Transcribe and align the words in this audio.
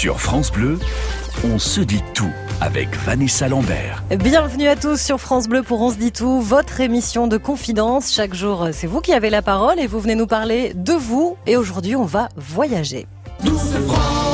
Sur 0.00 0.18
France 0.18 0.50
Bleu, 0.50 0.78
on 1.44 1.58
se 1.58 1.82
dit 1.82 2.00
tout 2.14 2.32
avec 2.62 2.88
Vanessa 3.04 3.48
Lambert. 3.48 4.02
Bienvenue 4.08 4.66
à 4.66 4.74
tous 4.74 4.98
sur 4.98 5.20
France 5.20 5.46
Bleu 5.46 5.62
pour 5.62 5.82
On 5.82 5.90
se 5.90 5.96
dit 5.96 6.10
tout, 6.10 6.40
votre 6.40 6.80
émission 6.80 7.26
de 7.26 7.36
confidence. 7.36 8.10
Chaque 8.10 8.32
jour, 8.32 8.68
c'est 8.72 8.86
vous 8.86 9.02
qui 9.02 9.12
avez 9.12 9.28
la 9.28 9.42
parole 9.42 9.78
et 9.78 9.86
vous 9.86 10.00
venez 10.00 10.14
nous 10.14 10.26
parler 10.26 10.72
de 10.74 10.94
vous. 10.94 11.36
Et 11.46 11.58
aujourd'hui, 11.58 11.96
on 11.96 12.06
va 12.06 12.30
voyager. 12.34 13.06
Douce 13.44 13.74
France, 13.86 14.29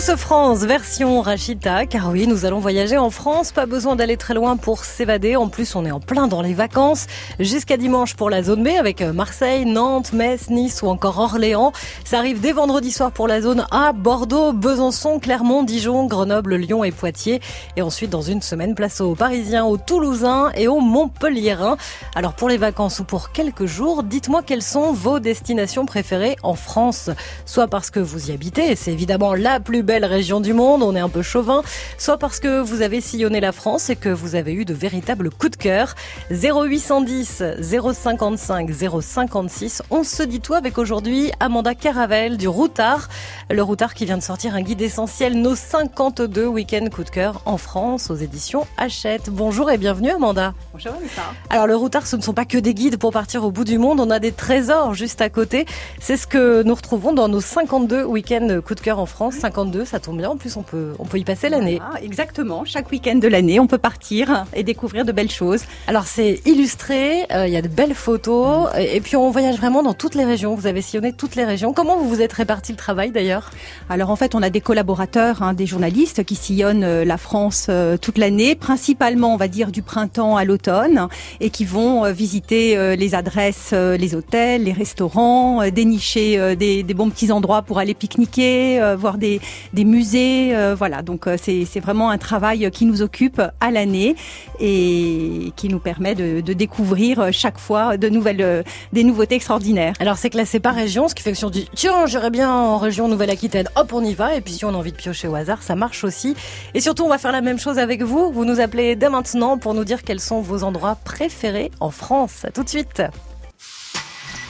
France, 0.00 0.60
version 0.60 1.20
Rachita, 1.20 1.84
car 1.84 2.08
oui, 2.10 2.26
nous 2.26 2.46
allons 2.46 2.58
voyager 2.58 2.96
en 2.96 3.10
France, 3.10 3.52
pas 3.52 3.66
besoin 3.66 3.96
d'aller 3.96 4.16
très 4.16 4.32
loin 4.32 4.56
pour 4.56 4.84
s'évader, 4.84 5.36
en 5.36 5.48
plus 5.48 5.76
on 5.76 5.84
est 5.84 5.90
en 5.90 6.00
plein 6.00 6.26
dans 6.26 6.40
les 6.40 6.54
vacances, 6.54 7.06
jusqu'à 7.38 7.76
dimanche 7.76 8.16
pour 8.16 8.30
la 8.30 8.42
zone 8.42 8.64
B 8.64 8.68
avec 8.78 9.02
Marseille, 9.02 9.66
Nantes, 9.66 10.12
Metz, 10.14 10.48
Nice 10.48 10.82
ou 10.82 10.88
encore 10.88 11.18
Orléans. 11.18 11.72
Ça 12.04 12.18
arrive 12.18 12.40
dès 12.40 12.52
vendredi 12.52 12.90
soir 12.90 13.12
pour 13.12 13.28
la 13.28 13.42
zone 13.42 13.66
A, 13.70 13.92
Bordeaux, 13.92 14.52
Besançon, 14.52 15.20
Clermont, 15.20 15.62
Dijon, 15.64 16.06
Grenoble, 16.06 16.56
Lyon 16.56 16.82
et 16.82 16.92
Poitiers. 16.92 17.40
Et 17.76 17.82
ensuite, 17.82 18.10
dans 18.10 18.22
une 18.22 18.42
semaine, 18.42 18.74
place 18.74 19.00
aux 19.00 19.14
Parisiens, 19.14 19.66
aux 19.66 19.76
Toulousains 19.76 20.50
et 20.54 20.66
aux 20.66 20.80
Montpelliérains. 20.80 21.76
Alors 22.14 22.32
pour 22.32 22.48
les 22.48 22.58
vacances 22.58 23.00
ou 23.00 23.04
pour 23.04 23.32
quelques 23.32 23.66
jours, 23.66 24.02
dites-moi 24.02 24.42
quelles 24.44 24.62
sont 24.62 24.92
vos 24.92 25.20
destinations 25.20 25.84
préférées 25.84 26.36
en 26.42 26.54
France. 26.54 27.10
Soit 27.44 27.68
parce 27.68 27.90
que 27.90 28.00
vous 28.00 28.30
y 28.30 28.32
habitez, 28.32 28.74
c'est 28.76 28.92
évidemment 28.92 29.34
la 29.34 29.60
plus 29.60 29.82
belle 29.90 30.04
région 30.04 30.40
du 30.40 30.52
monde, 30.52 30.84
on 30.84 30.94
est 30.94 31.00
un 31.00 31.08
peu 31.08 31.20
chauvin, 31.20 31.64
soit 31.98 32.16
parce 32.16 32.38
que 32.38 32.60
vous 32.60 32.80
avez 32.80 33.00
sillonné 33.00 33.40
la 33.40 33.50
France 33.50 33.90
et 33.90 33.96
que 33.96 34.08
vous 34.08 34.36
avez 34.36 34.52
eu 34.52 34.64
de 34.64 34.72
véritables 34.72 35.30
coups 35.30 35.50
de 35.50 35.56
cœur. 35.56 35.96
0810 36.30 37.42
055 37.60 38.70
056, 38.70 39.82
on 39.90 40.04
se 40.04 40.22
dit 40.22 40.38
tout 40.38 40.54
avec 40.54 40.78
aujourd'hui 40.78 41.32
Amanda 41.40 41.74
Caravel 41.74 42.36
du 42.36 42.46
Routard. 42.46 43.08
Le 43.50 43.60
Routard 43.64 43.94
qui 43.94 44.04
vient 44.04 44.16
de 44.16 44.22
sortir 44.22 44.54
un 44.54 44.62
guide 44.62 44.80
essentiel, 44.80 45.34
nos 45.34 45.56
52 45.56 46.46
week-ends 46.46 46.86
coups 46.88 47.08
de 47.08 47.12
cœur 47.12 47.42
en 47.44 47.56
France 47.56 48.12
aux 48.12 48.14
éditions 48.14 48.68
Hachette. 48.76 49.28
Bonjour 49.28 49.72
et 49.72 49.76
bienvenue 49.76 50.10
Amanda. 50.10 50.54
Bonjour 50.72 50.92
Vanessa. 50.92 51.22
Alors 51.48 51.66
le 51.66 51.74
Routard, 51.74 52.06
ce 52.06 52.14
ne 52.14 52.22
sont 52.22 52.32
pas 52.32 52.44
que 52.44 52.58
des 52.58 52.74
guides 52.74 52.96
pour 52.96 53.10
partir 53.10 53.42
au 53.42 53.50
bout 53.50 53.64
du 53.64 53.78
monde, 53.78 53.98
on 53.98 54.10
a 54.10 54.20
des 54.20 54.30
trésors 54.30 54.94
juste 54.94 55.20
à 55.20 55.30
côté. 55.30 55.66
C'est 55.98 56.16
ce 56.16 56.28
que 56.28 56.62
nous 56.62 56.76
retrouvons 56.76 57.12
dans 57.12 57.26
nos 57.26 57.40
52 57.40 58.04
week-ends 58.04 58.60
coups 58.64 58.78
de 58.78 58.84
cœur 58.84 59.00
en 59.00 59.06
France. 59.06 59.34
52, 59.34 59.79
ça 59.84 60.00
tombe 60.00 60.18
bien, 60.18 60.30
en 60.30 60.36
plus 60.36 60.56
on 60.56 60.62
peut, 60.62 60.92
on 60.98 61.04
peut 61.04 61.18
y 61.18 61.24
passer 61.24 61.48
l'année. 61.48 61.80
Ah, 61.82 61.98
exactement, 62.02 62.64
chaque 62.64 62.90
week-end 62.90 63.16
de 63.16 63.28
l'année, 63.28 63.60
on 63.60 63.66
peut 63.66 63.78
partir 63.78 64.46
et 64.54 64.62
découvrir 64.62 65.04
de 65.04 65.12
belles 65.12 65.30
choses. 65.30 65.62
Alors 65.86 66.04
c'est 66.04 66.40
illustré, 66.46 67.26
euh, 67.32 67.46
il 67.46 67.52
y 67.52 67.56
a 67.56 67.62
de 67.62 67.68
belles 67.68 67.94
photos, 67.94 68.68
et, 68.76 68.96
et 68.96 69.00
puis 69.00 69.16
on 69.16 69.30
voyage 69.30 69.56
vraiment 69.56 69.82
dans 69.82 69.94
toutes 69.94 70.14
les 70.14 70.24
régions. 70.24 70.54
Vous 70.54 70.66
avez 70.66 70.82
sillonné 70.82 71.12
toutes 71.12 71.36
les 71.36 71.44
régions. 71.44 71.72
Comment 71.72 71.96
vous 71.96 72.08
vous 72.08 72.20
êtes 72.20 72.32
réparti 72.32 72.72
le 72.72 72.78
travail 72.78 73.10
d'ailleurs? 73.10 73.50
Alors 73.88 74.10
en 74.10 74.16
fait, 74.16 74.34
on 74.34 74.42
a 74.42 74.50
des 74.50 74.60
collaborateurs, 74.60 75.42
hein, 75.42 75.54
des 75.54 75.66
journalistes 75.66 76.24
qui 76.24 76.34
sillonnent 76.34 76.84
euh, 76.84 77.04
la 77.04 77.16
France 77.16 77.66
euh, 77.68 77.96
toute 77.96 78.18
l'année, 78.18 78.54
principalement, 78.54 79.34
on 79.34 79.36
va 79.36 79.48
dire, 79.48 79.70
du 79.70 79.82
printemps 79.82 80.36
à 80.36 80.44
l'automne, 80.44 81.08
et 81.40 81.50
qui 81.50 81.64
vont 81.64 82.04
euh, 82.04 82.12
visiter 82.12 82.96
les 82.96 83.14
adresses, 83.14 83.72
les 83.72 84.14
hôtels, 84.14 84.64
les 84.64 84.72
restaurants, 84.72 85.68
dénicher 85.70 86.56
des, 86.56 86.82
des 86.82 86.94
bons 86.94 87.10
petits 87.10 87.32
endroits 87.32 87.62
pour 87.62 87.78
aller 87.78 87.94
pique-niquer, 87.94 88.94
voir 88.96 89.18
des, 89.18 89.40
des 89.72 89.84
musées, 89.84 90.54
euh, 90.54 90.74
voilà. 90.76 91.02
Donc 91.02 91.26
euh, 91.26 91.36
c'est 91.40 91.64
c'est 91.64 91.80
vraiment 91.80 92.10
un 92.10 92.18
travail 92.18 92.70
qui 92.70 92.86
nous 92.86 93.02
occupe 93.02 93.40
à 93.60 93.70
l'année 93.70 94.16
et 94.58 95.52
qui 95.56 95.68
nous 95.68 95.78
permet 95.78 96.14
de, 96.14 96.40
de 96.40 96.52
découvrir 96.52 97.32
chaque 97.32 97.58
fois 97.58 97.96
de 97.96 98.08
nouvelles, 98.08 98.42
euh, 98.42 98.62
des 98.92 99.04
nouveautés 99.04 99.36
extraordinaires. 99.36 99.94
Alors 100.00 100.16
c'est 100.16 100.30
classé 100.30 100.60
par 100.60 100.74
région, 100.74 101.08
ce 101.08 101.14
qui 101.14 101.22
fait 101.22 101.32
que 101.32 101.38
si 101.38 101.44
on 101.44 101.50
dit 101.50 101.68
tiens 101.74 102.06
j'irai 102.06 102.30
bien 102.30 102.50
en 102.50 102.78
région 102.78 103.08
Nouvelle-Aquitaine, 103.08 103.68
hop 103.76 103.92
on 103.92 104.04
y 104.04 104.14
va. 104.14 104.34
Et 104.34 104.40
puis 104.40 104.54
si 104.54 104.64
on 104.64 104.70
a 104.70 104.72
envie 104.72 104.92
de 104.92 104.96
piocher 104.96 105.28
au 105.28 105.34
hasard, 105.34 105.62
ça 105.62 105.76
marche 105.76 106.04
aussi. 106.04 106.34
Et 106.74 106.80
surtout 106.80 107.04
on 107.04 107.08
va 107.08 107.18
faire 107.18 107.32
la 107.32 107.40
même 107.40 107.58
chose 107.58 107.78
avec 107.78 108.02
vous. 108.02 108.32
Vous 108.32 108.44
nous 108.44 108.60
appelez 108.60 108.96
dès 108.96 109.08
maintenant 109.08 109.58
pour 109.58 109.74
nous 109.74 109.84
dire 109.84 110.02
quels 110.02 110.20
sont 110.20 110.40
vos 110.40 110.64
endroits 110.64 110.96
préférés 111.04 111.70
en 111.80 111.90
France. 111.90 112.44
À 112.44 112.50
tout 112.50 112.64
de 112.64 112.68
suite. 112.68 113.02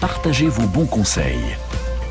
Partagez 0.00 0.48
vos 0.48 0.66
bons 0.66 0.86
conseils. 0.86 1.56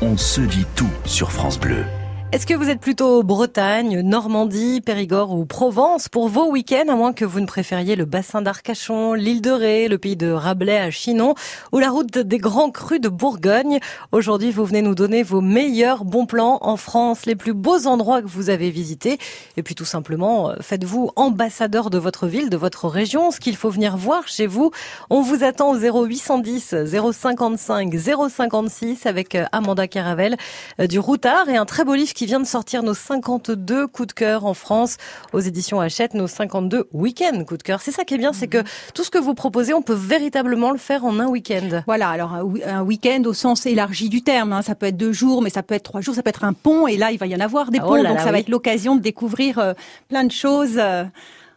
On 0.00 0.16
se 0.16 0.40
dit 0.40 0.64
tout 0.76 0.90
sur 1.04 1.32
France 1.32 1.58
Bleu. 1.58 1.84
Est-ce 2.32 2.46
que 2.46 2.54
vous 2.54 2.70
êtes 2.70 2.78
plutôt 2.78 3.24
Bretagne, 3.24 4.02
Normandie, 4.02 4.80
Périgord 4.80 5.32
ou 5.32 5.44
Provence 5.46 6.08
pour 6.08 6.28
vos 6.28 6.48
week-ends, 6.48 6.88
à 6.88 6.94
moins 6.94 7.12
que 7.12 7.24
vous 7.24 7.40
ne 7.40 7.46
préfériez 7.46 7.96
le 7.96 8.04
bassin 8.04 8.40
d'Arcachon, 8.40 9.14
l'île 9.14 9.42
de 9.42 9.50
Ré, 9.50 9.88
le 9.88 9.98
pays 9.98 10.14
de 10.14 10.30
Rabelais 10.30 10.78
à 10.78 10.92
Chinon 10.92 11.34
ou 11.72 11.80
la 11.80 11.90
route 11.90 12.18
des 12.18 12.38
grands 12.38 12.70
crus 12.70 13.00
de 13.00 13.08
Bourgogne? 13.08 13.80
Aujourd'hui, 14.12 14.52
vous 14.52 14.64
venez 14.64 14.80
nous 14.80 14.94
donner 14.94 15.24
vos 15.24 15.40
meilleurs 15.40 16.04
bons 16.04 16.26
plans 16.26 16.58
en 16.60 16.76
France, 16.76 17.26
les 17.26 17.34
plus 17.34 17.52
beaux 17.52 17.88
endroits 17.88 18.22
que 18.22 18.28
vous 18.28 18.48
avez 18.48 18.70
visités. 18.70 19.18
Et 19.56 19.64
puis 19.64 19.74
tout 19.74 19.84
simplement, 19.84 20.50
euh, 20.50 20.54
faites-vous 20.60 21.10
ambassadeur 21.16 21.90
de 21.90 21.98
votre 21.98 22.28
ville, 22.28 22.48
de 22.48 22.56
votre 22.56 22.86
région, 22.86 23.32
ce 23.32 23.40
qu'il 23.40 23.56
faut 23.56 23.70
venir 23.70 23.96
voir 23.96 24.28
chez 24.28 24.46
vous. 24.46 24.70
On 25.10 25.20
vous 25.20 25.42
attend 25.42 25.72
au 25.72 25.76
0810 25.76 26.76
055 27.12 27.92
056 27.98 29.06
avec 29.06 29.34
euh, 29.34 29.46
Amanda 29.50 29.88
Caravel 29.88 30.36
euh, 30.78 30.86
du 30.86 31.00
Routard 31.00 31.48
et 31.48 31.56
un 31.56 31.64
très 31.64 31.84
beau 31.84 31.94
livre 31.94 32.12
vient 32.26 32.40
de 32.40 32.46
sortir 32.46 32.82
nos 32.82 32.94
52 32.94 33.86
coups 33.86 34.08
de 34.08 34.12
cœur 34.12 34.44
en 34.44 34.54
France 34.54 34.96
aux 35.32 35.40
éditions 35.40 35.80
Hachette, 35.80 36.14
nos 36.14 36.26
52 36.26 36.88
week-ends 36.92 37.44
coups 37.44 37.58
de 37.58 37.62
cœur. 37.62 37.80
C'est 37.80 37.92
ça 37.92 38.04
qui 38.04 38.14
est 38.14 38.18
bien, 38.18 38.32
c'est 38.32 38.48
que 38.48 38.62
tout 38.94 39.04
ce 39.04 39.10
que 39.10 39.18
vous 39.18 39.34
proposez, 39.34 39.74
on 39.74 39.82
peut 39.82 39.94
véritablement 39.94 40.70
le 40.70 40.78
faire 40.78 41.04
en 41.04 41.18
un 41.20 41.26
week-end. 41.26 41.82
Voilà, 41.86 42.08
alors 42.08 42.34
un, 42.34 42.82
week-end 42.82 43.22
au 43.26 43.32
sens 43.32 43.66
élargi 43.66 44.08
du 44.08 44.22
terme, 44.22 44.52
hein. 44.52 44.62
ça 44.62 44.74
peut 44.74 44.86
être 44.86 44.96
deux 44.96 45.12
jours, 45.12 45.42
mais 45.42 45.50
ça 45.50 45.62
peut 45.62 45.74
être 45.74 45.84
trois 45.84 46.00
jours, 46.00 46.14
ça 46.14 46.22
peut 46.22 46.30
être 46.30 46.44
un 46.44 46.52
pont, 46.52 46.86
et 46.86 46.96
là 46.96 47.10
il 47.12 47.18
va 47.18 47.26
y 47.26 47.34
en 47.34 47.40
avoir 47.40 47.70
des 47.70 47.78
Ah, 47.78 47.82
ponts, 47.82 47.92
oh 47.92 47.96
là 47.96 48.10
donc 48.10 48.18
là, 48.18 48.24
ça 48.24 48.32
va 48.32 48.38
être 48.38 48.48
l'occasion 48.48 48.96
de 48.96 49.00
découvrir 49.00 49.58
euh, 49.58 49.74
plein 50.08 50.24
de 50.24 50.32
choses 50.32 50.76
euh, 50.78 51.04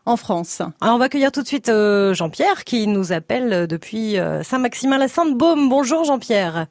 en 0.06 0.18
France. 0.18 0.62
Alors 0.82 0.96
on 0.96 0.98
va 0.98 1.06
accueillir 1.06 1.32
tout 1.32 1.42
de 1.42 1.48
suite 1.48 1.70
euh, 1.70 2.14
Jean-Pierre 2.14 2.64
qui 2.64 2.88
nous 2.88 3.12
appelle 3.12 3.68
depuis 3.68 4.18
euh, 4.18 4.44
Saint-Maximin-la-Sainte-Baume. 4.44 5.70
Bonjour 5.70 6.04
Jean-Pierre. 6.04 6.68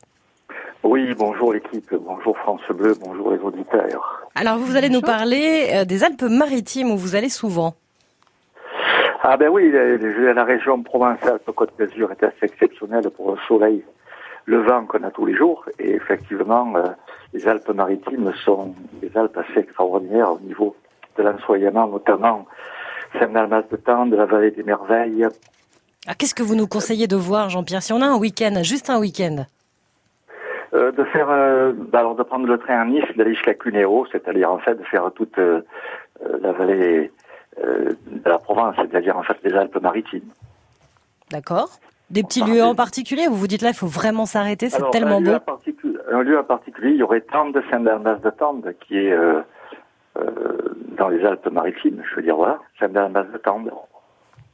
Oui, 0.83 1.15
bonjour 1.17 1.53
l'équipe, 1.53 1.95
bonjour 1.95 2.37
France 2.39 2.61
Bleu, 2.71 2.95
bonjour 3.01 3.33
les 3.33 3.39
auditeurs. 3.39 4.27
Alors 4.35 4.59
vous 4.59 4.77
allez 4.77 4.89
nous 4.89 5.01
parler 5.01 5.71
euh, 5.73 5.85
des 5.85 6.03
Alpes-Maritimes 6.03 6.91
où 6.91 6.97
vous 6.97 7.15
allez 7.15 7.29
souvent. 7.29 7.75
Ah 9.23 9.37
ben 9.37 9.49
oui, 9.49 9.71
la 9.71 10.45
région 10.45 10.83
Provence-Alpes-Côte 10.83 11.71
d'Azur 11.79 12.11
est 12.11 12.25
assez 12.25 12.47
exceptionnelle 12.47 13.09
pour 13.11 13.31
le 13.31 13.39
soleil, 13.47 13.85
le 14.47 14.61
vent 14.63 14.85
qu'on 14.87 15.05
a 15.05 15.13
tous 15.13 15.27
les 15.27 15.37
jours. 15.37 15.65
Et 15.79 15.93
effectivement, 15.93 16.73
euh, 16.75 16.89
les 17.33 17.47
Alpes-Maritimes 17.47 18.33
sont 18.45 18.75
des 19.01 19.17
Alpes 19.17 19.39
assez 19.39 19.61
extraordinaires 19.61 20.33
au 20.33 20.41
niveau 20.41 20.75
de 21.17 21.23
l'ensoleillement, 21.23 21.87
notamment 21.87 22.47
Saint-Dalmas-de-Tende, 23.21 24.15
la 24.15 24.25
vallée 24.27 24.51
des 24.51 24.65
merveilles. 24.65 25.29
Ah, 26.09 26.15
Qu'est-ce 26.17 26.35
que 26.35 26.43
vous 26.43 26.57
nous 26.57 26.67
conseillez 26.67 27.07
de 27.07 27.15
voir 27.15 27.49
Jean-Pierre? 27.51 27.83
Si 27.85 27.93
on 27.93 28.01
a 28.03 28.07
un 28.07 28.17
week-end, 28.19 28.65
juste 28.65 28.91
un 28.91 28.99
week-end. 28.99 29.45
Euh, 30.75 30.91
de 30.91 31.05
faire, 31.05 31.29
euh, 31.29 31.73
bah 31.75 31.99
alors 31.99 32.15
de 32.15 32.23
prendre 32.23 32.47
le 32.47 32.57
train 32.57 32.81
à 32.81 32.85
Nice, 32.87 33.05
d'aller 33.15 33.35
jusqu'à 33.35 33.53
Cuneo, 33.53 34.07
c'est-à-dire 34.11 34.51
en 34.51 34.59
fait 34.59 34.75
de 34.75 34.85
faire 34.85 35.11
toute 35.15 35.39
euh, 35.39 35.61
la 36.41 36.53
vallée 36.53 37.13
de 37.59 38.29
la 38.29 38.39
Provence, 38.39 38.75
c'est-à-dire 38.79 39.19
en 39.19 39.23
fait 39.23 39.37
les 39.45 39.53
Alpes-Maritimes. 39.53 40.31
D'accord 41.31 41.69
Des 42.09 42.23
petits 42.23 42.43
lieux 42.43 42.63
en 42.63 42.75
particulier 42.75 43.27
Vous 43.27 43.37
vous 43.37 43.47
dites 43.47 43.61
là, 43.61 43.71
il 43.71 43.75
faut 43.75 43.87
vraiment 43.87 44.25
s'arrêter, 44.25 44.71
c'est 44.71 44.89
tellement 44.91 45.17
un 45.17 45.21
lieu, 45.21 45.39
beau. 45.47 45.91
un 46.11 46.23
lieu 46.23 46.39
en 46.39 46.45
particulier, 46.45 46.93
il 46.93 46.97
y 46.97 47.03
aurait 47.03 47.21
Tende, 47.21 47.61
Saint-Dalmas-de-Tende, 47.71 48.75
qui 48.81 48.99
est 48.99 49.13
euh, 49.13 49.41
euh, 50.19 50.75
dans 50.97 51.09
les 51.09 51.25
Alpes-Maritimes, 51.25 52.03
je 52.09 52.17
veux 52.17 52.23
dire, 52.23 52.37
voilà, 52.37 52.59
Saint-Dalmas-de-Tende. 52.79 53.71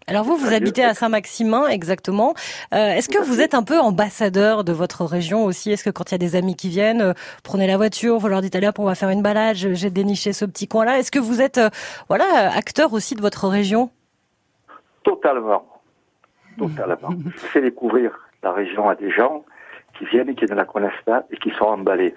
Alors 0.09 0.25
vous, 0.25 0.39
vous 0.39 0.55
habitez 0.55 0.83
à 0.83 0.95
Saint-Maximin, 0.95 1.69
exactement. 1.69 2.33
Euh, 2.73 2.93
Est-ce 2.95 3.11
que 3.11 3.23
vous 3.23 3.43
êtes 3.43 3.53
un 3.53 3.63
peu 3.63 3.79
ambassadeur 3.79 4.65
de 4.65 4.73
votre 4.73 5.05
région 5.05 5.45
aussi? 5.45 5.71
Est-ce 5.71 5.85
que 5.85 5.91
quand 5.91 6.11
il 6.11 6.13
y 6.13 6.15
a 6.15 6.19
des 6.19 6.35
amis 6.35 6.57
qui 6.57 6.71
viennent, 6.71 7.03
euh, 7.03 7.13
prenez 7.45 7.67
la 7.67 7.77
voiture, 7.77 8.17
vous 8.17 8.29
leur 8.29 8.41
dites 8.41 8.57
allez 8.57 8.69
hop, 8.69 8.79
on 8.79 8.87
va 8.87 8.95
faire 8.95 9.11
une 9.11 9.21
balade, 9.21 9.57
j'ai 9.57 9.91
déniché 9.91 10.33
ce 10.33 10.47
petit 10.47 10.67
coin-là. 10.67 10.99
Est-ce 10.99 11.11
que 11.11 11.19
vous 11.19 11.43
êtes, 11.43 11.59
euh, 11.59 11.69
voilà, 12.09 12.25
acteur 12.57 12.95
aussi 12.95 13.17
de 13.17 13.21
votre 13.21 13.49
région? 13.49 13.91
Totalement. 15.03 15.67
Totalement. 16.57 17.11
Je 17.27 17.39
fais 17.41 17.61
découvrir 17.61 18.13
la 18.43 18.53
région 18.53 18.89
à 18.89 18.95
des 18.95 19.11
gens 19.11 19.45
qui 19.99 20.05
viennent 20.07 20.29
et 20.29 20.35
qui 20.35 20.45
ne 20.45 20.55
la 20.55 20.65
connaissent 20.65 20.93
pas 21.05 21.25
et 21.31 21.37
qui 21.37 21.51
sont 21.59 21.65
emballés. 21.65 22.15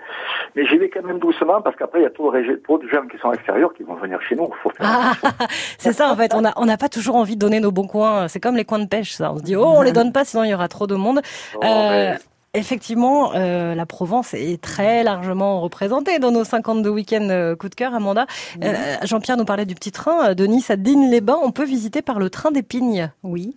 Mais 0.55 0.65
j'y 0.67 0.77
vais 0.77 0.89
quand 0.89 1.03
même 1.03 1.19
doucement 1.19 1.61
parce 1.61 1.75
qu'après, 1.75 1.99
il 1.99 2.03
y 2.03 2.05
a 2.05 2.09
trop 2.09 2.31
de, 2.31 2.61
trop 2.63 2.77
de 2.77 2.87
gens 2.87 3.05
qui 3.07 3.17
sont 3.17 3.31
extérieurs 3.31 3.73
qui 3.73 3.83
vont 3.83 3.95
venir 3.95 4.19
chez 4.21 4.35
nous. 4.35 4.49
Ah, 4.79 5.13
c'est 5.77 5.93
ça 5.93 6.11
en 6.11 6.15
fait. 6.15 6.33
On 6.33 6.65
n'a 6.65 6.77
pas 6.77 6.89
toujours 6.89 7.15
envie 7.15 7.35
de 7.35 7.39
donner 7.39 7.59
nos 7.59 7.71
bons 7.71 7.87
coins. 7.87 8.27
C'est 8.27 8.39
comme 8.39 8.55
les 8.55 8.65
coins 8.65 8.79
de 8.79 8.87
pêche, 8.87 9.13
ça. 9.13 9.31
On 9.33 9.37
se 9.37 9.43
dit 9.43 9.55
oh, 9.55 9.65
on 9.65 9.81
les 9.81 9.91
donne 9.91 10.11
pas, 10.11 10.25
sinon 10.25 10.43
il 10.43 10.49
y 10.49 10.53
aura 10.53 10.67
trop 10.67 10.87
de 10.87 10.95
monde. 10.95 11.21
Oh, 11.55 11.59
Euh, 11.63 12.11
mais 12.13 12.17
Effectivement, 12.53 13.31
euh, 13.33 13.75
la 13.75 13.85
Provence 13.85 14.33
est 14.33 14.61
très 14.61 15.03
largement 15.03 15.61
représentée 15.61 16.19
dans 16.19 16.31
nos 16.31 16.43
52 16.43 16.89
week-ends 16.89 17.29
euh, 17.29 17.55
coup 17.55 17.69
de 17.69 17.75
cœur, 17.75 17.95
Amanda. 17.95 18.25
Euh, 18.61 18.73
Jean-Pierre 19.03 19.37
nous 19.37 19.45
parlait 19.45 19.65
du 19.65 19.73
petit 19.73 19.93
train 19.93 20.33
de 20.33 20.45
Nice 20.45 20.69
à 20.69 20.75
Digne-les-Bains. 20.75 21.39
On 21.41 21.51
peut 21.51 21.63
visiter 21.63 22.01
par 22.01 22.19
le 22.19 22.29
train 22.29 22.51
des 22.51 22.61
Pignes. 22.61 23.09
Oui. 23.23 23.55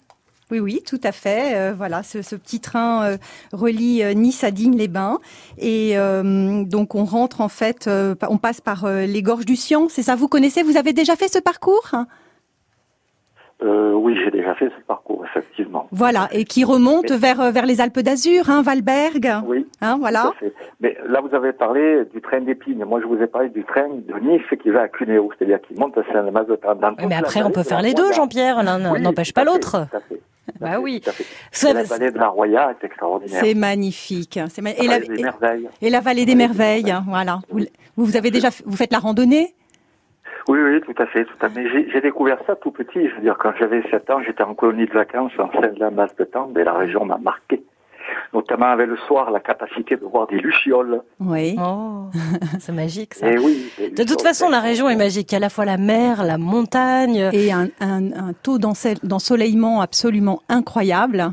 Oui, 0.50 0.60
oui, 0.60 0.82
tout 0.86 1.00
à 1.02 1.12
fait. 1.12 1.54
Euh, 1.56 1.72
voilà, 1.76 2.02
ce, 2.02 2.20
ce 2.22 2.36
petit 2.36 2.60
train 2.60 3.04
euh, 3.04 3.16
relie 3.52 4.02
euh, 4.02 4.12
Nice 4.14 4.44
à 4.44 4.50
Digne-les-Bains. 4.50 5.18
Et 5.58 5.92
euh, 5.96 6.64
donc, 6.64 6.94
on 6.94 7.04
rentre 7.04 7.40
en 7.40 7.48
fait, 7.48 7.86
euh, 7.88 8.14
on 8.28 8.36
passe 8.38 8.60
par 8.60 8.84
euh, 8.84 9.06
les 9.06 9.22
gorges 9.22 9.46
du 9.46 9.56
Sion. 9.56 9.88
C'est 9.88 10.02
ça, 10.02 10.16
vous 10.16 10.28
connaissez 10.28 10.62
Vous 10.62 10.76
avez 10.76 10.92
déjà 10.92 11.16
fait 11.16 11.28
ce 11.32 11.38
parcours? 11.38 11.90
Oui, 13.62 14.18
j'ai 14.22 14.30
déjà 14.30 14.54
fait 14.54 14.66
ce 14.68 14.84
parcours, 14.86 15.24
effectivement. 15.24 15.88
Voilà, 15.90 16.28
et 16.32 16.44
qui 16.44 16.62
remonte 16.64 17.10
vers, 17.10 17.50
vers 17.52 17.64
les 17.64 17.80
Alpes 17.80 18.00
d'Azur, 18.00 18.50
hein, 18.50 18.60
Valberg. 18.60 19.32
Oui, 19.46 19.66
Hein, 19.80 19.94
tout 19.94 20.00
voilà. 20.00 20.26
à 20.26 20.32
fait. 20.38 20.52
Mais 20.80 20.94
là, 21.08 21.22
vous 21.22 21.34
avez 21.34 21.54
parlé 21.54 22.04
du 22.12 22.20
train 22.20 22.40
d'épines. 22.42 22.84
Moi, 22.84 23.00
je 23.00 23.06
vous 23.06 23.16
ai 23.22 23.26
parlé 23.26 23.48
du 23.48 23.64
train 23.64 23.88
de 23.88 24.14
Nice 24.20 24.42
qui 24.62 24.68
va 24.68 24.82
à 24.82 24.88
Cuneo, 24.88 25.30
c'est-à-dire 25.38 25.58
qui 25.62 25.72
monte 25.74 25.96
à 25.96 26.02
toute 26.02 27.08
mais 27.08 27.14
après, 27.14 27.42
on 27.42 27.50
peut 27.50 27.62
faire 27.62 27.80
les 27.80 27.94
deux. 27.94 28.12
Jean-Pierre. 28.12 28.62
L'un 28.62 28.92
Oui, 28.92 29.00
n'empêche 29.00 29.32
pas 29.32 29.44
l'autre. 29.44 29.86
tout 29.90 29.96
à 29.96 30.00
fait. 30.00 30.20
Bah 30.60 30.78
oui. 30.80 31.02
Ça- 31.50 31.72
la 31.72 31.82
vallée 31.84 32.10
de 32.10 32.18
la 32.18 32.28
Roya 32.28 32.70
est 32.80 32.84
extraordinaire. 32.84 33.40
C'est 33.42 33.54
magnifique. 33.54 34.38
C'est 34.48 34.62
ma- 34.62 34.70
et, 34.70 34.86
La 34.86 34.94
vallée 34.98 35.08
des 35.08 35.20
et, 35.20 35.22
merveilles. 35.22 35.68
et 35.82 35.90
la 35.90 36.00
vallée 36.00 36.26
des 36.26 36.34
merveilles. 36.34 36.90
hein, 36.90 37.04
Voilà. 37.08 37.40
Vous, 37.50 37.60
vous 37.96 38.04
vous 38.04 38.16
avez 38.16 38.30
déjà, 38.30 38.48
vous 38.64 38.76
faites 38.76 38.92
la 38.92 38.98
randonnée? 38.98 39.54
Oui, 40.48 40.58
oui, 40.60 40.80
tout 40.82 40.94
à 41.02 41.06
fait, 41.06 41.24
tout 41.24 41.36
à 41.40 41.48
fait. 41.48 41.66
J'ai 41.70 41.90
j'ai 41.90 42.00
découvert 42.02 42.38
ça 42.46 42.54
tout 42.56 42.70
petit. 42.70 43.08
Je 43.08 43.14
veux 43.14 43.22
dire, 43.22 43.36
quand 43.38 43.52
j'avais 43.58 43.82
7 43.90 44.10
ans, 44.10 44.20
j'étais 44.26 44.42
en 44.42 44.54
colonie 44.54 44.84
de 44.86 44.92
vacances 44.92 45.32
en 45.38 45.50
Seine-la-Masse 45.58 46.14
de 46.16 46.24
Tende 46.24 46.56
et 46.58 46.64
la 46.64 46.74
région 46.74 47.04
m'a 47.06 47.16
marqué. 47.16 47.62
Notamment 48.32 48.66
avec 48.66 48.88
le 48.88 48.96
soir, 48.96 49.30
la 49.30 49.40
capacité 49.40 49.96
de 49.96 50.04
voir 50.04 50.26
des 50.26 50.38
lucioles. 50.38 51.02
Oui. 51.20 51.56
Oh, 51.58 52.06
c'est 52.60 52.72
magique 52.72 53.14
ça. 53.14 53.30
Et 53.30 53.38
oui. 53.38 53.70
des 53.78 53.90
De 53.90 54.04
toute 54.04 54.22
façon, 54.22 54.48
la 54.48 54.60
région 54.60 54.88
est 54.88 54.96
magique. 54.96 55.30
Il 55.32 55.34
y 55.34 55.36
a 55.36 55.38
à 55.38 55.40
la 55.40 55.50
fois 55.50 55.64
la 55.64 55.76
mer, 55.76 56.24
la 56.24 56.38
montagne. 56.38 57.30
Et 57.32 57.52
un, 57.52 57.68
un, 57.80 58.12
un 58.12 58.32
taux 58.32 58.58
d'ensoleillement 58.58 59.80
absolument 59.80 60.40
incroyable, 60.48 61.30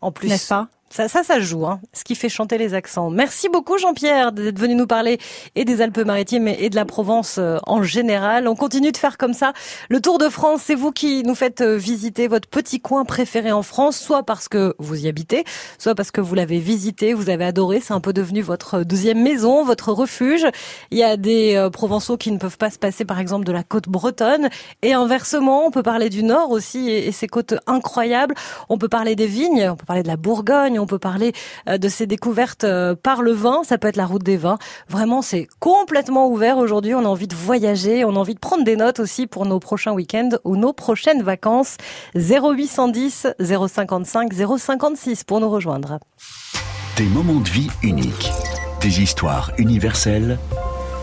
En 0.00 0.12
plus, 0.12 0.28
n'est-ce 0.28 0.48
pas? 0.48 0.68
Ça, 0.90 1.06
ça, 1.06 1.22
ça 1.22 1.38
joue, 1.38 1.66
hein, 1.66 1.80
ce 1.92 2.02
qui 2.02 2.14
fait 2.14 2.30
chanter 2.30 2.56
les 2.56 2.72
accents. 2.72 3.10
Merci 3.10 3.48
beaucoup 3.50 3.76
Jean-Pierre 3.76 4.32
d'être 4.32 4.58
venu 4.58 4.74
nous 4.74 4.86
parler 4.86 5.18
et 5.54 5.64
des 5.66 5.82
Alpes-Maritimes 5.82 6.48
et 6.48 6.70
de 6.70 6.76
la 6.76 6.86
Provence 6.86 7.36
euh, 7.38 7.58
en 7.66 7.82
général. 7.82 8.48
On 8.48 8.56
continue 8.56 8.90
de 8.90 8.96
faire 8.96 9.18
comme 9.18 9.34
ça. 9.34 9.52
Le 9.90 10.00
Tour 10.00 10.18
de 10.18 10.30
France, 10.30 10.62
c'est 10.64 10.74
vous 10.74 10.90
qui 10.90 11.22
nous 11.24 11.34
faites 11.34 11.60
euh, 11.60 11.76
visiter 11.76 12.26
votre 12.26 12.48
petit 12.48 12.80
coin 12.80 13.04
préféré 13.04 13.52
en 13.52 13.62
France, 13.62 13.98
soit 13.98 14.22
parce 14.22 14.48
que 14.48 14.74
vous 14.78 15.04
y 15.04 15.08
habitez, 15.08 15.44
soit 15.78 15.94
parce 15.94 16.10
que 16.10 16.22
vous 16.22 16.34
l'avez 16.34 16.58
visité, 16.58 17.12
vous 17.12 17.28
avez 17.28 17.44
adoré. 17.44 17.80
C'est 17.80 17.94
un 17.94 18.00
peu 18.00 18.14
devenu 18.14 18.40
votre 18.40 18.82
deuxième 18.82 19.22
maison, 19.22 19.64
votre 19.64 19.92
refuge. 19.92 20.46
Il 20.90 20.96
y 20.96 21.04
a 21.04 21.18
des 21.18 21.54
euh, 21.54 21.68
Provençaux 21.68 22.16
qui 22.16 22.32
ne 22.32 22.38
peuvent 22.38 22.58
pas 22.58 22.70
se 22.70 22.78
passer, 22.78 23.04
par 23.04 23.20
exemple, 23.20 23.44
de 23.44 23.52
la 23.52 23.62
côte 23.62 23.88
bretonne. 23.88 24.48
Et 24.82 24.94
inversement, 24.94 25.66
on 25.66 25.70
peut 25.70 25.82
parler 25.82 26.08
du 26.08 26.22
Nord 26.22 26.50
aussi 26.50 26.88
et 26.90 27.12
ses 27.12 27.28
côtes 27.28 27.54
incroyables. 27.66 28.34
On 28.70 28.78
peut 28.78 28.88
parler 28.88 29.16
des 29.16 29.26
vignes, 29.26 29.68
on 29.70 29.76
peut 29.76 29.86
parler 29.86 30.02
de 30.02 30.08
la 30.08 30.16
Bourgogne, 30.16 30.77
on 30.78 30.86
peut 30.86 30.98
parler 30.98 31.32
euh, 31.68 31.78
de 31.78 31.88
ses 31.88 32.06
découvertes 32.06 32.64
euh, 32.64 32.94
par 32.94 33.22
le 33.22 33.32
vin. 33.32 33.62
Ça 33.64 33.78
peut 33.78 33.88
être 33.88 33.96
la 33.96 34.06
route 34.06 34.22
des 34.22 34.36
vins. 34.36 34.58
Vraiment, 34.88 35.22
c'est 35.22 35.48
complètement 35.60 36.28
ouvert 36.28 36.58
aujourd'hui. 36.58 36.94
On 36.94 37.04
a 37.04 37.08
envie 37.08 37.28
de 37.28 37.34
voyager, 37.34 38.04
on 38.04 38.16
a 38.16 38.18
envie 38.18 38.34
de 38.34 38.40
prendre 38.40 38.64
des 38.64 38.76
notes 38.76 39.00
aussi 39.00 39.26
pour 39.26 39.46
nos 39.46 39.60
prochains 39.60 39.92
week-ends 39.92 40.38
ou 40.44 40.56
nos 40.56 40.72
prochaines 40.72 41.22
vacances. 41.22 41.76
0810 42.14 43.28
055 43.40 44.32
056 44.32 45.24
pour 45.24 45.40
nous 45.40 45.50
rejoindre. 45.50 45.98
Des 46.96 47.06
moments 47.06 47.40
de 47.40 47.48
vie 47.48 47.68
uniques. 47.82 48.30
Des 48.80 49.00
histoires 49.00 49.52
universelles. 49.58 50.38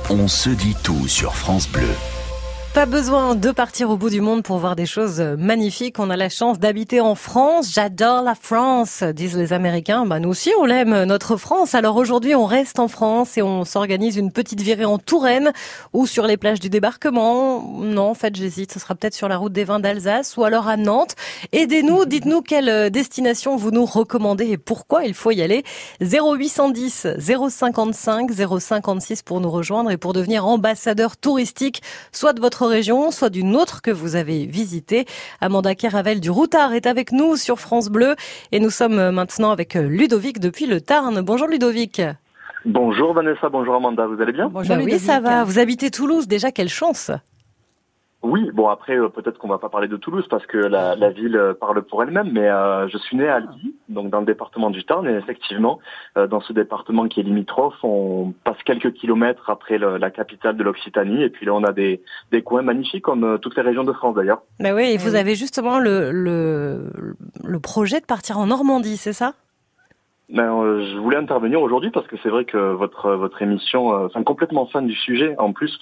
On 0.10 0.27
se 0.27 0.50
dit 0.50 0.75
tout 0.83 1.07
sur 1.07 1.36
France 1.36 1.68
Bleu. 1.68 1.88
Pas 2.75 2.86
besoin 2.86 3.36
de 3.36 3.51
partir 3.51 3.89
au 3.89 3.95
bout 3.95 4.10
du 4.10 4.19
monde 4.19 4.44
pour 4.44 4.57
voir 4.57 4.75
des 4.75 4.86
choses 4.86 5.22
magnifiques. 5.22 5.98
On 5.98 6.10
a 6.10 6.18
la 6.18 6.27
chance 6.27 6.60
d'habiter 6.60 7.00
en 7.00 7.16
France. 7.16 7.72
J'adore 7.72 8.22
la 8.22 8.36
France, 8.36 9.01
disent 9.01 9.38
les 9.38 9.54
Américains. 9.54 10.06
Bah, 10.06 10.19
nous 10.19 10.27
aussi, 10.27 10.51
on 10.60 10.66
l'aime, 10.66 11.06
notre 11.06 11.38
France. 11.38 11.74
Alors 11.74 11.95
aujourd'hui, 11.95 12.36
on 12.36 12.45
reste 12.45 12.80
en 12.80 12.89
France 12.89 13.38
et 13.38 13.42
on 13.42 13.63
s'organise 13.63 14.18
une 14.18 14.30
petite 14.30 14.60
virée 14.60 14.83
en 14.83 14.98
Touraine 14.98 15.54
ou 15.94 16.06
sur 16.06 16.27
les 16.27 16.36
plages 16.36 16.60
du 16.60 16.69
débarquement. 16.69 17.62
Non, 17.62 18.10
en 18.10 18.13
fait, 18.13 18.36
j'hésite. 18.36 18.74
Ce 18.74 18.80
sera 18.81 18.94
peut-être 18.94 19.16
sur 19.16 19.30
la 19.30 19.38
route 19.38 19.54
des 19.54 19.63
vins 19.63 19.80
d'Alsace 19.80 20.36
ou 20.36 20.44
alors 20.44 20.68
à 20.68 20.75
Nantes. 20.75 21.16
Aidez-nous, 21.54 22.04
dites-nous 22.04 22.42
quelle 22.42 22.89
destination 22.92 23.56
vous 23.56 23.72
nous 23.72 23.86
recommandez 23.86 24.48
et 24.48 24.57
pourquoi 24.57 25.06
il 25.06 25.13
faut 25.13 25.31
y 25.31 25.42
aller. 25.42 25.63
0810 26.01 27.07
055 27.19 28.31
056 28.60 29.22
pour 29.22 29.39
nous 29.39 29.50
rejoindre 29.50 29.92
et 29.92 29.98
pour 29.98 30.12
devenir 30.12 30.45
ambassadeur 30.45 31.16
touristique, 31.16 31.81
soit 32.12 32.33
de 32.33 32.42
votre 32.42 32.64
région, 32.67 33.12
soit 33.12 33.29
d'une 33.29 33.56
autre 33.56 33.81
que 33.81 33.91
vous 33.91 34.15
avez 34.15 34.45
visitée. 34.45 35.06
Amanda 35.41 35.75
Keravel 35.75 36.19
du 36.19 36.29
Routard 36.29 36.73
est 36.73 36.88
avec 36.88 37.12
nous 37.12 37.35
sur 37.35 37.59
France 37.59 37.89
Bleu 37.89 38.15
et 38.51 38.59
nous 38.59 38.69
sommes 38.69 39.12
maintenant 39.12 39.51
avec 39.51 39.75
Ludovic 39.75 40.39
depuis 40.39 40.65
le 40.65 40.81
Tarn. 40.81 41.21
Bonjour 41.21 41.47
Ludovic. 41.47 42.01
Bonjour 42.65 43.13
Vanessa, 43.13 43.47
bonjour 43.50 43.75
Amanda, 43.75 44.07
vous 44.07 44.19
allez 44.21 44.31
bien? 44.31 44.50
Bah 44.50 44.62
oui, 44.83 44.97
ça 45.00 45.19
va. 45.19 45.44
Vous 45.44 45.59
habitez 45.59 45.91
Toulouse, 45.91 46.27
déjà 46.27 46.51
quelle 46.51 46.69
chance. 46.69 47.12
Oui, 48.27 48.50
bon 48.54 48.69
après 48.69 48.98
euh, 48.98 49.07
peut-être 49.07 49.38
qu'on 49.38 49.48
va 49.48 49.60
pas 49.60 49.69
parler 49.69 49.88
de 49.88 49.98
Toulouse 49.98 50.25
parce 50.30 50.45
que 50.48 50.57
la, 50.57 50.95
la 50.95 51.10
ville 51.12 51.36
euh, 51.38 51.54
parle 51.54 51.83
pour 51.83 52.01
elle-même, 52.01 52.31
mais 52.31 52.50
euh, 52.50 52.88
je 52.88 52.98
suis 52.98 53.16
né 53.16 53.27
à 53.27 53.36
Albi, 53.36 53.75
donc 53.88 54.10
dans 54.10 54.19
le 54.19 54.25
département 54.25 54.72
du 54.72 54.83
Tarn, 54.83 55.07
et 55.07 55.13
effectivement, 55.13 55.77
euh, 56.18 56.25
dans 56.25 56.42
ce 56.42 56.51
département 56.51 57.07
qui 57.07 57.19
est 57.19 57.24
limitrophe, 57.24 57.75
on 57.83 58.33
passe 58.44 58.57
quelques 58.66 58.94
kilomètres 58.94 59.50
après 59.51 59.77
le- 59.77 59.98
la 59.98 60.10
capitale 60.10 60.57
de 60.57 60.63
l'Occitanie, 60.63 61.22
et 61.22 61.30
puis 61.30 61.45
là 61.45 61.54
on 61.54 61.63
a 61.63 61.72
des, 61.72 62.01
des 62.31 62.42
coins 62.42 62.63
magnifiques 62.63 63.04
comme 63.04 63.24
euh, 63.24 63.38
toutes 63.38 63.56
les 63.56 63.62
régions 63.62 63.83
de 63.83 63.94
France 63.94 64.16
d'ailleurs. 64.16 64.42
Bah 64.60 64.74
oui, 64.74 64.86
et 64.92 64.98
vous 64.98 65.13
avez 65.16 65.36
justement 65.36 65.77
le, 65.77 66.12
le, 66.12 66.89
le 67.44 67.60
projet 67.60 68.00
de 68.00 68.06
partir 68.06 68.39
en 68.39 68.48
Normandie, 68.48 68.98
c'est 68.98 69.13
ça? 69.13 69.33
Ben, 70.30 70.51
euh, 70.51 70.83
je 70.92 70.98
voulais 70.98 71.18
intervenir 71.18 71.62
aujourd'hui 71.62 71.92
parce 71.92 72.07
que 72.07 72.16
c'est 72.24 72.30
vrai 72.30 72.45
que 72.45 72.57
votre 72.74 73.12
votre 73.12 73.44
émission, 73.44 73.94
euh, 73.94 74.07
enfin 74.07 74.24
complètement 74.24 74.66
fan 74.66 74.88
du 74.88 74.95
sujet 74.95 75.36
en 75.38 75.54
plus. 75.54 75.77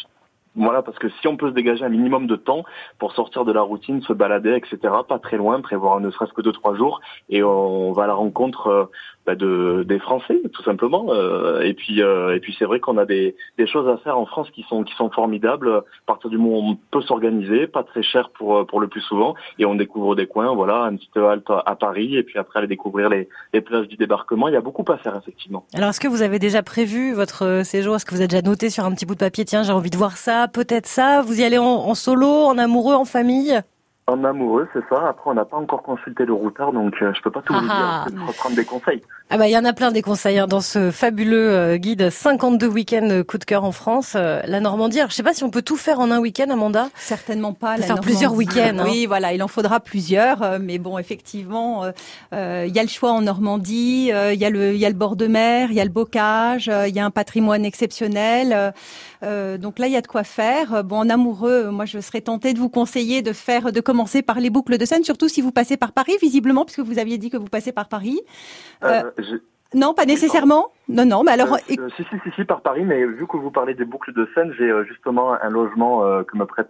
Voilà, 0.56 0.82
parce 0.82 1.00
que 1.00 1.10
si 1.10 1.28
on 1.28 1.38
peut 1.38 1.50
se 1.50 1.54
dégager 1.56 1.84
un 1.84 1.90
minimum 1.90 2.28
de 2.28 2.36
temps 2.36 2.64
pour 3.00 3.14
sortir 3.14 3.46
de 3.46 3.52
la 3.52 3.62
routine, 3.62 4.02
se 4.04 4.14
balader, 4.14 4.54
etc., 4.56 4.78
pas 5.08 5.20
très 5.20 5.38
loin, 5.38 5.62
prévoir 5.62 6.00
ne 6.00 6.12
serait-ce 6.12 6.34
que 6.34 6.42
deux 6.42 6.52
trois 6.52 6.76
jours, 6.76 7.02
et 7.30 7.44
on 7.44 7.92
va 7.92 8.04
à 8.04 8.08
la 8.08 8.14
rencontre 8.14 8.68
euh, 8.68 8.86
bah, 9.26 9.36
de 9.36 9.84
des 9.88 10.00
Français, 10.00 10.42
tout 10.54 10.64
simplement. 10.64 11.08
euh, 11.10 11.62
et 11.62 11.74
puis 11.74 12.02
euh, 12.02 12.36
et 12.36 12.40
puis 12.40 12.56
c'est 12.60 12.66
vrai 12.66 12.80
qu'on 12.80 12.98
a 12.98 13.06
des 13.06 13.36
des 13.58 13.68
choses 13.68 13.88
à 13.88 13.98
faire 13.98 14.18
en 14.18 14.26
France 14.26 14.50
qui 14.52 14.64
sont 14.64 14.84
qui 14.84 14.94
sont 14.96 15.10
formidables. 15.10 15.70
À 15.70 15.84
partir 16.06 16.30
du 16.30 16.38
moment 16.38 16.58
où 16.60 16.72
on 16.72 16.78
peut 16.92 17.02
s'organiser, 17.02 17.68
pas 17.68 17.84
très 17.84 18.04
cher 18.04 18.30
pour 18.30 18.58
euh, 18.58 18.66
pour 18.66 18.80
le 18.80 18.88
plus 18.88 19.02
souvent, 19.02 19.36
et 19.60 19.66
on 19.66 19.76
découvre 19.76 20.16
des 20.16 20.28
coins. 20.28 20.54
Voilà, 20.54 20.84
une 20.84 20.98
petite 20.98 21.18
halte 21.18 21.50
à 21.50 21.76
Paris, 21.76 22.16
et 22.16 22.24
puis 22.24 22.38
après 22.38 22.60
aller 22.60 22.68
découvrir 22.68 23.10
les 23.10 23.28
les 23.54 23.62
plages 23.62 23.88
du 23.88 23.96
débarquement. 23.96 24.48
Il 24.50 24.54
y 24.54 24.58
a 24.58 24.62
beaucoup 24.62 24.86
à 24.92 24.98
faire 24.98 25.16
effectivement. 25.16 25.66
Alors, 25.74 25.90
est-ce 25.90 26.00
que 26.00 26.08
vous 26.08 26.22
avez 26.22 26.38
déjà 26.40 26.62
prévu 26.62 27.14
votre 27.14 27.62
séjour? 27.64 27.96
Est-ce 27.96 28.06
que 28.06 28.12
vous 28.12 28.22
avez 28.22 28.28
déjà 28.28 28.42
noté 28.42 28.70
sur 28.70 28.86
un 28.86 28.92
petit 28.92 29.06
bout 29.06 29.16
de 29.16 29.20
papier 29.20 29.46
Tiens, 29.46 29.64
j'ai 29.64 29.72
envie 29.72 29.90
de 29.90 29.98
voir 29.98 30.18
ça, 30.18 30.43
peut-être 30.48 30.88
ça. 30.88 31.22
Vous 31.22 31.40
y 31.40 31.44
allez 31.44 31.58
en, 31.58 31.66
en 31.66 31.96
solo, 31.96 32.28
en 32.46 32.58
amoureux, 32.58 32.96
en 32.96 33.06
famille? 33.06 33.60
En 34.06 34.22
amoureux, 34.26 34.68
c'est 34.74 34.84
ça. 34.90 35.08
Après, 35.08 35.30
on 35.32 35.34
n'a 35.34 35.46
pas 35.46 35.56
encore 35.56 35.82
consulté 35.82 36.26
le 36.26 36.34
routard, 36.34 36.74
donc 36.74 36.94
euh, 37.02 37.14
je 37.16 37.22
peux 37.22 37.32
pas 37.32 37.42
tout 37.42 37.54
vous 37.54 37.60
Ah 37.70 38.04
dire. 38.10 38.18
Peut-être 38.18 38.36
prendre 38.38 38.56
des 38.58 38.66
conseils. 38.66 39.02
Ah 39.30 39.38
bah 39.38 39.48
il 39.48 39.52
y 39.52 39.58
en 39.58 39.64
a 39.64 39.72
plein 39.72 39.92
des 39.92 40.02
conseils 40.02 40.38
hein, 40.38 40.46
dans 40.46 40.60
ce 40.60 40.92
fabuleux 40.92 41.50
euh, 41.52 41.78
guide 41.78 42.10
52 42.10 42.68
week-ends 42.68 43.08
euh, 43.10 43.24
coup 43.24 43.38
de 43.38 43.46
cœur 43.46 43.64
en 43.64 43.72
France. 43.72 44.14
Euh, 44.18 44.42
la 44.46 44.60
Normandie. 44.60 45.00
Alors, 45.00 45.10
je 45.10 45.16
sais 45.16 45.24
pas 45.24 45.34
si 45.34 45.46
on 45.46 45.50
peut 45.50 45.62
tout 45.62 45.78
faire 45.78 46.02
en 46.02 46.12
un 46.12 46.20
week-end, 46.20 46.50
Amanda? 46.50 46.90
Certainement 46.96 47.54
pas. 47.54 47.78
la 47.78 47.86
faire 47.86 48.02
plusieurs 48.02 48.34
week-ends, 48.34 48.80
hein. 48.80 48.84
Oui, 48.86 49.06
voilà, 49.06 49.32
il 49.32 49.42
en 49.42 49.48
faudra 49.48 49.80
plusieurs. 49.80 50.44
euh, 50.44 50.60
Mais 50.62 50.80
bon, 50.80 50.98
effectivement, 51.00 51.86
euh, 52.34 52.66
il 52.68 52.76
y 52.76 52.80
a 52.80 52.84
le 52.84 52.90
choix 52.90 53.12
en 53.14 53.22
Normandie, 53.22 54.12
euh, 54.14 54.34
il 54.34 54.40
y 54.40 54.46
a 54.46 54.50
le, 54.50 54.74
il 54.74 54.80
y 54.80 54.86
a 54.86 54.90
le 54.90 54.96
bord 54.96 55.16
de 55.16 55.28
mer, 55.28 55.70
il 55.72 55.76
y 55.78 55.82
a 55.82 55.86
le 55.86 55.90
bocage, 55.90 56.68
euh, 56.68 56.90
il 56.90 56.94
y 56.96 57.00
a 57.00 57.06
un 57.06 57.12
patrimoine 57.12 57.64
exceptionnel. 57.64 58.74
Euh, 59.24 59.58
donc 59.58 59.80
là, 59.80 59.88
il 59.88 59.94
y 59.94 59.98
a 59.98 60.02
de 60.02 60.08
quoi 60.08 60.24
faire. 60.24 60.74
Euh, 60.74 60.84
Bon, 60.84 60.98
en 60.98 61.10
amoureux, 61.10 61.66
euh, 61.68 61.72
moi, 61.72 61.86
je 61.86 62.00
serais 62.00 62.22
tentée 62.22 62.54
de 62.54 62.60
vous 62.60 62.70
conseiller 62.70 63.22
de 63.22 63.34
faire, 63.34 63.72
de 63.72 63.80
commencer 63.80 64.22
par 64.22 64.40
les 64.40 64.50
boucles 64.50 64.78
de 64.78 64.86
Seine, 64.86 65.04
surtout 65.04 65.28
si 65.30 65.42
vous 65.42 65.52
passez 65.52 65.78
par 65.78 65.92
Paris, 65.94 66.14
visiblement, 66.22 66.66
puisque 66.66 66.82
vous 66.82 67.00
aviez 67.00 67.18
dit 67.18 67.30
que 67.30 67.38
vous 67.38 67.46
passez 67.48 67.72
par 67.72 67.88
Paris. 67.88 68.20
Euh, 68.84 69.04
Non, 69.76 69.96
pas 69.96 70.06
nécessairement. 70.06 70.68
Non, 70.88 71.04
non, 71.04 71.24
mais 71.24 71.32
alors. 71.32 71.54
euh, 71.54 71.58
euh, 71.80 71.90
si, 71.98 72.04
si, 72.04 72.16
si, 72.24 72.30
si, 72.36 72.44
par 72.46 72.62
Paris, 72.62 72.84
mais 72.86 73.04
vu 73.06 73.26
que 73.26 73.38
vous 73.38 73.50
parlez 73.50 73.74
des 73.74 73.86
boucles 73.86 74.14
de 74.14 74.30
Seine, 74.36 74.54
j'ai 74.60 74.70
euh, 74.70 74.84
justement 74.84 75.34
un 75.34 75.50
logement 75.50 76.04
euh, 76.06 76.22
que 76.22 76.38
me 76.38 76.46
prête 76.46 76.70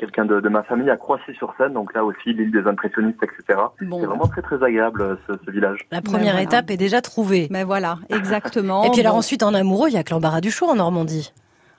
quelqu'un 0.00 0.24
de, 0.24 0.40
de 0.40 0.48
ma 0.48 0.64
famille 0.64 0.90
à 0.90 0.96
Croissy-sur-Seine, 0.96 1.74
donc 1.74 1.94
là 1.94 2.04
aussi 2.04 2.32
l'île 2.32 2.50
des 2.50 2.66
impressionnistes, 2.66 3.22
etc. 3.22 3.60
Bon, 3.82 4.00
C'est 4.00 4.06
vraiment 4.06 4.26
très 4.26 4.42
très 4.42 4.60
agréable 4.60 5.18
ce, 5.28 5.34
ce 5.44 5.50
village. 5.52 5.86
La 5.92 6.02
première 6.02 6.32
voilà. 6.32 6.42
étape 6.42 6.68
est 6.72 6.76
déjà 6.76 7.00
trouvée. 7.00 7.46
mais 7.52 7.62
voilà, 7.62 7.98
exactement. 8.08 8.82
Et 8.82 8.90
puis 8.90 9.00
alors 9.02 9.12
Bon. 9.12 9.18
ensuite 9.20 9.44
en 9.44 9.54
amoureux, 9.54 9.88
il 9.88 9.94
y 9.94 9.98
a 9.98 10.02
que 10.02 10.10
l'embarras 10.10 10.40
du 10.40 10.50
choix 10.50 10.68
en 10.68 10.74
Normandie. 10.76 11.32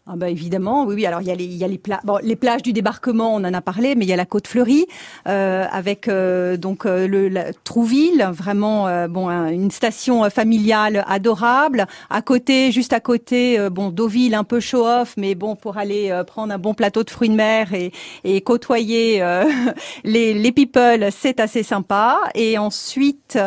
Ah 0.09 0.15
bah 0.15 0.29
évidemment, 0.29 0.85
oui, 0.85 0.95
oui. 0.95 1.05
Alors 1.05 1.21
il 1.21 1.27
y 1.27 1.31
a 1.31 1.35
les, 1.35 1.43
il 1.43 1.57
y 1.57 1.65
a 1.65 1.67
les, 1.67 1.77
pla- 1.77 1.99
bon, 2.05 2.17
les 2.23 2.37
plages 2.37 2.63
du 2.63 2.71
débarquement, 2.71 3.35
on 3.35 3.43
en 3.43 3.53
a 3.53 3.59
parlé, 3.61 3.93
mais 3.95 4.05
il 4.05 4.07
y 4.07 4.13
a 4.13 4.15
la 4.15 4.25
côte 4.25 4.47
fleurie 4.47 4.85
euh, 5.27 5.65
avec 5.69 6.07
euh, 6.07 6.55
donc 6.55 6.85
euh, 6.85 7.07
le 7.07 7.27
la, 7.27 7.51
Trouville, 7.65 8.25
vraiment 8.31 8.87
euh, 8.87 9.09
bon 9.09 9.27
un- 9.27 9.49
une 9.49 9.69
station 9.69 10.29
familiale 10.29 11.03
adorable. 11.09 11.87
À 12.09 12.21
côté, 12.21 12.71
juste 12.71 12.93
à 12.93 13.01
côté, 13.01 13.59
euh, 13.59 13.69
bon 13.69 13.89
Deauville, 13.89 14.33
un 14.33 14.45
peu 14.45 14.61
show 14.61 14.87
off, 14.87 15.15
mais 15.17 15.35
bon 15.35 15.57
pour 15.57 15.77
aller 15.77 16.09
euh, 16.09 16.23
prendre 16.23 16.53
un 16.53 16.57
bon 16.57 16.73
plateau 16.73 17.03
de 17.03 17.09
fruits 17.09 17.29
de 17.29 17.35
mer 17.35 17.73
et, 17.73 17.91
et 18.23 18.39
côtoyer 18.41 19.21
euh, 19.21 19.43
les, 20.05 20.33
les 20.33 20.51
people, 20.53 21.09
c'est 21.11 21.41
assez 21.41 21.63
sympa. 21.63 22.19
Et 22.33 22.57
ensuite, 22.57 23.37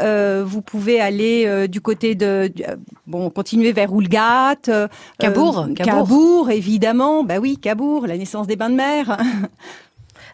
euh, 0.00 0.44
vous 0.46 0.62
pouvez 0.62 0.98
aller 0.98 1.44
euh, 1.46 1.66
du 1.66 1.82
côté 1.82 2.14
de 2.14 2.50
bon 3.06 3.28
continuer 3.28 3.72
vers 3.72 3.92
Oulgat. 3.92 4.56
Cabourg, 5.18 5.68
Cabourg. 5.74 6.05
Cabourg, 6.10 6.50
évidemment. 6.50 7.24
Bah 7.24 7.38
oui, 7.40 7.58
Cabourg, 7.58 8.06
la 8.06 8.16
naissance 8.16 8.46
des 8.46 8.56
bains 8.56 8.70
de 8.70 8.74
mer. 8.76 9.16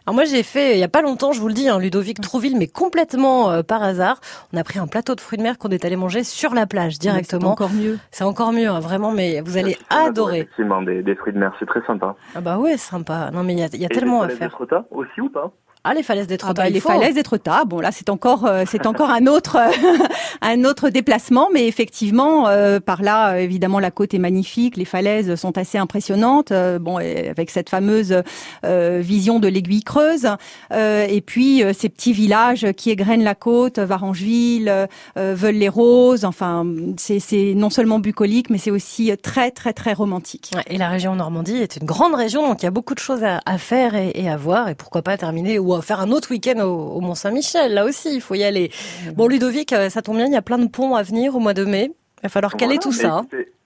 Alors 0.05 0.15
moi 0.15 0.25
j'ai 0.25 0.43
fait 0.43 0.73
il 0.73 0.79
y 0.79 0.83
a 0.83 0.89
pas 0.89 1.01
longtemps, 1.01 1.31
je 1.31 1.39
vous 1.39 1.47
le 1.47 1.53
dis, 1.53 1.69
hein, 1.69 1.79
Ludovic 1.79 2.19
Trouville, 2.19 2.57
mais 2.57 2.67
complètement 2.67 3.49
euh, 3.51 3.63
par 3.63 3.81
hasard. 3.81 4.19
On 4.51 4.57
a 4.57 4.63
pris 4.65 4.77
un 4.77 4.85
plateau 4.87 5.15
de 5.15 5.21
fruits 5.21 5.37
de 5.37 5.43
mer 5.43 5.57
qu'on 5.57 5.69
est 5.69 5.85
allé 5.85 5.95
manger 5.95 6.25
sur 6.25 6.53
la 6.53 6.67
plage 6.67 6.93
C'est 6.95 6.99
directement. 6.99 7.51
encore 7.53 7.69
mieux. 7.71 7.97
C'est 8.11 8.25
encore 8.25 8.51
mieux, 8.51 8.67
hein, 8.67 8.81
vraiment, 8.81 9.11
mais 9.11 9.39
vous 9.39 9.55
allez 9.55 9.77
adorer. 9.89 10.39
Effectivement, 10.39 10.81
des, 10.81 11.03
des 11.03 11.15
fruits 11.15 11.31
de 11.31 11.39
mer, 11.39 11.53
c'est 11.57 11.65
très 11.65 11.81
sympa. 11.87 12.17
Ah 12.35 12.41
bah 12.41 12.57
ouais, 12.57 12.75
sympa. 12.75 13.31
Non 13.31 13.43
mais 13.43 13.53
il 13.53 13.59
y 13.59 13.63
a, 13.63 13.67
y 13.67 13.87
tellement 13.87 14.23
à 14.23 14.27
les 14.27 14.35
faire. 14.35 14.51
Trota 14.51 14.85
aussi 14.91 15.21
ou 15.21 15.29
pas? 15.29 15.51
Ah 15.85 15.93
les 15.93 16.03
falaises 16.03 16.27
des 16.27 16.37
Ah 16.43 16.53
bah, 16.53 16.69
il 16.69 16.73
les 16.73 16.79
faut. 16.79 16.89
falaises 16.89 17.15
d'Étretat. 17.15 17.65
Bon 17.65 17.79
là, 17.81 17.91
c'est 17.91 18.09
encore, 18.09 18.45
euh, 18.45 18.63
c'est 18.69 18.85
encore 18.85 19.09
un 19.09 19.27
autre, 19.27 19.57
un 20.41 20.63
autre 20.63 20.89
déplacement, 20.89 21.49
mais 21.53 21.67
effectivement, 21.67 22.47
euh, 22.47 22.79
par 22.79 23.01
là, 23.01 23.33
euh, 23.33 23.37
évidemment, 23.39 23.79
la 23.79 23.91
côte 23.91 24.13
est 24.13 24.19
magnifique, 24.19 24.77
les 24.77 24.85
falaises 24.85 25.35
sont 25.35 25.57
assez 25.57 25.77
impressionnantes. 25.77 26.51
euh, 26.53 26.79
bon, 26.79 26.97
avec 26.97 27.49
cette 27.49 27.69
fameuse 27.69 28.23
euh, 28.65 28.99
vision 29.03 29.39
de 29.39 29.47
l'aiguille 29.49 29.83
creuse, 29.83 30.27
euh, 30.71 31.05
et 31.09 31.19
puis 31.19 31.63
euh, 31.63 31.73
ces 31.73 31.89
petits 31.89 32.13
villages 32.13 32.65
qui 32.77 32.89
égrènent 32.89 33.23
la 33.23 33.35
côte, 33.35 33.79
Varangeville, 33.79 34.69
euh, 34.69 34.87
euh, 35.17 35.33
Veules-les-Roses. 35.35 36.23
Enfin, 36.23 36.65
c'est, 36.97 37.19
c'est 37.19 37.53
non 37.57 37.69
seulement 37.69 37.99
bucolique, 37.99 38.49
mais 38.49 38.57
c'est 38.57 38.71
aussi 38.71 39.11
très, 39.21 39.51
très, 39.51 39.73
très 39.73 39.91
romantique. 39.91 40.51
Et 40.67 40.77
la 40.77 40.87
région 40.87 41.13
Normandie 41.15 41.57
est 41.57 41.75
une 41.75 41.85
grande 41.85 42.15
région, 42.15 42.47
donc 42.47 42.61
il 42.61 42.65
y 42.65 42.67
a 42.67 42.71
beaucoup 42.71 42.93
de 42.93 42.99
choses 42.99 43.23
à, 43.25 43.41
à 43.45 43.57
faire 43.57 43.95
et, 43.95 44.11
et 44.15 44.29
à 44.29 44.37
voir, 44.37 44.69
et 44.69 44.75
pourquoi 44.75 45.01
pas 45.01 45.17
terminer 45.17 45.59
ou 45.59 45.72
à 45.75 45.81
faire 45.81 45.99
un 45.99 46.11
autre 46.11 46.31
week-end 46.31 46.59
au, 46.59 46.95
au 46.95 47.01
Mont 47.01 47.15
Saint-Michel. 47.15 47.73
Là 47.73 47.85
aussi, 47.85 48.13
il 48.13 48.21
faut 48.21 48.35
y 48.35 48.43
aller. 48.43 48.71
Bon, 49.15 49.27
Ludovic, 49.27 49.73
euh, 49.73 49.89
ça 49.89 50.01
tombe 50.01 50.17
bien, 50.17 50.27
il 50.27 50.33
y 50.33 50.37
a 50.37 50.41
plein 50.41 50.57
de 50.57 50.67
ponts 50.67 50.95
à 50.95 51.03
venir 51.03 51.35
au 51.35 51.39
mois 51.39 51.53
de 51.53 51.65
mai. 51.65 51.91
Il 52.19 52.23
va 52.23 52.29
falloir 52.29 52.55
caler 52.55 52.77
tout 52.77 52.93
ça. 52.93 53.23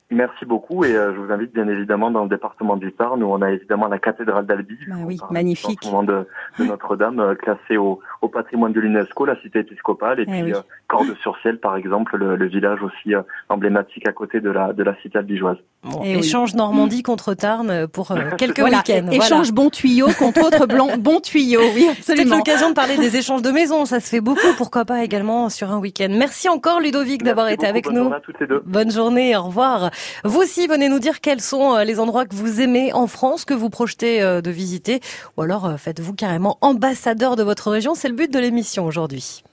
Merci 0.09 0.45
beaucoup 0.45 0.85
et 0.85 0.95
euh, 0.95 1.13
je 1.13 1.19
vous 1.19 1.33
invite 1.33 1.53
bien 1.53 1.67
évidemment 1.67 2.09
dans 2.11 2.23
le 2.23 2.29
département 2.29 2.77
du 2.77 2.93
Tarn 2.93 3.21
où 3.21 3.27
on 3.29 3.41
a 3.41 3.51
évidemment 3.51 3.87
la 3.87 3.99
cathédrale 3.99 4.45
d'Albi. 4.45 4.77
Bah 4.87 4.95
oui, 5.05 5.17
magnifique. 5.31 5.79
En 5.83 5.85
ce 5.85 5.91
moment 5.91 6.03
de, 6.03 6.25
de 6.59 6.63
Notre-Dame, 6.65 7.19
euh, 7.19 7.35
classée 7.35 7.75
au, 7.75 7.99
au 8.21 8.29
patrimoine 8.29 8.71
de 8.71 8.79
l'UNESCO, 8.79 9.25
la 9.25 9.35
cité 9.41 9.59
épiscopale, 9.59 10.21
et 10.21 10.23
Eh 10.23 10.31
puis 10.31 10.43
oui. 10.43 10.53
euh, 10.53 10.61
Cordes-sur-Ciel 10.87 11.59
par 11.59 11.75
exemple, 11.75 12.15
le, 12.15 12.37
le 12.37 12.47
village 12.47 12.81
aussi 12.81 13.13
euh, 13.13 13.21
emblématique 13.49 14.07
à 14.07 14.13
côté 14.13 14.39
de 14.39 14.49
la, 14.49 14.71
de 14.71 14.81
la 14.81 14.95
cité 15.01 15.17
albigeoise. 15.17 15.57
Bon, 15.83 15.99
Eh 16.05 16.13
oui. 16.13 16.19
échange 16.19 16.55
Normandie 16.55 17.03
contre 17.03 17.33
Tarn 17.33 17.69
euh, 17.69 17.87
pour 17.87 18.11
euh, 18.11 18.15
quelques 18.37 18.59
Voilà, 18.61 18.77
week-ends. 18.77 19.11
échange 19.11 19.51
bon 19.51 19.69
tuyau 19.69 20.07
contre 20.17 20.45
autre 20.47 20.67
blanc, 20.67 20.87
bon 20.97 21.19
tuyau. 21.19 21.59
Oui, 21.75 21.89
C'est 21.99 22.23
l'occasion 22.23 22.69
de 22.69 22.73
parler 22.75 22.95
des 22.95 23.17
échanges 23.17 23.41
de 23.41 23.51
maisons, 23.51 23.83
ça 23.83 23.99
se 23.99 24.09
fait 24.09 24.21
beaucoup, 24.21 24.53
pourquoi 24.57 24.85
pas 24.85 25.03
également 25.03 25.49
sur 25.49 25.69
un 25.69 25.79
week-end. 25.79 26.07
Merci 26.17 26.47
encore 26.47 26.79
Ludovic 26.79 27.23
d'avoir 27.23 27.49
été 27.49 27.57
beaucoup, 27.57 27.69
avec 27.69 27.83
bonne 27.83 27.93
nous. 27.95 28.01
journée 28.03 28.15
à 28.15 28.19
toutes 28.21 28.39
les 28.39 28.47
deux. 28.47 28.63
Bonne 28.65 28.89
journée, 28.91 29.35
au 29.35 29.43
revoir. 29.43 29.89
Vous 30.23 30.39
aussi, 30.39 30.67
venez 30.67 30.89
nous 30.89 30.99
dire 30.99 31.21
quels 31.21 31.41
sont 31.41 31.75
euh, 31.75 31.83
les 31.83 31.99
endroits 31.99 32.25
que 32.25 32.35
vous 32.35 32.61
aimez 32.61 32.93
en 32.93 33.07
France, 33.07 33.45
que 33.45 33.53
vous 33.53 33.69
projetez 33.69 34.21
euh, 34.21 34.41
de 34.41 34.51
visiter, 34.51 35.01
ou 35.35 35.41
alors 35.41 35.65
euh, 35.65 35.77
faites-vous 35.77 36.13
carrément 36.13 36.57
ambassadeur 36.61 37.35
de 37.35 37.43
votre 37.43 37.71
région. 37.71 37.95
C'est 37.95 38.09
le 38.09 38.15
but 38.15 38.31
de 38.31 38.39
l'émission 38.39 38.85
aujourd'hui. 38.85 39.43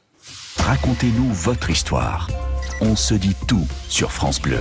Racontez-nous 0.58 1.32
votre 1.32 1.70
histoire. 1.70 2.28
On 2.80 2.96
se 2.96 3.14
dit 3.14 3.36
tout 3.46 3.66
sur 3.88 4.12
France 4.12 4.40
Bleu. 4.40 4.60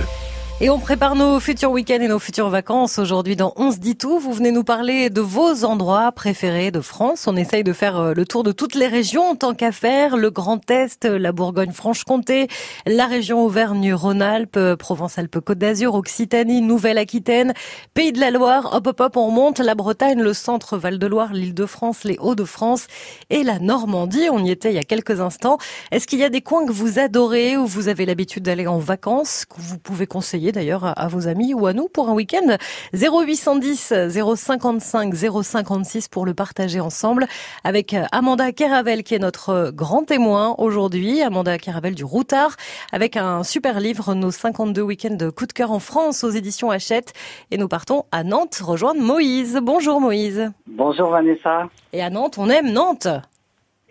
Et 0.60 0.70
on 0.70 0.78
prépare 0.78 1.16
nos 1.16 1.40
futurs 1.40 1.72
week-ends 1.72 2.00
et 2.00 2.06
nos 2.06 2.20
futures 2.20 2.48
vacances. 2.48 3.00
Aujourd'hui, 3.00 3.34
dans 3.34 3.52
On 3.56 3.72
se 3.72 3.78
dit 3.78 3.96
tout, 3.96 4.20
vous 4.20 4.32
venez 4.32 4.52
nous 4.52 4.62
parler 4.62 5.10
de 5.10 5.20
vos 5.20 5.64
endroits 5.64 6.12
préférés 6.12 6.70
de 6.70 6.80
France. 6.80 7.26
On 7.26 7.34
essaye 7.34 7.64
de 7.64 7.72
faire 7.72 7.98
euh, 7.98 8.14
le 8.14 8.24
tour 8.24 8.44
de 8.44 8.52
toutes 8.52 8.76
les 8.76 8.86
régions, 8.86 9.34
tant 9.34 9.52
qu'à 9.52 9.72
faire. 9.72 10.16
Le 10.16 10.30
Grand 10.30 10.70
Est, 10.70 11.06
la 11.06 11.32
Bourgogne-Franche-Comté, 11.32 12.46
la 12.86 13.06
région 13.06 13.44
Auvergne-Rhône-Alpes, 13.44 14.56
euh, 14.56 14.76
Provence-Alpes-Côte 14.76 15.58
d'Azur, 15.58 15.96
Occitanie, 15.96 16.62
Nouvelle-Aquitaine, 16.62 17.52
Pays 17.92 18.12
de 18.12 18.20
la 18.20 18.30
Loire. 18.30 18.74
Hop, 18.74 18.86
hop, 18.86 19.00
hop, 19.00 19.16
on 19.16 19.26
remonte. 19.26 19.58
La 19.58 19.74
Bretagne, 19.74 20.22
le 20.22 20.32
centre, 20.34 20.78
Val-de-Loire, 20.78 21.32
l'Île-de-France, 21.32 22.04
les 22.04 22.16
Hauts-de-France 22.20 22.86
et 23.28 23.42
la 23.42 23.58
Normandie. 23.58 24.28
On 24.30 24.38
y 24.38 24.52
était 24.52 24.70
il 24.70 24.76
y 24.76 24.78
a 24.78 24.84
quelques 24.84 25.20
instants. 25.20 25.58
Est-ce 25.90 26.06
qu'il 26.06 26.20
y 26.20 26.24
a 26.24 26.30
des 26.30 26.42
coins 26.42 26.64
que 26.64 26.72
vous 26.72 27.00
adorez, 27.00 27.56
où 27.56 27.66
vous 27.66 27.88
avez 27.88 28.06
l'habitude 28.06 28.44
d'aller 28.44 28.68
en 28.68 28.78
vacances, 28.78 29.46
que 29.46 29.60
vous 29.60 29.78
pouvez 29.78 30.06
conseiller 30.06 30.43
d'ailleurs 30.52 30.92
à, 30.98 31.08
vos 31.08 31.28
amis 31.28 31.54
ou 31.54 31.66
à 31.66 31.72
nous 31.72 31.88
pour 31.88 32.08
un 32.08 32.14
week-end 32.14 32.56
0810 32.92 33.92
055 34.36 35.14
056 35.14 36.08
pour 36.08 36.26
le 36.26 36.34
partager 36.34 36.80
ensemble 36.80 37.26
avec 37.62 37.94
euh, 37.94 38.04
Amanda 38.12 38.52
Caravel 38.52 39.02
qui 39.02 39.14
est 39.14 39.18
notre 39.18 39.50
euh, 39.50 39.70
grand 39.70 40.04
témoin 40.04 40.54
aujourd'hui. 40.58 41.22
Amanda 41.22 41.58
Caravel 41.58 41.94
du 41.94 42.04
Routard 42.04 42.56
avec 42.92 43.16
un 43.16 43.42
super 43.42 43.80
livre, 43.80 44.14
nos 44.14 44.30
52 44.30 44.82
week-ends 44.82 45.14
de 45.14 45.30
coup 45.30 45.46
de 45.46 45.52
cœur 45.52 45.72
en 45.72 45.78
France 45.78 46.24
aux 46.24 46.30
éditions 46.30 46.70
Hachette. 46.70 47.12
Et 47.50 47.58
nous 47.58 47.68
partons 47.68 48.04
à 48.12 48.24
Nantes 48.24 48.60
rejoindre 48.64 49.00
Moïse. 49.00 49.58
Bonjour 49.62 50.00
Moïse. 50.00 50.50
Bonjour 50.66 51.10
Vanessa. 51.10 51.68
Et 51.92 52.02
à 52.02 52.10
Nantes, 52.10 52.36
on 52.38 52.48
aime 52.50 52.72
Nantes. 52.72 53.08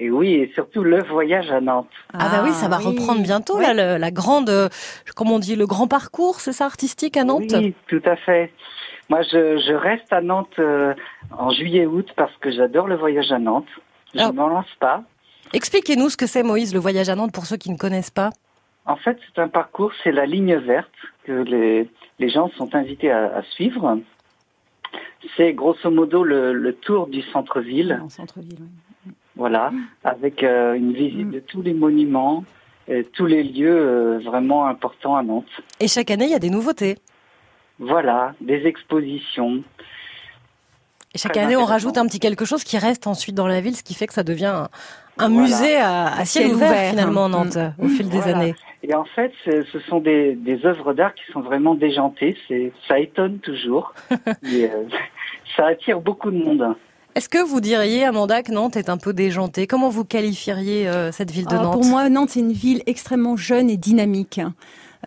Et 0.03 0.11
oui, 0.11 0.33
et 0.33 0.51
surtout 0.53 0.83
le 0.83 1.01
voyage 1.03 1.49
à 1.49 1.61
Nantes. 1.61 1.87
Ah, 2.13 2.27
bah 2.29 2.41
oui, 2.43 2.51
ça 2.51 2.67
va 2.67 2.77
reprendre 2.77 3.21
bientôt 3.21 3.57
là, 3.57 3.73
le- 3.73 3.97
la 3.97 4.11
grande, 4.11 4.49
euh, 4.49 4.67
comment 5.15 5.35
on 5.35 5.39
dit, 5.39 5.55
le 5.55 5.65
grand 5.65 5.87
parcours, 5.87 6.41
c'est 6.41 6.51
ça, 6.51 6.65
artistique 6.65 7.15
à 7.15 7.23
Nantes 7.23 7.53
Oui, 7.53 7.73
tout 7.87 8.01
à 8.05 8.17
fait. 8.17 8.51
Moi, 9.09 9.21
je, 9.21 9.57
je 9.65 9.73
reste 9.73 10.11
à 10.11 10.19
Nantes 10.19 10.59
euh, 10.59 10.93
en 11.37 11.51
juillet-août 11.51 12.09
parce 12.17 12.35
que 12.41 12.51
j'adore 12.51 12.87
le 12.87 12.95
voyage 12.97 13.31
à 13.31 13.39
Nantes. 13.39 13.67
Je 14.13 14.19
Ah. 14.19 14.27
ne 14.27 14.33
m'en 14.33 14.47
lance 14.49 14.73
pas. 14.81 15.03
Expliquez-nous 15.53 16.09
ce 16.09 16.17
que 16.17 16.27
c'est 16.27 16.43
Moïse, 16.43 16.73
le 16.73 16.81
voyage 16.81 17.07
à 17.07 17.15
Nantes 17.15 17.31
pour 17.31 17.45
ceux 17.45 17.57
qui 17.57 17.71
ne 17.71 17.77
connaissent 17.77 18.11
pas. 18.11 18.31
En 18.85 18.97
fait, 18.97 19.17
c'est 19.25 19.39
un 19.41 19.47
parcours, 19.47 19.91
c'est 20.03 20.11
la 20.11 20.25
ligne 20.25 20.55
verte 20.57 20.91
que 21.25 21.31
les, 21.31 21.89
les 22.19 22.29
gens 22.29 22.49
sont 22.57 22.75
invités 22.75 23.09
à, 23.09 23.37
à 23.37 23.41
suivre. 23.43 23.97
C'est 25.37 25.53
grosso 25.53 25.89
modo 25.89 26.23
le, 26.23 26.51
le 26.51 26.73
tour 26.73 27.07
du 27.07 27.21
centre-ville. 27.31 27.99
En 28.03 28.09
centre-ville, 28.09 28.57
oui. 28.59 28.67
Voilà, 29.35 29.71
avec 30.03 30.43
euh, 30.43 30.73
une 30.73 30.93
visite 30.93 31.31
de 31.31 31.39
tous 31.39 31.61
les 31.61 31.73
monuments, 31.73 32.43
et 32.87 33.03
tous 33.03 33.25
les 33.25 33.43
lieux 33.43 33.75
euh, 33.75 34.19
vraiment 34.23 34.67
importants 34.67 35.15
à 35.15 35.23
Nantes. 35.23 35.45
Et 35.79 35.87
chaque 35.87 36.11
année, 36.11 36.25
il 36.25 36.31
y 36.31 36.35
a 36.35 36.39
des 36.39 36.49
nouveautés. 36.51 36.97
Voilà, 37.79 38.33
des 38.41 38.65
expositions. 38.67 39.63
Et 41.15 41.17
chaque 41.17 41.37
année, 41.37 41.55
on 41.55 41.65
rajoute 41.65 41.97
un 41.97 42.05
petit 42.05 42.19
quelque 42.19 42.45
chose 42.45 42.63
qui 42.63 42.77
reste 42.77 43.07
ensuite 43.07 43.35
dans 43.35 43.47
la 43.47 43.61
ville, 43.61 43.75
ce 43.75 43.83
qui 43.83 43.93
fait 43.93 44.07
que 44.07 44.13
ça 44.13 44.23
devient 44.23 44.45
un, 44.47 44.69
un 45.17 45.29
Voilà. 45.29 45.41
musée 45.41 45.75
à, 45.77 46.05
à 46.13 46.25
ciel, 46.25 46.51
ouvert, 46.53 46.69
ouvert, 46.69 46.89
finalement, 46.89 47.25
hein. 47.25 47.29
Nantes, 47.29 47.57
au 47.79 47.87
fil 47.87 48.09
des 48.09 48.17
Voilà. 48.19 48.37
années. 48.37 48.55
Et 48.83 48.93
en 48.95 49.05
fait, 49.05 49.31
ce 49.45 49.79
sont 49.87 49.99
des, 49.99 50.33
des 50.35 50.65
œuvres 50.65 50.93
d'art 50.93 51.13
qui 51.15 51.23
sont 51.31 51.41
vraiment 51.41 51.73
déjantées. 51.75 52.35
C'est, 52.47 52.71
ça 52.87 52.99
étonne 52.99 53.39
toujours. 53.39 53.93
Et, 54.43 54.65
euh, 54.65 54.83
ça 55.55 55.67
attire 55.67 56.01
beaucoup 56.01 56.31
de 56.31 56.37
monde. 56.37 56.75
Est-ce 57.15 57.29
que 57.29 57.37
vous 57.37 57.61
diriez, 57.61 58.05
Amanda, 58.05 58.41
que 58.41 58.51
Nantes 58.51 58.75
est 58.75 58.89
un 58.89 58.97
peu 58.97 59.13
déjantée? 59.13 59.67
Comment 59.67 59.89
vous 59.89 60.03
qualifieriez 60.03 60.87
euh, 60.87 61.11
cette 61.11 61.29
ville 61.29 61.45
de 61.45 61.55
Ah, 61.55 61.61
Nantes? 61.61 61.73
Pour 61.73 61.85
moi, 61.85 62.09
Nantes, 62.09 62.31
c'est 62.31 62.39
une 62.39 62.51
ville 62.53 62.81
extrêmement 62.87 63.37
jeune 63.37 63.69
et 63.69 63.77
dynamique. 63.77 64.39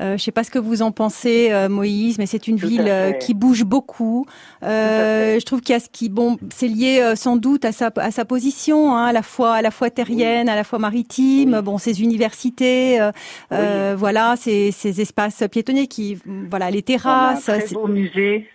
Euh, 0.01 0.09
je 0.11 0.13
ne 0.13 0.19
sais 0.19 0.31
pas 0.31 0.45
ce 0.45 0.51
que 0.51 0.59
vous 0.61 0.83
en 0.83 0.93
pensez, 0.93 1.49
euh, 1.51 1.69
Moïse, 1.69 2.19
mais 2.19 2.27
c'est 2.27 2.47
une 2.47 2.61
Tout 2.61 2.69
ville 2.69 2.85
euh, 2.87 3.11
qui 3.13 3.33
bouge 3.35 3.65
beaucoup. 3.65 4.27
Euh, 4.63 5.41
je 5.41 5.45
trouve 5.45 5.63
qu'il 5.63 5.73
y 5.73 5.77
a 5.77 5.81
ce 5.81 5.89
qui, 5.91 6.09
bon, 6.11 6.37
c'est 6.51 6.69
lié 6.69 7.01
euh, 7.03 7.17
sans 7.17 7.35
doute 7.37 7.65
à 7.65 7.73
sa 7.73 7.91
à 7.97 8.11
sa 8.11 8.25
position, 8.27 8.95
hein, 8.95 9.07
à 9.07 9.13
la 9.13 9.23
fois 9.23 9.55
à 9.55 9.63
la 9.63 9.71
fois 9.71 9.89
terrienne, 9.89 10.49
à 10.51 10.55
la 10.55 10.65
fois 10.65 10.79
maritime. 10.79 11.55
Oui. 11.55 11.63
Bon, 11.63 11.79
ses 11.79 12.03
universités, 12.03 13.01
euh, 13.01 13.11
Oui. 13.51 13.57
euh, 13.59 13.95
voilà, 13.99 14.37
ces, 14.37 14.71
ces 14.71 15.01
espaces 15.01 15.43
piétonniers 15.51 15.87
qui, 15.87 16.19
voilà, 16.51 16.71
les 16.71 16.77
On 16.77 16.79
a 16.79 16.83
un 16.83 16.83
terrasses. 16.83 17.45
très 17.45 17.61
c'est- 17.67 17.75
beau 17.75 17.89
musée, 17.89 18.47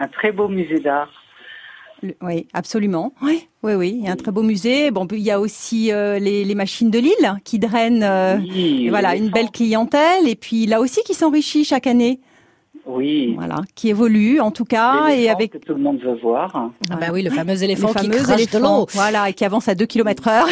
un 0.00 0.08
très 0.08 0.32
beau 0.32 0.48
musée 0.48 0.80
d'art. 0.80 1.10
Le- 2.02 2.14
Oui, 2.22 2.46
absolument. 2.52 3.12
Oui, 3.22 3.48
oui, 3.62 3.74
oui. 3.74 3.96
Il 3.98 4.04
y 4.04 4.08
a 4.08 4.12
un 4.12 4.16
très 4.16 4.30
beau 4.32 4.42
musée. 4.42 4.90
Bon, 4.90 5.06
il 5.10 5.18
y 5.18 5.30
a 5.30 5.40
aussi 5.40 5.92
euh, 5.92 6.18
les, 6.18 6.44
les 6.44 6.54
machines 6.54 6.90
de 6.90 6.98
Lille 6.98 7.34
qui 7.44 7.58
drainent. 7.58 8.02
euh, 8.04 8.36
Oui, 8.38 8.88
voilà, 8.88 9.16
une 9.16 9.30
belle 9.30 9.50
clientèle. 9.50 10.28
Et 10.28 10.36
puis 10.36 10.66
là 10.66 10.80
aussi 10.80 11.02
qui 11.04 11.14
s'enrichit 11.14 11.64
chaque 11.64 11.86
année. 11.86 12.20
Oui. 12.86 13.34
Voilà, 13.36 13.56
qui 13.74 13.90
évolue 13.90 14.40
en 14.40 14.50
tout 14.50 14.64
cas 14.64 15.08
et 15.10 15.28
avec 15.28 15.50
que 15.52 15.58
tout 15.58 15.74
le 15.74 15.80
monde 15.80 15.98
veut 16.00 16.14
voir. 16.22 16.70
Ah 16.90 16.96
bah 16.96 17.08
oui, 17.12 17.22
le 17.22 17.28
fameux 17.28 17.62
éléphant 17.62 17.88
qui 17.88 18.06
fameux 18.06 18.22
crache 18.24 18.50
de 18.50 18.58
l'eau. 18.58 18.86
voilà, 18.94 19.28
et 19.28 19.34
qui 19.34 19.44
avance 19.44 19.68
à 19.68 19.74
2 19.74 19.84
km 19.84 20.26
heure. 20.28 20.46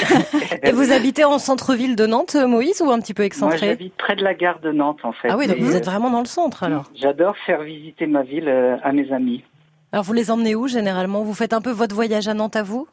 Et 0.63 0.71
vous 0.73 0.93
habitez 0.93 1.25
en 1.25 1.39
centre-ville 1.39 1.97
de 1.97 2.05
Nantes, 2.07 2.35
Moïse, 2.37 2.83
ou 2.85 2.91
un 2.91 3.01
petit 3.01 3.15
peu 3.15 3.23
Moi, 3.23 3.27
excentré 3.29 3.59
j'habite 3.69 3.95
près 3.97 4.17
de 4.17 4.23
la 4.23 4.35
gare 4.35 4.61
de 4.61 4.71
Nantes, 4.71 4.99
en 5.05 5.13
fait. 5.13 5.29
Ah 5.31 5.39
oui, 5.39 5.47
donc 5.47 5.57
Et, 5.57 5.61
vous 5.61 5.73
euh, 5.73 5.79
êtes 5.79 5.87
vraiment 5.87 6.11
dans 6.11 6.21
le 6.21 6.27
centre 6.27 6.63
alors. 6.63 6.91
J'adore 6.95 7.37
faire 7.47 7.63
visiter 7.63 8.07
ma 8.07 8.23
ville 8.23 8.49
euh, 8.49 8.77
à 8.83 8.93
mes 8.93 9.11
amis. 9.13 9.43
Alors 9.97 10.05
vous 10.05 10.13
les 10.13 10.31
emmenez 10.31 10.55
où 10.55 10.69
généralement? 10.69 11.23
Vous 11.23 11.33
faites 11.33 11.55
un 11.55 11.63
peu 11.63 11.71
votre 11.71 11.95
voyage 11.95 12.29
à 12.29 12.35
Nantes 12.35 12.55
à 12.55 12.63
vous? 12.63 12.87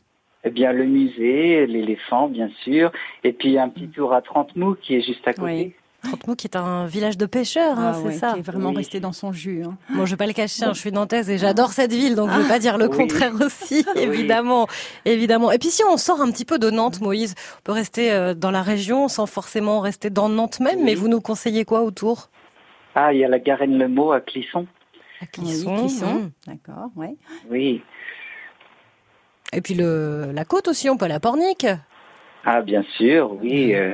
Eh 0.45 0.49
bien, 0.49 0.71
le 0.71 0.85
musée, 0.85 1.67
l'éléphant, 1.67 2.29
bien 2.29 2.49
sûr, 2.63 2.93
et 3.25 3.33
puis 3.33 3.59
un 3.59 3.67
petit 3.67 3.89
tour 3.89 4.13
à 4.13 4.21
Trente-Mous 4.21 4.75
qui 4.81 4.95
est 4.95 5.01
juste 5.01 5.27
à 5.27 5.33
côté. 5.33 5.43
Oui. 5.43 5.73
Trente-Mous 6.09 6.35
qui 6.37 6.47
est 6.47 6.55
un 6.55 6.85
village 6.85 7.17
de 7.17 7.25
pêcheurs, 7.25 7.77
hein, 7.77 7.91
Ah 7.93 7.93
c'est 7.93 8.07
ouais, 8.07 8.13
ça 8.13 8.31
Qui 8.31 8.39
est 8.39 8.41
vraiment 8.41 8.69
Oui. 8.69 8.77
resté 8.77 9.01
dans 9.01 9.11
son 9.11 9.33
jus. 9.33 9.63
hein. 9.65 9.75
Bon, 9.89 10.05
je 10.05 10.11
vais 10.11 10.15
pas 10.17 10.27
le 10.27 10.31
cacher, 10.31 10.63
hein, 10.63 10.71
je 10.73 10.79
suis 10.79 10.93
nantaise 10.93 11.29
et 11.29 11.37
j'adore 11.37 11.73
cette 11.73 11.91
ville, 11.91 12.15
donc 12.15 12.29
je 12.31 12.39
vais 12.39 12.47
pas 12.47 12.59
dire 12.59 12.77
le 12.77 12.87
Oui. 12.87 12.95
contraire 12.95 13.33
aussi, 13.45 13.85
Oui. 13.97 14.01
évidemment, 14.01 14.67
évidemment. 15.03 15.51
Et 15.51 15.57
puis 15.57 15.71
si 15.71 15.83
on 15.83 15.97
sort 15.97 16.21
un 16.21 16.31
petit 16.31 16.45
peu 16.45 16.57
de 16.57 16.69
Nantes, 16.69 17.01
Moïse, 17.01 17.35
on 17.57 17.61
peut 17.65 17.73
rester 17.73 18.13
euh, 18.13 18.33
dans 18.33 18.51
la 18.51 18.61
région 18.61 19.09
sans 19.09 19.25
forcément 19.25 19.81
rester 19.81 20.09
dans 20.09 20.29
Nantes 20.29 20.61
même, 20.61 20.77
Oui. 20.77 20.83
mais 20.85 20.95
vous 20.95 21.09
nous 21.09 21.19
conseillez 21.19 21.65
quoi 21.65 21.81
autour? 21.83 22.29
Ah, 22.95 23.11
il 23.13 23.19
y 23.19 23.25
a 23.25 23.27
la 23.27 23.39
Garenne 23.39 23.77
Le 23.77 23.89
Mot 23.89 24.13
à 25.23 25.27
Clisson. 25.27 25.73
Oui, 25.75 25.79
Clisson, 25.81 26.05
hum. 26.07 26.31
D'accord, 26.47 26.89
ouais. 26.95 27.15
Oui. 27.49 27.81
Et 29.51 29.61
puis 29.61 29.73
le, 29.73 30.31
la 30.33 30.45
côte 30.45 30.67
aussi, 30.67 30.89
on 30.89 30.97
peut 30.97 31.05
aller 31.05 31.13
à 31.13 31.19
Pornic. 31.19 31.65
Ah, 32.45 32.61
bien 32.61 32.83
sûr, 32.97 33.33
oui. 33.41 33.73
euh, 33.73 33.93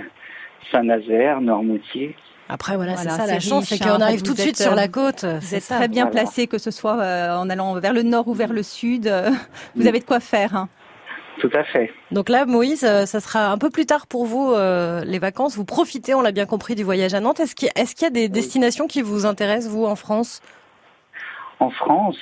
Saint-Nazaire, 0.71 1.41
Normoutier. 1.41 2.15
Après, 2.51 2.75
voilà, 2.75 2.95
Voilà, 2.95 3.11
c'est 3.11 3.17
ça 3.17 3.27
la 3.27 3.39
chance, 3.39 3.65
c'est 3.65 3.77
qu'on 3.77 3.89
hein, 3.89 4.01
arrive 4.01 4.23
tout 4.23 4.33
de 4.33 4.39
êtes, 4.39 4.45
suite 4.45 4.57
sur 4.57 4.71
euh, 4.71 4.75
la 4.75 4.87
côte. 4.87 5.23
Vous 5.23 5.39
c'est 5.41 5.57
êtes 5.57 5.63
ça. 5.63 5.75
très 5.75 5.87
bien 5.87 6.05
voilà. 6.05 6.21
placé, 6.23 6.47
que 6.47 6.57
ce 6.57 6.71
soit 6.71 6.99
euh, 6.99 7.35
en 7.35 7.47
allant 7.49 7.79
vers 7.79 7.93
le 7.93 8.01
nord 8.01 8.27
ou 8.27 8.33
vers 8.33 8.51
le 8.53 8.63
sud. 8.63 9.05
euh, 9.07 9.29
vous 9.75 9.83
Mm. 9.83 9.87
avez 9.87 9.99
de 9.99 10.05
quoi 10.05 10.19
faire. 10.19 10.55
hein. 10.55 10.67
Tout 11.39 11.51
à 11.53 11.63
fait. 11.63 11.91
Donc 12.11 12.27
là, 12.27 12.45
Moïse, 12.47 12.83
euh, 12.83 13.05
ça 13.05 13.19
sera 13.19 13.51
un 13.51 13.57
peu 13.59 13.69
plus 13.69 13.85
tard 13.85 14.07
pour 14.07 14.25
vous, 14.25 14.51
euh, 14.53 15.03
les 15.05 15.19
vacances. 15.19 15.55
Vous 15.55 15.63
profitez, 15.63 16.13
on 16.15 16.21
l'a 16.21 16.31
bien 16.31 16.45
compris, 16.47 16.73
du 16.75 16.83
voyage 16.83 17.13
à 17.13 17.19
Nantes. 17.19 17.39
Est-ce 17.39 17.53
qu'il 17.55 17.67
y, 17.67 17.79
a- 17.79 17.81
est-ce 17.83 17.93
qu'il 17.95 18.05
y 18.05 18.07
a 18.07 18.09
des 18.09 18.29
destinations 18.29 18.87
qui 18.87 19.01
vous 19.03 19.25
intéressent, 19.27 19.71
vous, 19.71 19.85
en 19.85 19.95
France? 19.95 20.41
En 21.59 21.69
France, 21.69 22.17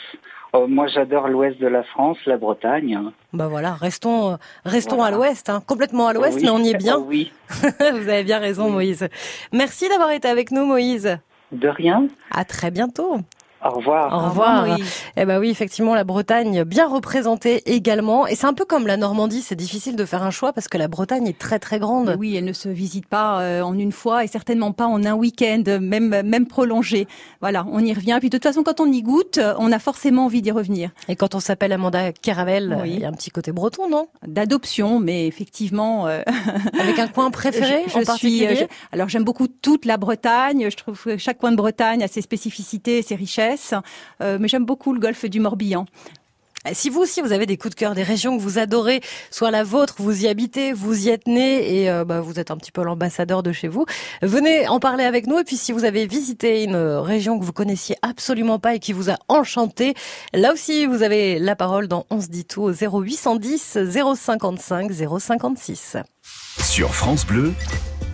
oh, 0.53 0.65
moi 0.67 0.87
j'adore 0.87 1.27
l'ouest 1.27 1.59
de 1.59 1.67
la 1.67 1.83
France, 1.83 2.17
la 2.25 2.37
Bretagne. 2.37 2.99
Bah 3.33 3.47
voilà, 3.47 3.73
restons, 3.73 4.33
euh, 4.33 4.35
restons 4.65 4.95
Voilà. 4.97 5.15
à 5.15 5.17
l'ouest, 5.19 5.49
hein. 5.49 5.61
complètement 5.67 6.07
à 6.07 6.13
l'ouest, 6.13 6.37
Oui. 6.37 6.41
mais 6.43 6.49
on 6.49 6.59
y 6.59 6.69
est 6.69 6.77
bien. 6.77 6.97
oui. 6.97 7.31
vous 7.51 8.09
avez 8.09 8.23
bien 8.23 8.39
raison, 8.39 8.65
Oui. 8.65 8.71
Moïse. 8.71 9.07
Merci 9.53 9.87
d'avoir 9.89 10.11
été 10.11 10.27
avec 10.27 10.51
nous, 10.51 10.65
Moïse. 10.65 11.17
De 11.51 11.67
rien. 11.69 12.07
À 12.31 12.43
très 12.45 12.71
bientôt. 12.71 13.19
Au 13.65 13.71
revoir. 13.71 14.13
Au 14.13 14.29
revoir. 14.29 14.67
Moïse. 14.67 14.85
Eh 15.15 15.25
ben 15.25 15.39
oui, 15.39 15.49
effectivement, 15.49 15.95
la 15.95 16.03
Bretagne 16.03 16.63
bien 16.63 16.87
représentée 16.87 17.63
également. 17.65 18.27
Et 18.27 18.35
c'est 18.35 18.45
un 18.45 18.53
peu 18.53 18.65
comme 18.65 18.85
la 18.87 18.97
Normandie, 18.97 19.41
c'est 19.41 19.55
difficile 19.55 19.95
de 19.95 20.05
faire 20.05 20.21
un 20.23 20.31
choix 20.31 20.53
parce 20.53 20.67
que 20.67 20.77
la 20.77 20.87
Bretagne 20.87 21.27
est 21.27 21.37
très 21.37 21.57
très 21.59 21.79
grande. 21.79 22.15
Oui, 22.19 22.35
elle 22.35 22.45
ne 22.45 22.53
se 22.53 22.69
visite 22.69 23.07
pas 23.07 23.41
euh, 23.41 23.61
en 23.61 23.77
une 23.77 23.91
fois 23.91 24.23
et 24.23 24.27
certainement 24.27 24.71
pas 24.73 24.85
en 24.85 25.03
un 25.05 25.13
week-end, 25.13 25.63
même 25.81 26.21
même 26.23 26.45
prolongé. 26.47 27.07
Voilà, 27.41 27.65
on 27.71 27.79
y 27.79 27.93
revient. 27.93 28.17
Puis 28.19 28.29
de 28.29 28.37
toute 28.37 28.43
façon, 28.43 28.63
quand 28.63 28.79
on 28.79 28.91
y 28.91 29.01
goûte, 29.01 29.37
euh, 29.39 29.53
on 29.57 29.71
a 29.71 29.79
forcément 29.79 30.25
envie 30.25 30.41
d'y 30.41 30.51
revenir. 30.51 30.91
Et 31.07 31.15
quand 31.15 31.33
on 31.35 31.39
s'appelle 31.39 31.71
Amanda 31.73 32.11
Caravel, 32.13 32.77
Oui. 32.83 32.91
il 32.93 32.99
y 32.99 33.05
a 33.05 33.09
un 33.09 33.13
petit 33.13 33.31
côté 33.31 33.51
breton, 33.51 33.89
non? 33.89 34.07
D'adoption, 34.25 34.99
mais 34.99 35.25
effectivement, 35.27 36.07
euh, 36.07 36.21
Avec 36.79 36.99
un 36.99 37.07
coin 37.07 37.31
préféré 37.31 37.83
je, 37.87 37.91
suis. 37.91 38.05
particulier? 38.05 38.47
euh, 38.51 38.55
je- 38.55 38.65
alors 38.91 39.09
j'aime 39.09 39.23
beaucoup 39.23 39.47
toute 39.47 39.85
la 39.85 39.97
Bretagne. 39.97 40.67
Je 40.69 40.77
trouve 40.77 41.01
que 41.01 41.17
chaque 41.17 41.39
coin 41.39 41.51
de 41.51 41.57
Bretagne 41.57 42.03
a 42.03 42.07
ses 42.07 42.21
spécificités, 42.21 42.99
et 42.99 43.01
ses 43.01 43.15
richesses. 43.15 43.56
Euh, 44.21 44.37
mais 44.39 44.47
j'aime 44.47 44.65
beaucoup 44.65 44.93
le 44.93 44.99
golfe 44.99 45.25
du 45.25 45.39
Morbihan. 45.39 45.85
Si 46.73 46.89
vous 46.89 46.99
aussi 46.99 47.21
vous 47.21 47.31
avez 47.31 47.45
des 47.45 47.57
coups 47.57 47.75
de 47.75 47.79
cœur, 47.79 47.95
des 47.95 48.03
régions 48.03 48.35
que 48.37 48.41
vous 48.41 48.57
adorez, 48.57 49.01
soit 49.31 49.51
la 49.51 49.63
vôtre, 49.63 49.95
vous 49.99 50.23
y 50.23 50.27
habitez, 50.27 50.73
vous 50.73 51.07
y 51.07 51.09
êtes 51.09 51.27
né 51.27 51.81
et 51.81 51.89
euh, 51.89 52.03
bah, 52.03 52.19
vous 52.19 52.39
êtes 52.39 52.51
un 52.51 52.57
petit 52.57 52.71
peu 52.71 52.83
l'ambassadeur 52.83 53.43
de 53.43 53.51
chez 53.51 53.67
vous, 53.67 53.85
venez 54.21 54.67
en 54.67 54.79
parler 54.79 55.05
avec 55.05 55.27
nous. 55.27 55.39
Et 55.39 55.43
puis 55.43 55.55
si 55.55 55.71
vous 55.71 55.85
avez 55.85 56.07
visité 56.07 56.63
une 56.63 56.75
région 56.75 57.39
que 57.39 57.45
vous 57.45 57.53
connaissiez 57.53 57.95
absolument 58.01 58.59
pas 58.59 58.75
et 58.75 58.79
qui 58.79 58.91
vous 58.91 59.09
a 59.09 59.17
enchanté, 59.27 59.93
là 60.33 60.51
aussi 60.53 60.85
vous 60.85 61.03
avez 61.03 61.39
la 61.39 61.55
parole 61.55 61.87
dans 61.87 62.05
On 62.09 62.19
se 62.19 62.27
dit 62.27 62.45
tout 62.45 62.63
au 62.63 62.71
0810 62.71 63.77
055 64.15 64.91
056. 65.19 65.97
Sur 66.61 66.93
France 66.93 67.25
Bleu, 67.25 67.53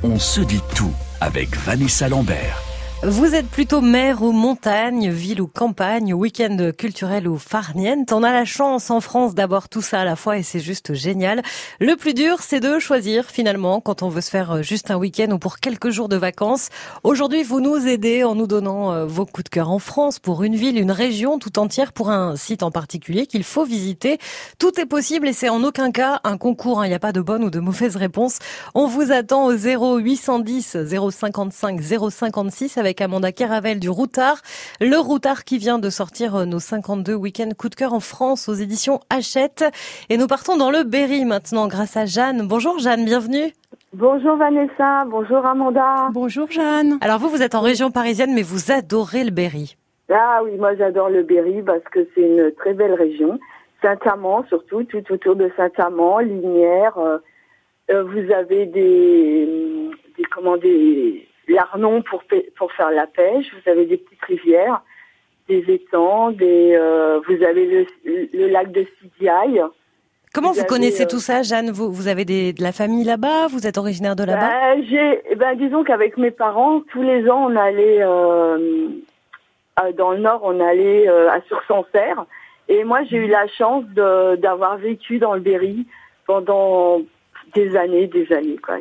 on 0.04 0.20
se 0.20 0.42
dit 0.42 0.62
tout 0.76 0.92
avec 1.22 1.56
Vanessa 1.56 2.10
Lambert. 2.10 2.73
Vous 3.06 3.36
êtes 3.36 3.48
plutôt 3.50 3.82
mer 3.82 4.22
ou 4.22 4.32
montagne, 4.32 5.10
ville 5.10 5.42
ou 5.42 5.48
campagne, 5.48 6.14
week-end 6.14 6.72
culturel 6.78 7.28
ou 7.28 7.38
farniente. 7.38 8.14
On 8.14 8.24
a 8.24 8.32
la 8.32 8.46
chance 8.46 8.90
en 8.92 9.02
France 9.02 9.36
d'avoir 9.36 9.68
tout 9.68 9.82
ça 9.82 10.00
à 10.00 10.06
la 10.06 10.16
fois 10.16 10.38
et 10.38 10.44
c'est 10.44 10.62
juste 10.62 10.94
génial. 10.94 11.42
Le 11.82 11.98
plus 11.98 12.14
dur, 12.14 12.38
c'est 12.40 12.62
de 12.62 12.80
choisir 12.80 13.30
finalement 13.30 13.82
quand 13.82 14.04
on 14.04 14.10
veut 14.10 14.22
se 14.22 14.30
faire 14.30 14.64
juste 14.64 14.90
un 14.90 14.96
week-end 14.96 15.30
ou 15.32 15.38
pour 15.38 15.60
quelques 15.60 15.90
jours 15.90 16.08
de 16.08 16.16
vacances. 16.16 16.70
Aujourd'hui, 17.04 17.44
vous 17.44 17.60
nous 17.60 17.88
aidez 17.88 18.24
en 18.24 18.36
nous 18.36 18.48
donnant 18.48 18.94
euh, 18.94 19.06
vos 19.06 19.26
coups 19.26 19.44
de 19.44 19.50
cœur 19.50 19.70
en 19.70 19.80
France 19.80 20.20
pour 20.20 20.44
une 20.44 20.56
ville, 20.56 20.80
une 20.80 20.92
région 20.92 21.40
tout 21.40 21.60
entière, 21.60 21.92
pour 21.92 22.10
un 22.10 22.38
site 22.38 22.64
en 22.64 22.72
particulier 22.72 23.28
qu'il 23.28 23.44
faut 23.44 23.66
visiter. 23.66 24.18
Tout 24.60 24.80
est 24.80 24.86
possible 24.86 25.28
et 25.28 25.34
c'est 25.34 25.50
en 25.50 25.62
aucun 25.66 25.92
cas 25.92 26.22
un 26.24 26.38
concours. 26.38 26.80
hein. 26.80 26.86
Il 26.86 26.90
n'y 26.90 26.96
a 26.96 27.00
pas 27.00 27.12
de 27.12 27.20
bonne 27.20 27.44
ou 27.44 27.50
de 27.50 27.60
mauvaise 27.60 27.98
réponse. 27.98 28.40
On 28.76 28.88
vous 28.88 29.12
attend 29.12 29.48
au 29.48 29.52
0810 29.52 30.78
055 31.12 31.82
056 31.82 32.78
avec 32.78 32.93
Amanda 33.02 33.32
Caravel 33.32 33.80
du 33.80 33.90
Routard. 33.90 34.38
Le 34.82 34.98
Routard 34.98 35.44
qui 35.44 35.58
vient 35.58 35.80
de 35.80 35.90
sortir 35.90 36.36
euh, 36.36 36.46
nos 36.46 36.60
52 36.60 37.14
week-ends 37.14 37.50
coup 37.58 37.70
de 37.70 37.76
cœur 37.76 37.94
en 37.94 38.00
France 38.00 38.50
aux 38.50 38.54
éditions 38.54 39.00
Hachette. 39.10 39.66
Et 40.10 40.18
nous 40.18 40.28
partons 40.28 40.58
dans 40.58 40.72
le 40.72 40.84
Berry 40.84 41.26
maintenant 41.26 41.68
grâce 41.68 41.98
à 41.98 42.06
Jeanne. 42.06 42.48
Bonjour 42.48 42.80
Jeanne, 42.80 43.06
bienvenue. 43.06 43.54
Bonjour 43.94 44.36
Vanessa, 44.38 45.06
bonjour 45.06 45.46
Amanda. 45.46 46.10
Bonjour 46.14 46.50
Jeanne. 46.50 46.98
Alors 47.02 47.20
vous, 47.20 47.30
vous 47.30 47.42
êtes 47.44 47.56
en 47.56 47.62
région 47.62 47.92
parisienne 47.92 48.34
mais 48.34 48.42
vous 48.42 48.72
adorez 48.72 49.24
le 49.24 49.32
Berry. 49.32 49.76
Ah 50.12 50.42
oui, 50.44 50.52
moi 50.58 50.76
j'adore 50.76 51.10
le 51.10 51.24
Berry 51.24 51.62
parce 51.62 51.84
que 51.92 52.00
c'est 52.14 52.22
une 52.22 52.52
très 52.58 52.74
belle 52.74 52.94
région. 52.94 53.40
Saint-Amand 53.82 54.46
surtout, 54.48 54.84
tout 54.84 55.04
autour 55.12 55.36
de 55.36 55.52
Saint-Amand, 55.58 56.20
Linière. 56.20 56.98
euh, 56.98 57.18
euh, 57.92 58.04
vous 58.04 58.32
avez 58.34 58.66
des, 58.66 59.46
des 60.18 60.24
comment 60.34 60.56
des 60.58 61.28
l'Arnon 61.48 62.02
pour 62.02 62.24
pour 62.56 62.72
faire 62.74 62.92
la 62.92 63.08
pêche. 63.08 63.48
Vous 63.54 63.70
avez 63.70 63.86
des 63.86 63.98
petites 63.98 64.24
rivières, 64.24 64.82
des 65.48 65.64
étangs, 65.68 66.32
des 66.32 66.76
euh, 66.76 67.20
vous 67.28 67.44
avez 67.44 67.66
le, 67.66 67.86
le 68.34 68.48
lac 68.48 68.72
de 68.72 68.86
Sidiaille. 69.02 69.64
Comment 70.34 70.48
Vous 70.48 70.56
vous, 70.56 70.60
avez, 70.62 70.68
connaissez 70.68 71.04
euh, 71.04 71.08
tout 71.08 71.20
ça, 71.20 71.44
Jeanne? 71.44 71.70
Vous, 71.70 71.92
vous 71.92 72.08
avez 72.08 72.26
des, 72.26 72.54
de 72.54 72.64
la 72.64 72.72
famille 72.72 73.04
là-bas? 73.04 73.48
Vous 73.48 73.68
êtes 73.68 73.78
originaire 73.78 74.16
de 74.16 74.24
là-bas? 74.24 74.50
Ben, 74.50 74.84
j'ai, 74.90 75.22
eh 75.30 75.36
ben, 75.36 75.56
disons 75.56 75.84
qu'avec 75.84 76.18
mes 76.18 76.32
parents, 76.32 76.82
tous 76.92 77.04
les 77.04 77.30
ans, 77.30 77.52
on 77.52 77.56
allait 77.56 78.02
euh, 78.02 78.88
euh, 79.80 79.92
dans 79.92 80.12
le 80.12 80.18
Nord, 80.18 80.42
on 80.44 80.60
allait 80.60 81.08
euh, 81.08 81.30
à 81.30 81.40
Sur-Sancerre. 81.42 82.26
Et 82.68 82.84
moi, 82.84 83.04
j'ai 83.04 83.18
eu 83.18 83.28
la 83.28 83.48
chance 83.48 83.86
de, 83.90 84.36
d'avoir 84.38 84.78
vécu 84.78 85.20
dans 85.20 85.36
le 85.36 85.42
Berry 85.42 85.86
pendant 86.26 87.02
des 87.54 87.76
années, 87.76 88.08
des 88.08 88.32
années, 88.34 88.58
quoi. 88.58 88.78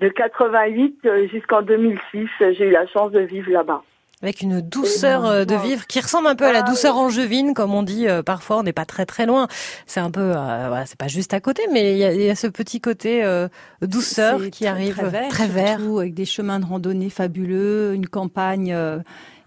De 0.00 0.08
88 0.08 0.98
euh, 1.06 1.28
jusqu'en 1.28 1.62
2006, 1.62 2.26
j'ai 2.40 2.66
eu 2.68 2.70
la 2.70 2.86
chance 2.88 3.12
de 3.12 3.20
vivre 3.20 3.50
là-bas. 3.50 3.82
Avec 4.22 4.40
une 4.40 4.60
douceur 4.62 5.26
euh, 5.26 5.44
de 5.44 5.54
vivre 5.54 5.86
qui 5.86 6.00
ressemble 6.00 6.28
un 6.28 6.34
peu 6.34 6.46
à 6.46 6.52
la 6.52 6.60
Ah, 6.60 6.68
douceur 6.70 6.96
angevine, 6.96 7.52
comme 7.52 7.74
on 7.74 7.82
dit 7.82 8.08
euh, 8.08 8.22
parfois. 8.22 8.58
On 8.58 8.62
n'est 8.62 8.72
pas 8.72 8.86
très 8.86 9.04
très 9.06 9.26
loin. 9.26 9.48
C'est 9.86 10.00
un 10.00 10.10
peu, 10.10 10.20
euh, 10.20 10.64
voilà, 10.68 10.86
c'est 10.86 10.96
pas 10.98 11.08
juste 11.08 11.34
à 11.34 11.40
côté, 11.40 11.62
mais 11.70 11.92
il 11.92 11.98
y 11.98 12.04
a, 12.04 12.12
il 12.12 12.22
y 12.22 12.30
a 12.30 12.34
ce 12.34 12.46
petit 12.46 12.80
côté 12.80 13.22
euh, 13.22 13.48
douceur 13.82 14.40
qui 14.50 14.50
très- 14.64 14.66
arrive, 14.66 14.94
très 14.96 15.08
vert, 15.10 15.28
très 15.28 15.46
vert. 15.46 15.78
surtout, 15.78 15.98
avec 15.98 16.14
des 16.14 16.24
chemins 16.24 16.58
de 16.58 16.64
randonnée 16.64 17.10
fabuleux, 17.10 17.92
une 17.94 18.06
campagne 18.08 18.72
euh, 18.72 18.98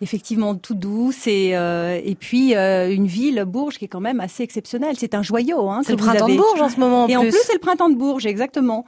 effectivement 0.02 0.54
tout 0.56 0.76
douce 0.76 1.26
et 1.26 1.52
euh, 1.58 2.00
et 2.04 2.14
puis 2.16 2.56
euh, 2.56 2.90
une 2.94 3.08
ville 3.08 3.44
Bourges 3.48 3.80
qui 3.80 3.86
est 3.86 3.90
quand 3.90 4.00
même 4.02 4.20
assez 4.20 4.44
exceptionnelle. 4.44 4.96
C'est 4.98 5.16
un 5.16 5.24
joyau. 5.24 5.70
Hein, 5.70 5.82
C'est 5.84 5.94
le 5.94 5.98
printemps 5.98 6.26
avez. 6.26 6.34
de 6.36 6.38
Bourges 6.40 6.62
en 6.62 6.70
ce 6.70 6.80
moment. 6.80 7.04
En 7.06 7.08
Et 7.08 7.14
plus. 7.14 7.18
en 7.18 7.22
plus, 7.22 7.40
c'est 7.44 7.54
le 7.54 7.60
printemps 7.60 7.90
de 7.90 7.96
Bourges, 7.96 8.28
exactement. 8.28 8.86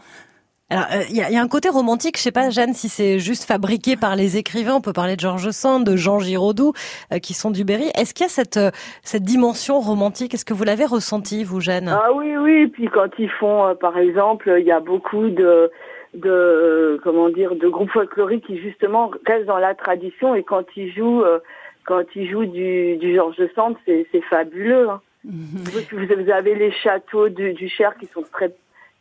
Alors, 0.71 0.85
euh, 0.93 1.03
il 1.09 1.15
y, 1.15 1.19
y 1.19 1.37
a 1.37 1.41
un 1.41 1.47
côté 1.47 1.69
romantique. 1.69 2.17
Je 2.17 2.21
sais 2.21 2.31
pas, 2.31 2.49
Jeanne, 2.49 2.73
si 2.73 2.89
c'est 2.89 3.17
juste 3.19 3.45
fabriqué 3.45 3.95
par 3.95 4.15
les 4.15 4.37
écrivains. 4.37 4.75
On 4.75 4.81
peut 4.81 4.93
parler 4.93 5.15
de 5.15 5.19
Georges 5.21 5.51
Sand, 5.51 5.83
de 5.83 5.95
Jean 5.95 6.19
Giraudoux, 6.19 6.73
euh, 7.11 7.19
qui 7.19 7.33
sont 7.33 7.49
du 7.51 7.63
Berry. 7.63 7.89
Est-ce 7.95 8.13
qu'il 8.13 8.25
y 8.25 8.27
a 8.27 8.29
cette 8.29 8.57
euh, 8.57 8.71
cette 9.03 9.23
dimension 9.23 9.79
romantique? 9.79 10.33
Est-ce 10.33 10.45
que 10.45 10.53
vous 10.53 10.63
l'avez 10.63 10.85
ressenti, 10.85 11.43
vous, 11.43 11.59
Jeanne? 11.59 11.89
Ah 11.89 12.13
oui, 12.13 12.37
oui. 12.37 12.67
Puis 12.67 12.87
quand 12.87 13.09
ils 13.17 13.29
font, 13.29 13.65
euh, 13.65 13.73
par 13.73 13.97
exemple, 13.97 14.55
il 14.59 14.65
y 14.65 14.71
a 14.71 14.79
beaucoup 14.79 15.29
de, 15.29 15.71
de, 16.13 16.29
euh, 16.29 16.99
comment 17.03 17.29
dire, 17.29 17.55
de 17.55 17.67
groupes 17.67 17.91
folkloriques 17.91 18.45
qui 18.45 18.59
justement 18.59 19.11
restent 19.25 19.47
dans 19.47 19.57
la 19.57 19.73
tradition 19.73 20.35
et 20.35 20.43
quand 20.43 20.65
ils 20.75 20.91
jouent, 20.93 21.23
euh, 21.23 21.39
quand 21.85 22.03
ils 22.15 22.29
jouent 22.29 22.45
du, 22.45 22.97
du 22.97 23.15
Georges 23.15 23.41
Sand, 23.55 23.75
c'est, 23.85 24.05
c'est 24.11 24.21
fabuleux. 24.29 24.89
hein. 24.89 25.01
Vous, 25.25 25.81
vous 25.91 26.31
avez 26.31 26.55
les 26.55 26.71
châteaux 26.71 27.27
du, 27.27 27.53
du 27.53 27.67
Cher 27.67 27.95
qui 27.99 28.05
sont 28.05 28.23
très, 28.31 28.53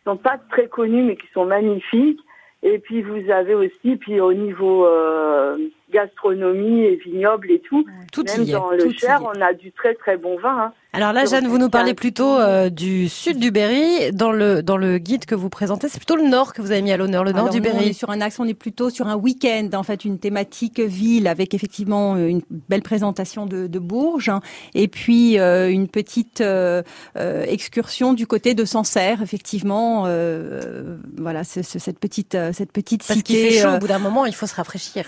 sont 0.09 0.17
pas 0.17 0.39
très 0.51 0.69
connus 0.69 1.03
mais 1.03 1.17
qui 1.17 1.27
sont 1.35 1.45
magnifiques. 1.45 2.21
Et 2.63 2.79
puis 2.79 3.03
vous 3.03 3.31
avez 3.31 3.55
aussi, 3.55 3.97
puis 3.97 4.21
au 4.21 4.33
niveau, 4.33 4.85
euh, 4.87 5.57
gastronomie 5.93 6.83
et 6.85 6.97
vignoble 6.97 7.51
et 7.51 7.61
tout. 7.61 7.85
Tout 8.13 8.25
Même 8.25 8.43
y 8.45 8.51
est. 8.51 8.53
dans 8.53 8.71
le 8.71 8.91
Cher, 8.93 9.21
on 9.25 9.41
a 9.41 9.53
du 9.53 9.73
très 9.73 9.95
très 9.95 10.17
bon 10.17 10.39
vin. 10.39 10.57
hein. 10.67 10.73
Alors 10.95 11.13
là, 11.13 11.27
Jeanne, 11.27 11.47
vous 11.47 11.59
nous 11.59 11.69
parlez 11.69 11.93
plutôt 11.93 12.39
euh, 12.39 12.71
du 12.71 13.09
sud 13.11 13.39
du 13.39 13.51
Berry. 13.51 14.11
Dans 14.13 14.33
le 14.33 14.63
dans 14.63 14.79
le 14.79 14.97
guide 14.99 15.27
que 15.27 15.35
vous 15.35 15.51
présentez, 15.51 15.89
c'est 15.89 15.99
plutôt 15.99 16.17
le 16.17 16.27
nord 16.27 16.55
que 16.55 16.63
vous 16.63 16.73
avez 16.73 16.81
mis 16.81 16.91
à 16.93 16.97
l'honneur, 16.97 17.25
le 17.25 17.33
nord 17.33 17.43
Alors, 17.43 17.53
du 17.53 17.61
nous, 17.61 17.67
on 17.67 17.71
est 17.71 17.79
Berry. 17.81 17.95
sur 17.95 18.09
un 18.11 18.21
axe, 18.23 18.41
on 18.41 18.47
est 18.49 18.55
plutôt 18.55 18.89
sur 18.89 19.07
un 19.07 19.15
week-end, 19.17 19.69
en 19.75 19.83
fait, 19.83 20.05
une 20.07 20.19
thématique 20.19 20.81
ville 20.81 21.29
avec 21.29 21.53
effectivement 21.53 22.15
euh, 22.17 22.27
une 22.29 22.41
belle 22.69 22.83
présentation 22.83 23.45
de, 23.45 23.67
de 23.67 23.79
Bourges 23.79 24.31
hein, 24.31 24.41
et 24.75 24.89
puis 24.89 25.39
euh, 25.39 25.71
une 25.71 25.89
petite 25.89 26.41
euh, 26.41 26.83
euh, 27.17 27.45
excursion 27.47 28.15
du 28.15 28.27
côté 28.27 28.55
de 28.55 28.65
Sancerre, 28.65 29.21
effectivement. 29.23 30.05
euh, 30.07 30.97
voilà, 31.19 31.45
c'est- 31.45 31.63
c'est 31.63 31.79
cette 31.79 31.99
petite 31.99 32.37
cette 32.53 32.73
petite 32.73 33.05
Parce 33.07 33.23
qu'il 33.23 33.37
cité. 33.37 33.51
fait 33.51 33.63
chaud, 33.63 33.69
euh, 33.69 33.77
au 33.77 33.79
bout 33.79 33.89
d'un 33.89 33.99
moment, 33.99 34.25
il 34.27 34.35
faut 34.35 34.47
se 34.47 34.55
rafraîchir. 34.55 35.05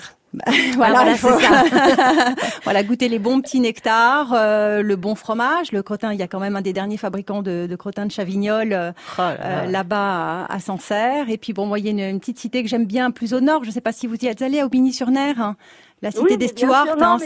Voilà, 0.77 0.95
voilà, 0.95 1.11
il 1.11 1.17
faut- 1.19 1.29
c'est 1.39 1.47
ça. 1.47 2.35
voilà, 2.65 2.83
goûter 2.85 3.09
les 3.09 3.19
bons 3.19 3.41
petits 3.41 3.61
nectars, 3.61 4.33
euh, 4.33 4.83
le 4.83 4.97
bon 4.97 5.15
fromage, 5.15 5.73
le 5.73 5.83
crottin. 5.83 6.13
Il 6.13 6.21
y 6.21 6.23
a 6.23 6.29
quand 6.29 6.39
même 6.41 6.57
un 6.57 6.61
des 6.61 6.73
derniers 6.73 6.97
fabricants 6.97 7.43
de, 7.43 7.67
de 7.67 7.77
crottin 7.77 8.07
de 8.07 8.13
Chavignol 8.13 8.73
euh, 8.73 8.93
Oh 9.19 9.23
là 9.23 9.37
euh, 9.45 9.65
là-bas 9.67 10.47
à, 10.49 10.55
à 10.55 10.59
Sancerre. 10.61 11.29
Et 11.31 11.37
puis 11.39 11.53
bon, 11.53 11.67
moi, 11.67 11.79
il 11.79 11.85
y 11.87 11.89
a 11.89 11.91
une, 11.91 12.01
une 12.15 12.21
petite 12.21 12.39
cité 12.39 12.63
que 12.63 12.69
j'aime 12.69 12.87
bien 12.87 13.11
plus 13.11 13.35
au 13.35 13.41
nord. 13.41 13.65
Je 13.65 13.69
ne 13.71 13.73
sais 13.75 13.81
pas 13.81 13.93
si 13.93 14.07
vous 14.07 14.17
y 14.17 14.27
êtes 14.27 14.43
allé 14.43 14.61
à 14.61 14.67
Aubigny-sur-Ner, 14.67 15.35
hein. 15.41 15.57
la 16.03 16.11
cité 16.11 16.25
Oui, 16.31 16.37
des 16.39 16.49
Stuarts. 16.49 16.87
hein, 17.01 17.19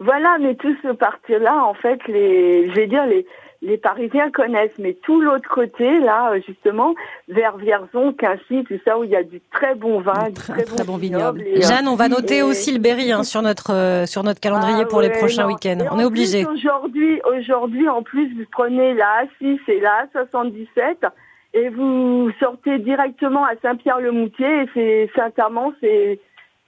voilà, 0.00 0.36
mais 0.40 0.54
tout 0.54 0.74
ce 0.82 0.88
parti-là, 0.92 1.64
en 1.64 1.74
fait, 1.74 1.98
les, 2.08 2.68
je 2.70 2.74
vais 2.74 2.86
dire, 2.86 3.04
les, 3.06 3.26
les 3.68 3.76
Parisiens 3.78 4.30
connaissent, 4.30 4.76
mais 4.78 4.94
tout 4.94 5.20
l'autre 5.20 5.48
côté, 5.48 6.00
là, 6.00 6.32
euh, 6.32 6.40
justement, 6.46 6.94
vers 7.28 7.56
Vierzon, 7.58 8.12
Quincy, 8.12 8.64
tout 8.66 8.78
ça, 8.84 8.98
où 8.98 9.04
il 9.04 9.10
y 9.10 9.16
a 9.16 9.22
du 9.22 9.40
très 9.52 9.74
bon 9.74 10.00
vin, 10.00 10.28
Du 10.28 10.32
très- 10.34 10.52
très, 10.54 10.64
très 10.64 10.84
bon 10.84 10.96
vignoble. 10.96 11.42
et, 11.42 11.58
euh, 11.58 11.60
Jeanne, 11.68 11.86
on 11.86 11.94
va 11.94 12.08
noter 12.08 12.38
et- 12.38 12.42
aussi 12.42 12.72
le 12.72 12.80
Berry 12.80 13.12
hein, 13.12 13.22
sur 13.22 13.42
notre 13.42 13.72
euh, 13.72 14.06
sur 14.06 14.24
notre 14.24 14.40
calendrier 14.40 14.82
Ah 14.82 14.86
pour 14.86 15.00
les 15.00 15.10
prochains 15.10 15.42
non. 15.42 15.48
week-ends. 15.48 15.78
Et 15.84 15.88
On 15.92 16.00
est 16.00 16.04
obligé. 16.04 16.46
Aujourd'hui, 16.46 17.20
aujourd'hui, 17.24 17.88
en 17.88 18.02
plus, 18.02 18.34
vous 18.34 18.44
prenez 18.50 18.94
la 18.94 19.24
A6 19.40 19.58
et 19.68 19.80
la 19.80 20.06
A77 20.14 21.06
et 21.54 21.68
vous 21.68 22.30
sortez 22.40 22.78
directement 22.78 23.44
à 23.44 23.52
Saint-Pierre-le-Moutier 23.62 24.62
et 24.62 24.68
c'est 24.74 25.10
Saint-Amand, 25.14 25.72
c'est 25.80 26.18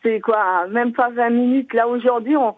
c'est 0.03 0.21
quoi, 0.21 0.67
même 0.69 0.93
pas 0.93 1.11
20 1.11 1.29
minutes. 1.31 1.75
Là 1.75 1.87
aujourd'hui, 1.89 2.35
on, 2.37 2.55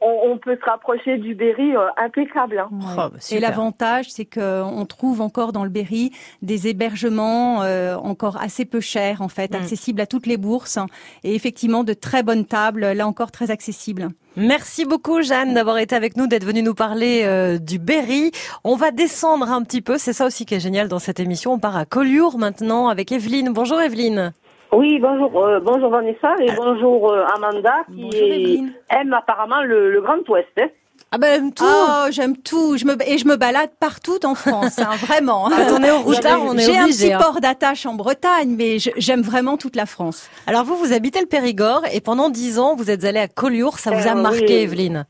on, 0.00 0.32
on 0.32 0.38
peut 0.38 0.56
se 0.60 0.64
rapprocher 0.64 1.18
du 1.18 1.34
Berry 1.34 1.74
euh, 1.76 1.88
impeccable. 1.96 2.58
hein. 2.58 2.68
Oh, 2.72 2.94
bah, 2.96 3.10
Et 3.30 3.40
l'avantage, 3.40 4.10
c'est 4.10 4.24
qu'on 4.24 4.84
trouve 4.86 5.20
encore 5.20 5.52
dans 5.52 5.64
le 5.64 5.70
Berry 5.70 6.12
des 6.42 6.68
hébergements 6.68 7.62
euh, 7.62 7.96
encore 7.96 8.40
assez 8.40 8.64
peu 8.64 8.80
chers, 8.80 9.22
en 9.22 9.28
fait, 9.28 9.52
Mm. 9.52 9.56
accessibles 9.56 10.00
à 10.00 10.06
toutes 10.06 10.26
les 10.26 10.36
bourses, 10.36 10.76
hein, 10.76 10.86
et 11.24 11.34
effectivement 11.34 11.84
de 11.84 11.94
très 11.94 12.22
bonnes 12.22 12.44
tables, 12.44 12.86
là 12.92 13.06
encore 13.06 13.30
très 13.30 13.50
accessibles. 13.50 14.08
Merci 14.36 14.84
beaucoup 14.84 15.20
Jeanne 15.22 15.54
d'avoir 15.54 15.78
été 15.78 15.96
avec 15.96 16.16
nous, 16.16 16.26
d'être 16.28 16.44
venue 16.44 16.62
nous 16.62 16.74
parler 16.74 17.22
euh, 17.24 17.58
du 17.58 17.78
Berry. 17.80 18.30
On 18.62 18.76
va 18.76 18.90
descendre 18.92 19.50
un 19.50 19.62
petit 19.62 19.80
peu, 19.82 19.98
c'est 19.98 20.12
ça 20.12 20.26
aussi 20.26 20.46
qui 20.46 20.54
est 20.54 20.60
génial 20.60 20.86
dans 20.88 21.00
cette 21.00 21.18
émission. 21.18 21.54
On 21.54 21.58
part 21.58 21.76
à 21.76 21.84
Collioure 21.86 22.38
maintenant 22.38 22.88
avec 22.88 23.10
Evelyne. 23.10 23.52
Bonjour 23.52 23.80
Evelyne. 23.80 24.32
Oui, 24.72 24.98
bonjour, 25.00 25.44
euh, 25.44 25.60
bonjour 25.60 25.88
Vanessa 25.90 26.34
et 26.40 26.50
bonjour 26.54 27.10
euh, 27.10 27.24
Amanda 27.34 27.72
qui 27.90 28.02
Bonjour, 28.02 28.14
est- 28.22 28.28
Evelyne. 28.28 28.72
aime 28.90 29.14
apparemment 29.14 29.62
le, 29.62 29.90
le 29.90 30.00
Grand 30.02 30.26
Ouest. 30.28 30.48
hein. 30.58 30.66
Ah 31.10 31.16
ben 31.16 31.50
tout. 31.52 31.64
Oh, 31.66 32.06
j'aime 32.10 32.36
tout. 32.36 32.76
Je 32.76 32.84
me, 32.84 32.92
et 33.08 33.16
je 33.16 33.26
me 33.26 33.36
balade 33.36 33.70
partout 33.80 34.18
en 34.26 34.34
France, 34.34 34.78
hein, 34.78 34.90
vraiment. 35.06 35.44
Quand 35.48 35.78
on 35.80 35.82
est 35.82 35.90
au 35.90 36.00
routard, 36.00 36.40
on 36.44 36.52
est 36.54 36.58
J'ai 36.70 36.76
un 36.76 36.84
petit 36.86 37.10
hein. 37.14 37.18
port 37.18 37.40
d'attache 37.40 37.86
en 37.86 37.94
Bretagne, 37.94 38.54
mais 38.58 38.78
je- 38.78 38.90
j'aime 38.98 39.22
vraiment 39.22 39.56
toute 39.56 39.74
la 39.74 39.86
France. 39.86 40.28
Alors 40.46 40.64
vous, 40.64 40.76
vous 40.76 40.92
habitez 40.92 41.20
le 41.20 41.26
Périgord 41.26 41.82
et 41.94 42.02
pendant 42.02 42.28
dix 42.28 42.58
ans, 42.58 42.76
vous 42.76 42.90
êtes 42.90 43.04
allée 43.04 43.20
à 43.20 43.28
Collioure. 43.28 43.78
Ça 43.78 43.90
vous 43.92 44.06
a 44.06 44.12
Euh, 44.12 44.20
marqué, 44.20 44.44
oui. 44.48 44.62
Evelyne? 44.64 45.06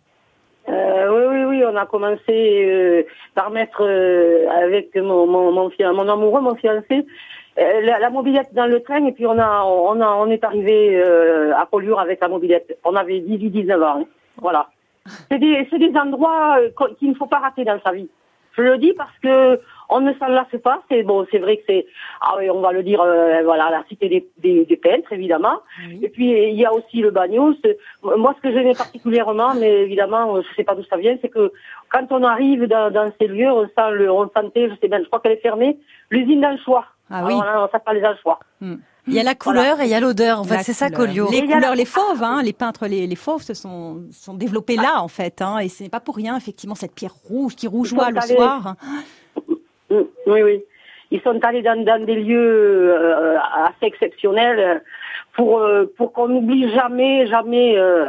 Euh, 0.68 1.08
oui, 1.10 1.24
oui, 1.40 1.44
oui, 1.56 1.64
on 1.68 1.74
a 1.76 1.86
commencé 1.86 2.20
euh, 2.30 3.02
par 3.34 3.50
mettre 3.50 3.82
euh, 3.82 4.46
avec 4.62 4.94
mon, 4.94 5.26
mon, 5.26 5.50
mon, 5.50 6.08
amoureux, 6.08 6.42
mon 6.42 6.54
fiancé, 6.54 7.06
la, 7.82 7.98
la 7.98 8.10
mobilette 8.10 8.52
dans 8.54 8.66
le 8.66 8.80
train 8.82 9.04
et 9.06 9.12
puis 9.12 9.26
on 9.26 9.38
a 9.38 9.62
on 9.64 10.00
a 10.00 10.08
on 10.22 10.26
est 10.30 10.44
arrivé 10.44 10.96
euh, 10.96 11.52
à 11.56 11.66
Collioure 11.70 12.00
avec 12.00 12.20
la 12.20 12.28
mobilette. 12.28 12.78
On 12.84 12.94
avait 12.94 13.18
18-19 13.20 13.82
ans. 13.82 14.00
hein. 14.00 14.04
Voilà. 14.40 14.68
C'est 15.30 15.38
des 15.38 15.66
c'est 15.70 15.78
des 15.78 15.94
endroits 15.98 16.58
euh, 16.60 16.70
qu'il 16.98 17.10
ne 17.10 17.14
faut 17.14 17.26
pas 17.26 17.38
rater 17.38 17.64
dans 17.64 17.80
sa 17.84 17.92
vie. 17.92 18.08
Je 18.56 18.62
le 18.62 18.76
dis 18.78 18.92
parce 18.92 19.16
que 19.22 19.60
on 19.88 20.00
ne 20.00 20.12
s'en 20.14 20.26
lasse 20.28 20.54
pas. 20.62 20.82
C'est 20.90 21.02
bon, 21.04 21.26
c'est 21.30 21.38
vrai 21.38 21.56
que 21.58 21.62
c'est 21.68 21.86
ah 22.20 22.34
oui, 22.38 22.50
on 22.50 22.60
va 22.60 22.72
le 22.72 22.82
dire 22.82 23.00
euh, 23.00 23.40
voilà 23.44 23.70
la 23.70 23.84
cité 23.88 24.08
des, 24.08 24.28
des, 24.38 24.64
des 24.64 24.76
peintres 24.76 25.12
évidemment. 25.12 25.60
Et 26.02 26.08
puis 26.08 26.30
il 26.50 26.56
y 26.60 26.64
a 26.66 26.72
aussi 26.74 27.00
le 27.00 27.10
bagno. 27.10 27.54
C'est- 27.64 27.78
Moi, 28.02 28.34
ce 28.36 28.42
que 28.42 28.52
j'aimais 28.52 28.74
particulièrement, 28.74 29.54
mais 29.54 29.82
évidemment, 29.82 30.36
euh, 30.36 30.42
je 30.42 30.54
sais 30.56 30.64
pas 30.64 30.74
d'où 30.74 30.82
ça 30.84 30.96
vient, 30.96 31.16
c'est 31.22 31.28
que 31.28 31.52
quand 31.92 32.06
on 32.10 32.22
arrive 32.24 32.64
dans, 32.66 32.90
dans 32.92 33.08
ces 33.20 33.28
lieux, 33.28 33.50
on 33.50 33.64
sent 33.66 33.90
le, 33.92 34.10
on 34.10 34.28
sentait, 34.36 34.68
je 34.70 34.74
sais 34.80 34.88
bien, 34.88 34.98
je 35.02 35.06
crois 35.06 35.20
qu'elle 35.20 35.32
est 35.32 35.36
fermée, 35.48 35.78
l'usine 36.10 36.40
d'Anchois. 36.40 36.84
Ah 37.10 37.24
oui. 37.24 37.32
Alors 37.32 37.44
là, 37.44 37.64
on 37.64 37.68
s'appelle 37.70 37.96
les 37.98 38.04
Anchois. 38.06 38.38
Il 38.60 39.14
y 39.14 39.18
a 39.20 39.22
la 39.22 39.34
couleur 39.34 39.80
et 39.80 39.84
il 39.84 39.90
y 39.90 39.94
a 39.94 40.00
l'odeur. 40.00 40.40
En 40.40 40.44
fait, 40.44 40.56
La 40.56 40.62
c'est 40.62 40.74
ça. 40.74 40.90
Collioure. 40.90 41.30
Les 41.30 41.40
la- 41.46 41.54
couleurs, 41.54 41.74
les 41.74 41.86
fauves, 41.86 42.22
hein, 42.22 42.42
les 42.42 42.52
peintres, 42.52 42.86
les, 42.86 43.06
les 43.06 43.16
fauves 43.16 43.40
se 43.42 43.54
sont, 43.54 44.02
sont 44.12 44.34
développés 44.34 44.76
là, 44.76 45.00
en 45.02 45.08
fait. 45.08 45.40
Hein, 45.40 45.58
et 45.60 45.68
ce 45.68 45.82
n'est 45.82 45.88
pas 45.88 46.00
pour 46.00 46.16
rien, 46.16 46.36
effectivement, 46.36 46.74
cette 46.74 46.94
pierre 46.94 47.14
rouge 47.14 47.54
qui 47.56 47.66
rougeoie 47.66 48.10
le 48.10 48.18
allés- 48.18 48.34
soir. 48.36 48.74
Mm, 49.90 49.94
Oui, 50.26 50.42
oui. 50.42 50.62
Ils 51.10 51.22
sont 51.22 51.42
allés 51.42 51.62
dans, 51.62 51.82
dans 51.82 52.04
des 52.04 52.16
lieux 52.16 52.94
euh, 52.94 53.38
assez 53.64 53.86
exceptionnels 53.86 54.58
euh, 54.60 54.78
pour 55.32 55.60
euh, 55.60 55.86
pour 55.96 56.12
qu'on 56.12 56.28
n'oublie 56.28 56.70
jamais, 56.74 57.26
jamais, 57.28 57.78
euh, 57.78 58.04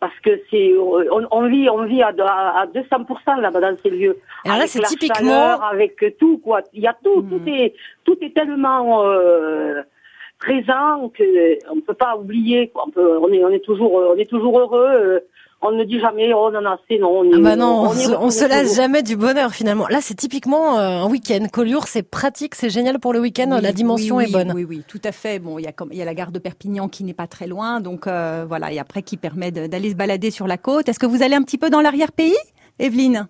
parce 0.00 0.18
que 0.20 0.30
c'est 0.50 0.74
on, 0.78 1.26
on 1.30 1.48
vit 1.48 1.68
on 1.68 1.84
vit 1.84 2.02
à, 2.02 2.08
à, 2.18 2.60
à 2.62 2.66
200% 2.66 3.40
là-bas 3.40 3.60
dans 3.60 3.76
ces 3.82 3.90
lieux. 3.90 4.18
Alors 4.44 4.56
là, 4.58 4.62
Avec 4.62 4.68
c'est 4.68 4.80
la 4.80 4.88
typiquement- 4.88 5.16
chaleur, 5.30 5.64
avec 5.64 6.16
tout 6.18 6.38
quoi. 6.38 6.60
Il 6.72 6.82
y 6.82 6.86
a 6.86 6.96
tout, 7.02 7.22
tout 7.22 7.42
est 7.46 7.74
tout 8.04 8.16
est 8.22 8.34
tellement 8.34 9.02
euh, 9.04 9.82
présent 10.38 11.08
que 11.16 11.24
on 11.72 11.80
peut 11.80 11.94
pas 11.94 12.16
oublier. 12.16 12.68
Quoi. 12.68 12.84
On, 12.86 12.90
peut, 12.90 13.18
on 13.18 13.32
est 13.32 13.44
on 13.44 13.50
est 13.50 13.64
toujours 13.64 13.92
on 13.94 14.14
est 14.16 14.28
toujours 14.30 14.58
heureux. 14.60 15.20
On 15.60 15.72
ne 15.72 15.82
dit 15.84 15.98
jamais 16.00 16.32
oh 16.32 16.50
non 16.52 16.60
non 16.60 16.70
assez 16.70 16.98
non. 16.98 17.20
On, 17.20 17.32
Ah 17.34 17.38
bah 17.40 17.56
non, 17.56 17.82
on, 17.82 17.90
se, 17.92 18.12
on 18.12 18.30
se 18.30 18.44
lasse 18.48 18.76
jamais 18.76 19.02
du 19.02 19.16
bonheur 19.16 19.50
finalement. 19.52 19.88
Là, 19.88 19.98
c'est 20.00 20.14
typiquement 20.14 20.78
euh, 20.78 21.02
un 21.04 21.08
week-end. 21.10 21.44
Collioure, 21.52 21.88
c'est 21.88 22.08
pratique, 22.08 22.54
c'est 22.54 22.70
génial 22.70 22.98
pour 23.00 23.12
le 23.12 23.20
week-end. 23.20 23.50
Oui, 23.52 23.60
la 23.60 23.72
dimension 23.72 24.16
oui, 24.16 24.26
est 24.28 24.32
bonne. 24.32 24.52
Oui, 24.54 24.64
oui, 24.68 24.82
tout 24.86 25.00
à 25.04 25.10
fait. 25.12 25.40
Bon, 25.40 25.58
il 25.58 25.64
y 25.64 25.68
a 25.68 25.72
comme 25.72 25.88
il 25.90 25.98
y 25.98 26.02
a 26.02 26.04
la 26.04 26.14
gare 26.14 26.30
de 26.30 26.38
Perpignan 26.38 26.88
qui 26.88 27.02
n'est 27.02 27.12
pas 27.14 27.26
très 27.26 27.46
loin, 27.48 27.80
donc 27.80 28.06
euh, 28.06 28.44
voilà, 28.48 28.72
et 28.72 28.78
après 28.78 29.02
qui 29.02 29.16
permet 29.16 29.50
d'aller 29.50 29.90
se 29.90 29.96
balader 29.96 30.30
sur 30.30 30.46
la 30.46 30.58
côte. 30.58 30.88
Est-ce 30.88 30.98
que 31.00 31.06
vous 31.06 31.22
allez 31.24 31.34
un 31.34 31.42
petit 31.42 31.58
peu 31.58 31.70
dans 31.70 31.80
l'arrière-pays, 31.80 32.36
Evelyne? 32.78 33.26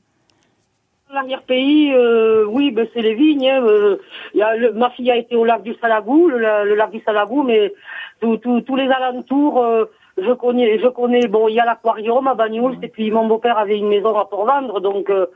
L'arrière-pays, 1.10 1.90
euh, 1.94 2.44
oui, 2.46 2.70
ben 2.70 2.86
c'est 2.92 3.00
les 3.00 3.14
vignes. 3.14 3.48
hein, 3.48 3.62
euh, 3.64 3.96
il 4.34 4.40
y 4.40 4.42
a 4.42 4.54
le- 4.54 4.74
ma 4.74 4.90
fille 4.90 5.10
a 5.10 5.16
été 5.16 5.36
au 5.36 5.44
lac 5.46 5.62
du 5.62 5.74
Salagou, 5.80 6.28
le, 6.28 6.38
le 6.38 6.74
lac 6.74 6.90
du 6.90 7.00
Salagou, 7.00 7.42
mais 7.42 7.72
tous 8.20 8.76
les 8.76 8.88
alentours, 8.90 9.62
euh, 9.62 9.86
je 10.22 10.32
connais, 10.32 10.78
je 10.78 10.88
connais. 10.88 11.26
Bon, 11.28 11.48
il 11.48 11.54
y 11.54 11.60
a 11.60 11.64
l'aquarium 11.64 12.26
à 12.28 12.34
Bagnols, 12.34 12.76
et 12.82 12.88
puis 12.88 13.10
mon 13.10 13.26
beau-père 13.26 13.58
avait 13.58 13.78
une 13.78 13.88
maison 13.88 14.16
à 14.18 14.24
Port-Vendre, 14.24 14.80
donc 14.80 15.10
euh, 15.10 15.26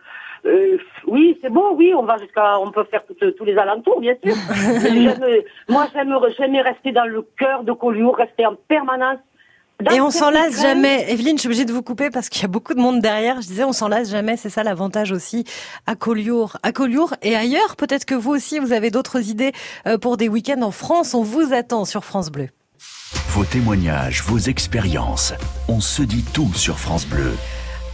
euh, 0.45 0.77
oui, 1.07 1.39
c'est 1.41 1.51
bon, 1.51 1.75
oui, 1.77 1.93
on 1.97 2.03
va 2.03 2.19
jusqu'à, 2.19 2.59
on 2.59 2.71
peut 2.73 2.85
faire 2.85 3.05
toutes- 3.07 3.37
tous 3.37 3.45
les 3.45 3.57
alentours, 3.57 4.01
bien 4.01 4.15
sûr. 4.25 4.35
Moi, 5.69 5.87
j'aimerais, 5.95 6.63
rester 6.63 6.93
dans 6.93 7.05
le 7.05 7.23
cœur 7.39 7.63
de 7.63 7.73
Collioure, 7.73 8.17
rester 8.17 8.45
en 8.45 8.57
permanence. 8.67 9.19
dans 9.81 9.93
Et 9.95 10.01
on 10.01 10.11
s'en 10.11 10.31
lasse 10.31 10.61
jamais. 10.61 11.11
Evelyne, 11.13 11.37
je 11.37 11.43
suis 11.43 11.49
obligée 11.49 11.65
de 11.65 11.73
vous 11.73 11.83
couper 11.83 12.11
parce 12.11 12.29
qu'il 12.29 12.43
y 12.43 12.45
a 12.45 12.49
beaucoup 12.49 12.75
de 12.75 12.81
monde 12.81 13.01
derrière. 13.01 13.37
Je 13.41 13.47
disais, 13.47 13.63
on 13.65 13.73
s'en 13.73 13.87
lasse 13.89 14.11
jamais. 14.11 14.37
C'est 14.37 14.51
ça 14.51 14.65
l'avantage 14.65 15.13
aussi 15.13 15.45
à 15.87 15.95
Collioure. 15.95 16.57
À 16.65 16.73
Collioure 16.73 17.15
et 17.23 17.37
ailleurs, 17.37 17.77
peut-être 17.77 18.05
que 18.05 18.15
vous 18.17 18.33
aussi, 18.33 18.59
vous 18.59 18.73
avez 18.73 18.91
d'autres 18.91 19.29
idées 19.31 19.53
euh, 19.87 19.97
pour 19.97 20.17
des 20.17 20.29
week-ends 20.29 20.63
en 20.63 20.73
France. 20.73 21.15
On 21.15 21.23
vous 21.23 21.53
attend 21.53 21.85
sur 21.85 22.05
France 22.05 22.31
Bleu. 22.33 22.49
Vos 23.29 23.45
témoignages, 23.45 24.23
vos 24.23 24.39
expériences. 24.39 25.35
On 25.69 25.81
se 25.81 26.03
dit 26.03 26.23
tout 26.23 26.53
sur 26.55 26.79
France 26.79 27.07
Bleu. 27.07 27.37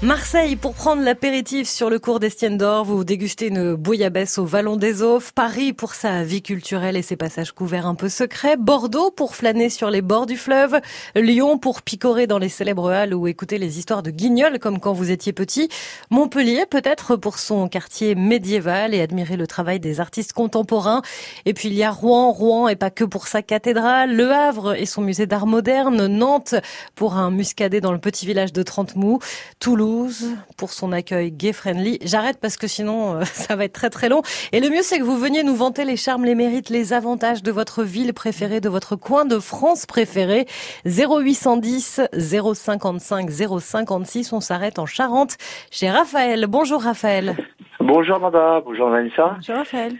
Marseille, 0.00 0.54
pour 0.54 0.74
prendre 0.74 1.02
l'apéritif 1.02 1.68
sur 1.68 1.90
le 1.90 1.98
cours 1.98 2.20
d'Estienne 2.20 2.56
d'Or, 2.56 2.84
vous 2.84 3.02
dégustez 3.02 3.48
une 3.48 3.74
bouillabaisse 3.74 4.38
au 4.38 4.44
Vallon 4.44 4.76
des 4.76 5.02
Offres. 5.02 5.32
Paris 5.32 5.72
pour 5.72 5.94
sa 5.94 6.22
vie 6.22 6.40
culturelle 6.40 6.96
et 6.96 7.02
ses 7.02 7.16
passages 7.16 7.50
couverts 7.50 7.84
un 7.84 7.96
peu 7.96 8.08
secrets. 8.08 8.56
Bordeaux 8.56 9.10
pour 9.10 9.34
flâner 9.34 9.70
sur 9.70 9.90
les 9.90 10.00
bords 10.00 10.26
du 10.26 10.36
fleuve. 10.36 10.80
Lyon 11.16 11.58
pour 11.58 11.82
picorer 11.82 12.28
dans 12.28 12.38
les 12.38 12.48
célèbres 12.48 12.92
halles 12.92 13.12
ou 13.12 13.26
écouter 13.26 13.58
les 13.58 13.80
histoires 13.80 14.04
de 14.04 14.12
guignols 14.12 14.60
comme 14.60 14.78
quand 14.78 14.92
vous 14.92 15.10
étiez 15.10 15.32
petit. 15.32 15.68
Montpellier 16.10 16.64
peut-être 16.70 17.16
pour 17.16 17.40
son 17.40 17.66
quartier 17.66 18.14
médiéval 18.14 18.94
et 18.94 19.00
admirer 19.00 19.36
le 19.36 19.48
travail 19.48 19.80
des 19.80 19.98
artistes 19.98 20.32
contemporains. 20.32 21.02
Et 21.44 21.54
puis 21.54 21.70
il 21.70 21.74
y 21.74 21.82
a 21.82 21.90
Rouen, 21.90 22.30
Rouen 22.30 22.68
et 22.68 22.76
pas 22.76 22.90
que 22.90 23.02
pour 23.02 23.26
sa 23.26 23.42
cathédrale. 23.42 24.14
Le 24.14 24.30
Havre 24.30 24.74
et 24.74 24.86
son 24.86 25.02
musée 25.02 25.26
d'art 25.26 25.48
moderne. 25.48 26.06
Nantes 26.06 26.54
pour 26.94 27.16
un 27.16 27.32
muscadet 27.32 27.80
dans 27.80 27.92
le 27.92 27.98
petit 27.98 28.26
village 28.26 28.52
de 28.52 28.62
Trentemou. 28.62 29.18
Toulouse 29.58 29.87
Toulouse 29.88 30.36
pour 30.58 30.70
son 30.70 30.92
accueil 30.92 31.30
gay-friendly. 31.32 31.98
J'arrête 32.04 32.38
parce 32.42 32.58
que 32.58 32.66
sinon 32.66 33.16
euh, 33.16 33.20
ça 33.24 33.56
va 33.56 33.64
être 33.64 33.72
très 33.72 33.88
très 33.88 34.10
long. 34.10 34.20
Et 34.52 34.60
le 34.60 34.68
mieux 34.68 34.82
c'est 34.82 34.98
que 34.98 35.02
vous 35.02 35.16
veniez 35.16 35.42
nous 35.44 35.54
vanter 35.54 35.86
les 35.86 35.96
charmes, 35.96 36.26
les 36.26 36.34
mérites, 36.34 36.68
les 36.68 36.92
avantages 36.92 37.42
de 37.42 37.50
votre 37.50 37.82
ville 37.84 38.12
préférée, 38.12 38.60
de 38.60 38.68
votre 38.68 38.96
coin 38.96 39.24
de 39.24 39.38
France 39.38 39.86
préféré. 39.86 40.46
0810 40.84 42.02
055 42.12 43.30
056. 43.30 44.32
On 44.34 44.40
s'arrête 44.40 44.78
en 44.78 44.84
Charente 44.84 45.36
chez 45.70 45.88
Raphaël. 45.88 46.46
Bonjour 46.48 46.82
Raphaël. 46.82 47.36
Bonjour 47.80 48.20
Nanda, 48.20 48.60
bonjour 48.62 48.90
Vanessa. 48.90 49.36
Bonjour 49.36 49.56
Raphaël. 49.56 49.94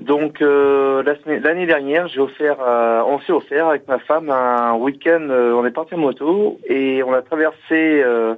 Donc 0.00 0.40
euh, 0.40 1.02
l'année 1.02 1.66
dernière, 1.66 2.06
j'ai 2.06 2.20
offert, 2.20 2.58
euh, 2.60 3.02
on 3.06 3.18
s'est 3.20 3.32
offert 3.32 3.66
avec 3.68 3.88
ma 3.88 3.98
femme 3.98 4.30
un 4.30 4.74
week-end. 4.74 5.26
euh, 5.30 5.52
on 5.52 5.66
est 5.66 5.72
parti 5.72 5.94
en 5.94 5.98
moto 5.98 6.58
et 6.68 7.02
on 7.02 7.12
a 7.12 7.22
traversé 7.22 7.56
euh, 7.72 8.36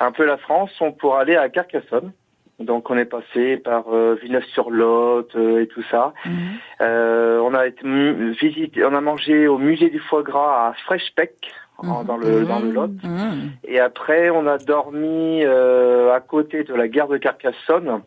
un 0.00 0.12
peu 0.12 0.24
la 0.24 0.36
France 0.36 0.70
on- 0.80 0.92
pour 0.92 1.16
aller 1.16 1.36
à 1.36 1.48
Carcassonne. 1.48 2.12
Donc 2.58 2.88
on 2.90 2.96
est 2.96 3.04
passé 3.04 3.58
par 3.58 3.84
euh, 3.92 4.16
Villeneuve-sur-Lot 4.22 5.28
euh, 5.36 5.60
et 5.62 5.66
tout 5.66 5.82
ça. 5.90 6.14
Euh, 6.80 7.38
on 7.42 7.52
a 7.54 7.66
été 7.66 7.82
visité, 8.40 8.82
on 8.84 8.94
a 8.94 9.00
mangé 9.00 9.46
au 9.46 9.58
musée 9.58 9.90
du 9.90 9.98
foie 9.98 10.22
gras 10.22 10.68
à 10.68 10.72
Freshpeck 10.86 11.50
en- 11.78 12.02
dans 12.04 12.16
le 12.16 12.44
dans 12.46 12.60
le 12.60 12.70
Lot. 12.72 12.90
Mmh. 13.04 13.50
Et 13.64 13.78
après, 13.78 14.30
on 14.30 14.46
a 14.46 14.56
dormi 14.56 15.42
euh, 15.44 16.14
à 16.14 16.20
côté 16.20 16.64
de 16.64 16.72
la 16.74 16.88
gare 16.88 17.08
de 17.08 17.18
Carcassonne 17.18 18.00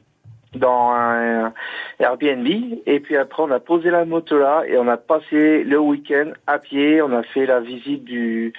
dans 0.56 0.92
un 0.92 1.54
Airbnb. 2.00 2.48
Et 2.86 3.00
puis 3.00 3.18
après, 3.18 3.44
on 3.44 3.52
a 3.52 3.60
posé 3.60 3.92
la 3.92 4.06
moto 4.06 4.40
là 4.40 4.64
et 4.68 4.78
on 4.78 4.88
a 4.88 4.98
passé 4.98 5.64
le 5.64 5.80
week-end 5.80 6.32
à 6.48 6.58
pied. 6.58 7.02
On 7.02 7.12
a 7.14 7.24
fait 7.24 7.46
la 7.46 7.60
visite 7.60 8.04
du 8.04 8.54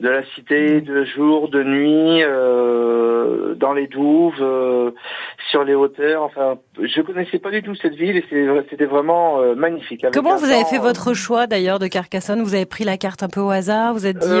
de 0.00 0.08
la 0.08 0.24
cité 0.34 0.80
de 0.80 1.04
jour, 1.04 1.48
de 1.48 1.62
nuit, 1.62 2.22
euh, 2.22 3.54
dans 3.54 3.72
les 3.72 3.86
douves, 3.86 4.40
euh, 4.40 4.90
sur 5.50 5.64
les 5.64 5.74
hauteurs. 5.74 6.22
Enfin, 6.22 6.58
je 6.80 7.00
connaissais 7.02 7.38
pas 7.38 7.50
du 7.50 7.62
tout 7.62 7.74
cette 7.74 7.94
ville 7.94 8.16
et 8.16 8.24
c'était 8.70 8.86
vraiment 8.86 9.40
euh, 9.40 9.54
magnifique. 9.54 10.04
Avec 10.04 10.14
Comment 10.14 10.36
vous 10.36 10.50
avez 10.50 10.64
fait 10.64 10.78
euh, 10.78 10.82
votre 10.82 11.14
choix 11.14 11.46
d'ailleurs 11.46 11.78
de 11.78 11.86
Carcassonne? 11.86 12.42
Vous 12.42 12.54
avez 12.54 12.66
pris 12.66 12.84
la 12.84 12.96
carte 12.96 13.22
un 13.22 13.28
peu 13.28 13.40
au 13.40 13.50
hasard? 13.50 13.92
Vous 13.92 14.06
êtes 14.06 14.18
dit 14.18 14.40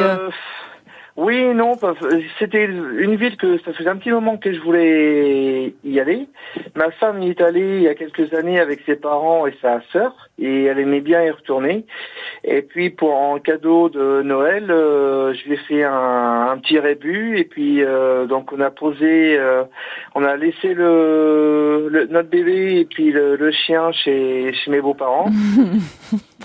oui, 1.16 1.54
non, 1.54 1.78
c'était 2.40 2.64
une 2.64 3.14
ville 3.14 3.36
que 3.36 3.58
ça 3.58 3.72
faisait 3.72 3.88
un 3.88 3.96
petit 3.96 4.10
moment 4.10 4.36
que 4.36 4.52
je 4.52 4.60
voulais 4.60 5.72
y 5.84 6.00
aller. 6.00 6.26
Ma 6.74 6.90
femme 6.90 7.22
y 7.22 7.30
est 7.30 7.40
allée 7.40 7.76
il 7.76 7.82
y 7.82 7.88
a 7.88 7.94
quelques 7.94 8.34
années 8.34 8.58
avec 8.58 8.80
ses 8.84 8.96
parents 8.96 9.46
et 9.46 9.54
sa 9.62 9.80
sœur, 9.92 10.30
et 10.38 10.64
elle 10.64 10.78
aimait 10.78 11.00
bien 11.00 11.22
y 11.22 11.30
retourner. 11.30 11.86
Et 12.42 12.62
puis 12.62 12.90
pour 12.90 13.14
en 13.14 13.38
cadeau 13.38 13.88
de 13.88 14.22
Noël, 14.22 14.70
euh, 14.70 15.32
je 15.34 15.44
lui 15.44 15.54
ai 15.54 15.56
fait 15.56 15.84
un, 15.84 16.48
un 16.50 16.58
petit 16.58 16.78
rébut, 16.78 17.38
et 17.38 17.44
puis 17.44 17.82
euh, 17.82 18.26
donc 18.26 18.52
on 18.52 18.60
a 18.60 18.70
posé, 18.70 19.36
euh, 19.38 19.64
on 20.14 20.24
a 20.24 20.36
laissé 20.36 20.74
le, 20.74 21.88
le- 21.90 22.06
notre 22.06 22.28
bébé 22.28 22.76
et 22.80 22.84
puis 22.84 23.12
le, 23.12 23.36
le 23.36 23.50
chien 23.52 23.92
chez, 23.92 24.52
chez 24.52 24.70
mes 24.70 24.80
beaux-parents. 24.80 25.30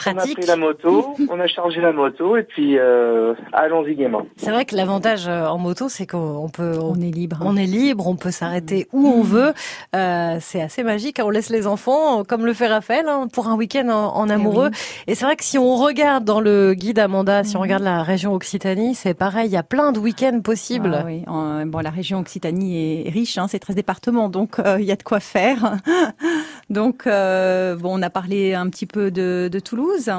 On 0.08 0.12
a 0.12 0.14
pratique 0.16 0.38
pris 0.38 0.48
la 0.48 0.56
moto, 0.56 1.14
on 1.30 1.42
a 1.42 1.48
chargé 1.48 1.82
la 1.82 1.92
moto, 1.92 2.38
et 2.38 2.44
puis 2.44 2.78
euh, 2.80 3.34
allons-y 3.52 3.96
gaiement. 3.96 4.26
C'est 4.38 4.50
vrai 4.50 4.64
que 4.64 4.74
l'avantage 4.74 5.28
en 5.28 5.58
moto, 5.58 5.90
c'est 5.90 6.08
qu'on 6.08 6.48
peut, 6.48 6.72
on, 6.80 6.94
On 6.94 7.02
est 7.02 7.12
libre. 7.14 7.40
on 7.44 7.58
est 7.58 7.66
libre, 7.66 8.08
on 8.08 8.16
peut 8.16 8.32
s'arrêter 8.32 8.88
où 8.94 9.06
on 9.08 9.22
veut. 9.24 9.52
Euh, 9.98 10.38
c'est 10.40 10.62
assez 10.62 10.84
magique. 10.84 11.18
On 11.22 11.30
laisse 11.30 11.50
les 11.50 11.68
enfants, 11.68 12.24
comme 12.24 12.46
le 12.46 12.54
fait 12.54 12.68
Raphaël, 12.68 13.10
hein, 13.10 13.28
pour 13.32 13.50
un 13.50 13.58
week-end 13.58 13.79
en, 13.90 14.16
en 14.16 14.30
amoureux. 14.30 14.72
Et 15.08 15.16
c'est 15.16 15.26
vrai 15.26 15.36
que 15.36 15.44
si 15.44 15.58
on 15.58 15.76
regarde 15.76 16.26
dans 16.26 16.42
le 16.42 16.74
guide 16.74 17.00
Amanda, 17.00 17.44
si 17.44 17.56
on 17.58 17.62
regarde 17.62 17.84
la 17.84 18.04
région 18.04 18.34
Occitanie, 18.34 18.96
c'est 18.96 19.14
pareil. 19.14 19.48
Il 19.50 19.54
y 19.54 19.58
a 19.58 19.64
plein 19.64 19.92
de 19.92 20.00
week-ends 20.00 20.42
possibles. 20.44 20.96
Ah 21.00 21.04
oui. 21.06 21.24
En- 21.28 21.66
bon, 21.66 21.80
la 21.80 21.90
région 21.90 22.20
Occitanie 22.20 23.06
est 23.06 23.10
riche, 23.10 23.38
hein, 23.38 23.48
c'est 23.50 23.60
13 23.60 23.76
départements, 23.76 24.30
donc 24.30 24.60
euh, 24.60 24.78
il 24.80 24.86
y 24.86 24.92
a 24.92 24.96
de 24.96 25.04
quoi 25.04 25.20
faire. 25.20 25.78
donc, 26.70 27.08
euh, 27.08 27.76
bon, 27.76 28.00
on 28.00 28.02
a 28.02 28.10
parlé 28.10 28.54
un 28.54 28.68
petit 28.70 28.86
peu 28.86 29.12
de, 29.12 29.50
de 29.52 29.60
Toulouse. 29.60 30.12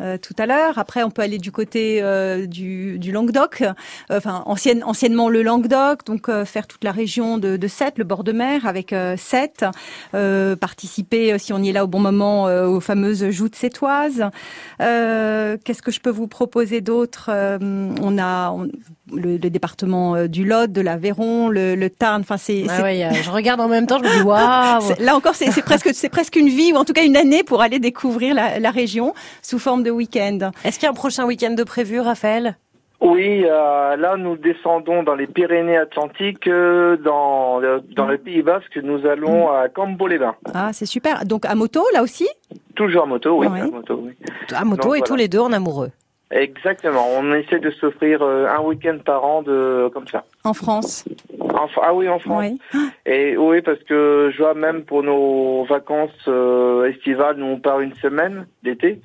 Euh, 0.00 0.18
tout 0.18 0.34
à 0.38 0.46
l'heure. 0.46 0.78
Après, 0.78 1.02
on 1.02 1.10
peut 1.10 1.22
aller 1.22 1.38
du 1.38 1.52
côté 1.52 2.00
euh, 2.02 2.46
du, 2.46 2.98
du 2.98 3.12
Languedoc, 3.12 3.62
euh, 3.62 3.72
enfin 4.10 4.42
ancienne, 4.46 4.82
anciennement 4.84 5.28
le 5.28 5.42
Languedoc, 5.42 6.04
donc 6.04 6.28
euh, 6.28 6.44
faire 6.44 6.66
toute 6.66 6.84
la 6.84 6.92
région 6.92 7.38
de, 7.38 7.56
de 7.56 7.68
Sète, 7.68 7.98
le 7.98 8.04
bord 8.04 8.24
de 8.24 8.32
mer 8.32 8.66
avec 8.66 8.92
euh, 8.92 9.16
Sète, 9.16 9.64
euh, 10.14 10.56
participer 10.56 11.38
si 11.38 11.52
on 11.52 11.58
y 11.58 11.70
est 11.70 11.72
là 11.72 11.84
au 11.84 11.88
bon 11.88 12.00
moment 12.00 12.44
aux 12.44 12.80
fameuses 12.80 13.30
joutes 13.30 13.56
sétoises. 13.56 14.24
Qu'est-ce 14.78 15.82
que 15.82 15.90
je 15.90 16.00
peux 16.00 16.10
vous 16.10 16.28
proposer 16.28 16.80
d'autre? 16.80 17.30
On 17.30 18.18
a 18.18 18.50
on- 18.50 18.68
le, 19.12 19.32
le 19.36 19.50
département 19.50 20.14
euh, 20.16 20.26
du 20.26 20.44
Lot, 20.44 20.70
de 20.72 20.80
l'Aveyron, 20.80 21.48
le, 21.48 21.74
le 21.74 21.90
Tarn. 21.90 22.20
Enfin, 22.20 22.36
c'est 22.36 22.64
Ah 22.68 22.82
ouais, 22.82 23.04
euh, 23.04 23.10
je 23.22 23.30
regarde 23.30 23.60
en 23.60 23.68
même 23.68 23.86
temps, 23.86 23.98
je 23.98 24.04
me 24.08 24.16
dis 24.18 24.22
waouh. 24.24 24.94
là 25.04 25.16
encore, 25.16 25.34
c'est 25.34 25.62
presque 25.62 25.90
c'est 25.94 26.08
presque 26.08 26.36
une 26.36 26.48
vie 26.48 26.72
ou 26.72 26.76
en 26.76 26.84
tout 26.84 26.92
cas 26.92 27.04
une 27.04 27.16
année 27.16 27.42
pour 27.42 27.62
aller 27.62 27.78
découvrir 27.78 28.34
la, 28.34 28.58
la 28.58 28.70
région 28.70 29.14
sous 29.42 29.58
forme 29.58 29.82
de 29.82 29.90
week-end. 29.90 30.50
Est-ce 30.64 30.78
qu'il 30.78 30.86
y 30.86 30.88
a 30.88 30.90
un 30.90 30.94
prochain 30.94 31.24
week-end 31.24 31.52
de 31.52 31.64
prévu, 31.64 32.00
Raphaël? 32.00 32.56
Oui, 33.00 33.44
euh, 33.44 33.94
là 33.96 34.16
nous 34.16 34.36
descendons 34.36 35.02
dans 35.02 35.14
les 35.14 35.26
Pyrénées-Atlantiques, 35.26 36.46
euh, 36.48 36.96
dans, 36.96 37.62
euh, 37.62 37.80
dans 37.94 38.06
le 38.06 38.16
Pays 38.16 38.40
Basque, 38.42 38.78
nous 38.82 39.04
allons 39.06 39.50
à 39.50 39.68
Cambo-les-Bains. 39.68 40.34
Ah, 40.54 40.70
c'est 40.72 40.86
super. 40.86 41.24
Donc 41.26 41.44
à 41.44 41.54
moto, 41.54 41.84
là 41.92 42.02
aussi? 42.02 42.26
Toujours 42.74 43.02
à 43.02 43.06
moto, 43.06 43.38
oui. 43.38 43.46
Ouais. 43.48 43.60
à 43.60 43.66
moto, 43.66 44.00
oui. 44.02 44.12
À 44.54 44.64
moto 44.64 44.88
Donc, 44.88 44.96
et 44.98 45.02
tous 45.02 45.14
les 45.14 45.28
deux 45.28 45.40
en 45.40 45.52
amoureux. 45.52 45.90
Exactement, 46.32 47.06
on 47.16 47.32
essaie 47.34 47.60
de 47.60 47.70
s'offrir 47.70 48.20
euh, 48.20 48.48
un 48.48 48.60
week-end 48.60 48.98
par 49.04 49.24
an 49.24 49.42
de 49.42 49.88
comme 49.94 50.08
ça. 50.08 50.24
en 50.42 50.54
France. 50.54 51.04
En 51.40 51.68
ah 51.80 51.94
oui, 51.94 52.08
en 52.08 52.18
France. 52.18 52.44
Oui. 52.74 52.80
Et 53.06 53.36
oui, 53.36 53.62
parce 53.62 53.78
que 53.84 54.32
je 54.32 54.38
vois 54.42 54.54
même 54.54 54.82
pour 54.82 55.04
nos 55.04 55.64
vacances 55.66 56.10
euh, 56.26 56.90
estivales, 56.90 57.36
nous 57.36 57.46
on 57.46 57.60
part 57.60 57.80
une 57.80 57.94
semaine 57.94 58.48
d'été. 58.64 59.00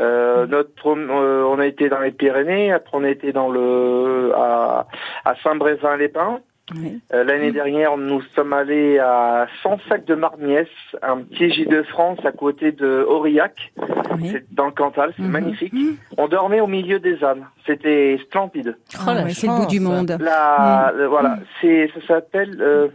Euh, 0.00 0.46
notre, 0.46 0.88
euh, 0.88 1.44
on 1.44 1.60
a 1.60 1.66
été 1.66 1.88
dans 1.88 2.00
les 2.00 2.10
Pyrénées, 2.10 2.72
après 2.72 2.98
on 2.98 3.04
a 3.04 3.10
été 3.10 3.32
dans 3.32 3.48
le 3.48 4.32
à, 4.34 4.88
à 5.24 5.34
Saint-Brévin-les-Pins. 5.44 6.40
Oui. 6.74 6.98
Euh, 7.12 7.24
L'année 7.24 7.52
dernière, 7.52 7.96
nous 7.98 8.22
sommes 8.34 8.54
allés 8.54 8.98
à 8.98 9.46
Sansac 9.62 10.06
de 10.06 10.14
Marmiès, 10.14 10.66
un 11.02 11.18
petit 11.18 11.50
Gîte 11.50 11.68
de 11.70 11.82
France 11.82 12.18
à 12.24 12.32
côté 12.32 12.72
de 12.72 13.04
Aurillac, 13.06 13.72
oui. 14.18 14.30
c'est 14.32 14.44
dans 14.54 14.64
le 14.66 14.72
Cantal, 14.72 15.12
c'est 15.16 15.22
Mhm. 15.22 15.28
magnifique. 15.30 15.74
On 16.16 16.26
dormait 16.26 16.60
au 16.60 16.66
milieu 16.66 16.98
des 17.00 17.22
ânes, 17.22 17.44
c'était 17.66 18.18
splendide. 18.22 18.76
Oh, 18.94 19.10
la 19.12 19.24
ouais, 19.24 19.30
c'est 19.34 19.46
le 19.46 19.52
bout 19.56 19.66
du 19.66 19.78
monde. 19.80 20.16
La, 20.20 20.90
Mm. 20.94 20.98
le- 20.98 21.06
voilà, 21.06 21.38
c'est 21.60 21.90
ça 21.94 22.06
s'appelle 22.14 22.56
euh, 22.60 22.88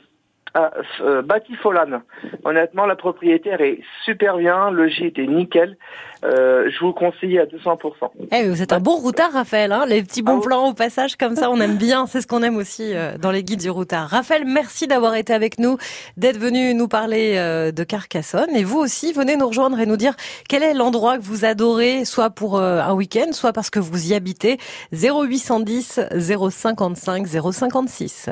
ah, 0.53 0.71
euh, 1.01 1.21
Batifolane. 1.21 2.01
Honnêtement, 2.43 2.85
la 2.85 2.95
propriétaire 2.95 3.61
est 3.61 3.79
super 4.05 4.37
bien, 4.37 4.71
le 4.71 4.87
gîte 4.87 5.19
est 5.19 5.27
nickel. 5.27 5.77
Euh, 6.25 6.69
je 6.69 6.79
vous 6.83 6.91
conseille 6.91 7.39
à 7.39 7.45
200%. 7.45 8.11
Eh, 8.31 8.49
vous 8.49 8.61
êtes 8.61 8.73
un 8.73 8.79
bon 8.79 8.95
routard, 8.97 9.31
Raphaël. 9.31 9.71
Hein 9.71 9.85
les 9.87 10.01
petits 10.03 10.21
bons 10.21 10.33
Ah 10.33 10.39
oui. 10.39 10.47
plans 10.47 10.69
au 10.69 10.73
passage, 10.73 11.15
comme 11.15 11.35
ça, 11.35 11.49
on 11.49 11.61
aime 11.61 11.77
bien. 11.77 12.07
C'est 12.07 12.19
ce 12.21 12.27
qu'on 12.27 12.43
aime 12.43 12.57
aussi 12.57 12.93
euh, 12.93 13.17
dans 13.17 13.31
les 13.31 13.43
guides 13.43 13.61
du 13.61 13.69
routard. 13.69 14.09
Raphaël, 14.09 14.43
merci 14.45 14.87
d'avoir 14.87 15.15
été 15.15 15.33
avec 15.33 15.59
nous, 15.59 15.77
d'être 16.17 16.37
venu 16.37 16.73
nous 16.73 16.87
parler 16.89 17.35
euh, 17.37 17.71
de 17.71 17.83
Carcassonne. 17.83 18.53
Et 18.55 18.63
vous 18.65 18.79
aussi, 18.79 19.13
venez 19.13 19.37
nous 19.37 19.47
rejoindre 19.47 19.79
et 19.79 19.85
nous 19.85 19.97
dire 19.97 20.15
quel 20.49 20.63
est 20.63 20.73
l'endroit 20.73 21.17
que 21.17 21.23
vous 21.23 21.45
adorez, 21.45 22.03
soit 22.03 22.31
pour 22.31 22.57
euh, 22.57 22.81
un 22.81 22.93
week-end, 22.93 23.31
soit 23.31 23.53
parce 23.53 23.69
que 23.69 23.79
vous 23.79 24.11
y 24.11 24.13
habitez. 24.13 24.57
0810 24.91 26.01
055 26.17 27.27
056. 27.27 28.29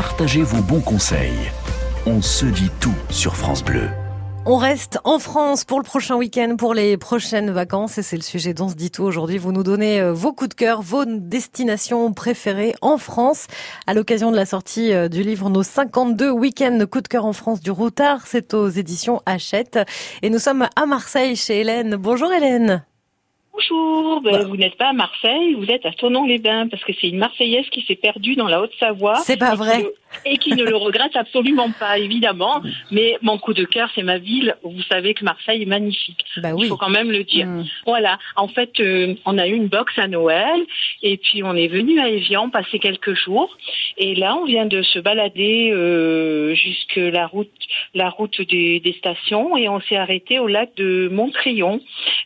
Partagez 0.00 0.42
vos 0.42 0.62
bons 0.62 0.80
conseils. 0.80 1.50
On 2.06 2.22
se 2.22 2.46
dit 2.46 2.70
tout 2.78 2.94
sur 3.10 3.34
France 3.34 3.64
Bleu. 3.64 3.88
On 4.46 4.56
reste 4.56 5.00
en 5.02 5.18
France 5.18 5.64
pour 5.64 5.78
le 5.78 5.82
prochain 5.82 6.14
week-end, 6.14 6.54
pour 6.56 6.72
les 6.72 6.96
prochaines 6.96 7.50
vacances, 7.50 7.98
et 7.98 8.04
c'est 8.04 8.14
le 8.14 8.22
sujet 8.22 8.54
dont 8.54 8.68
se 8.68 8.76
dit 8.76 8.92
tout 8.92 9.02
aujourd'hui. 9.02 9.38
Vous 9.38 9.50
nous 9.50 9.64
donnez 9.64 10.00
euh, 10.00 10.12
vos 10.12 10.32
coups 10.32 10.50
de 10.50 10.54
cœur, 10.54 10.82
vos 10.82 11.04
destinations 11.04 12.12
préférées 12.12 12.76
en 12.80 12.96
France, 12.96 13.48
à 13.88 13.94
l'occasion 13.94 14.30
de 14.30 14.36
la 14.36 14.46
sortie 14.46 14.92
euh, 14.92 15.08
du 15.08 15.24
livre 15.24 15.50
Nos 15.50 15.64
52 15.64 16.30
week-ends 16.30 16.78
coups 16.88 17.02
de 17.02 17.08
cœur 17.08 17.24
en 17.24 17.32
France 17.32 17.60
du 17.60 17.72
Routard. 17.72 18.28
C'est 18.28 18.54
aux 18.54 18.68
éditions 18.68 19.20
Hachette. 19.26 19.80
Et 20.22 20.30
nous 20.30 20.38
sommes 20.38 20.68
à 20.76 20.86
Marseille 20.86 21.34
chez 21.34 21.58
Hélène. 21.58 21.96
Bonjour 21.96 22.30
Hélène. 22.32 22.84
Bonjour, 23.62 24.20
ben, 24.20 24.44
vous 24.46 24.56
n'êtes 24.56 24.76
pas 24.76 24.90
à 24.90 24.92
Marseille, 24.92 25.54
vous 25.54 25.66
êtes 25.68 25.84
à 25.84 25.90
Tonon-les-Bains, 25.90 26.68
parce 26.68 26.84
que 26.84 26.92
c'est 27.00 27.08
une 27.08 27.18
Marseillaise 27.18 27.68
qui 27.70 27.82
s'est 27.82 27.96
perdue 27.96 28.36
dans 28.36 28.46
la 28.46 28.60
Haute-Savoie. 28.62 29.16
C'est 29.16 29.36
pas 29.36 29.48
et 29.48 29.50
qui 29.50 29.56
vrai. 29.56 29.82
le- 29.82 29.94
Et 30.24 30.36
qui 30.38 30.52
ne 30.54 30.62
le 30.64 30.76
regrette 30.86 31.16
absolument 31.16 31.70
pas, 31.72 31.98
évidemment. 31.98 32.62
Mais 32.92 33.16
mon 33.20 33.36
coup 33.36 33.54
de 33.54 33.64
cœur, 33.64 33.90
c'est 33.96 34.04
ma 34.04 34.18
ville. 34.18 34.54
Vous 34.62 34.80
savez 34.82 35.12
que 35.12 35.24
Marseille 35.24 35.62
est 35.62 35.66
magnifique. 35.66 36.24
Bah 36.36 36.50
Il 36.56 36.66
faut 36.66 36.76
quand 36.76 36.88
même 36.88 37.10
le 37.10 37.24
dire. 37.24 37.46
Mm. 37.48 37.64
Voilà. 37.84 38.18
En 38.36 38.46
fait, 38.46 38.78
euh, 38.78 39.14
on 39.26 39.36
a 39.38 39.48
eu 39.48 39.54
une 39.54 39.66
box 39.66 39.92
à 39.98 40.06
Noël 40.06 40.60
et 41.02 41.16
puis 41.16 41.42
on 41.42 41.54
est 41.56 41.66
venu 41.68 41.98
à 41.98 42.08
Evian 42.10 42.50
passer 42.50 42.78
quelques 42.78 43.14
jours. 43.14 43.56
Et 43.96 44.14
là, 44.14 44.36
on 44.36 44.44
vient 44.44 44.66
de 44.66 44.82
se 44.82 45.00
balader 45.00 45.70
euh, 45.72 46.54
jusque 46.54 46.94
la 46.96 47.26
route, 47.26 47.50
la 47.94 48.08
route 48.08 48.40
des, 48.40 48.78
des 48.78 48.92
stations 48.92 49.56
et 49.56 49.68
on 49.68 49.80
s'est 49.80 49.96
arrêté 49.96 50.38
au 50.38 50.46
lac 50.46 50.76
de 50.76 51.08
Montrion 51.12 51.80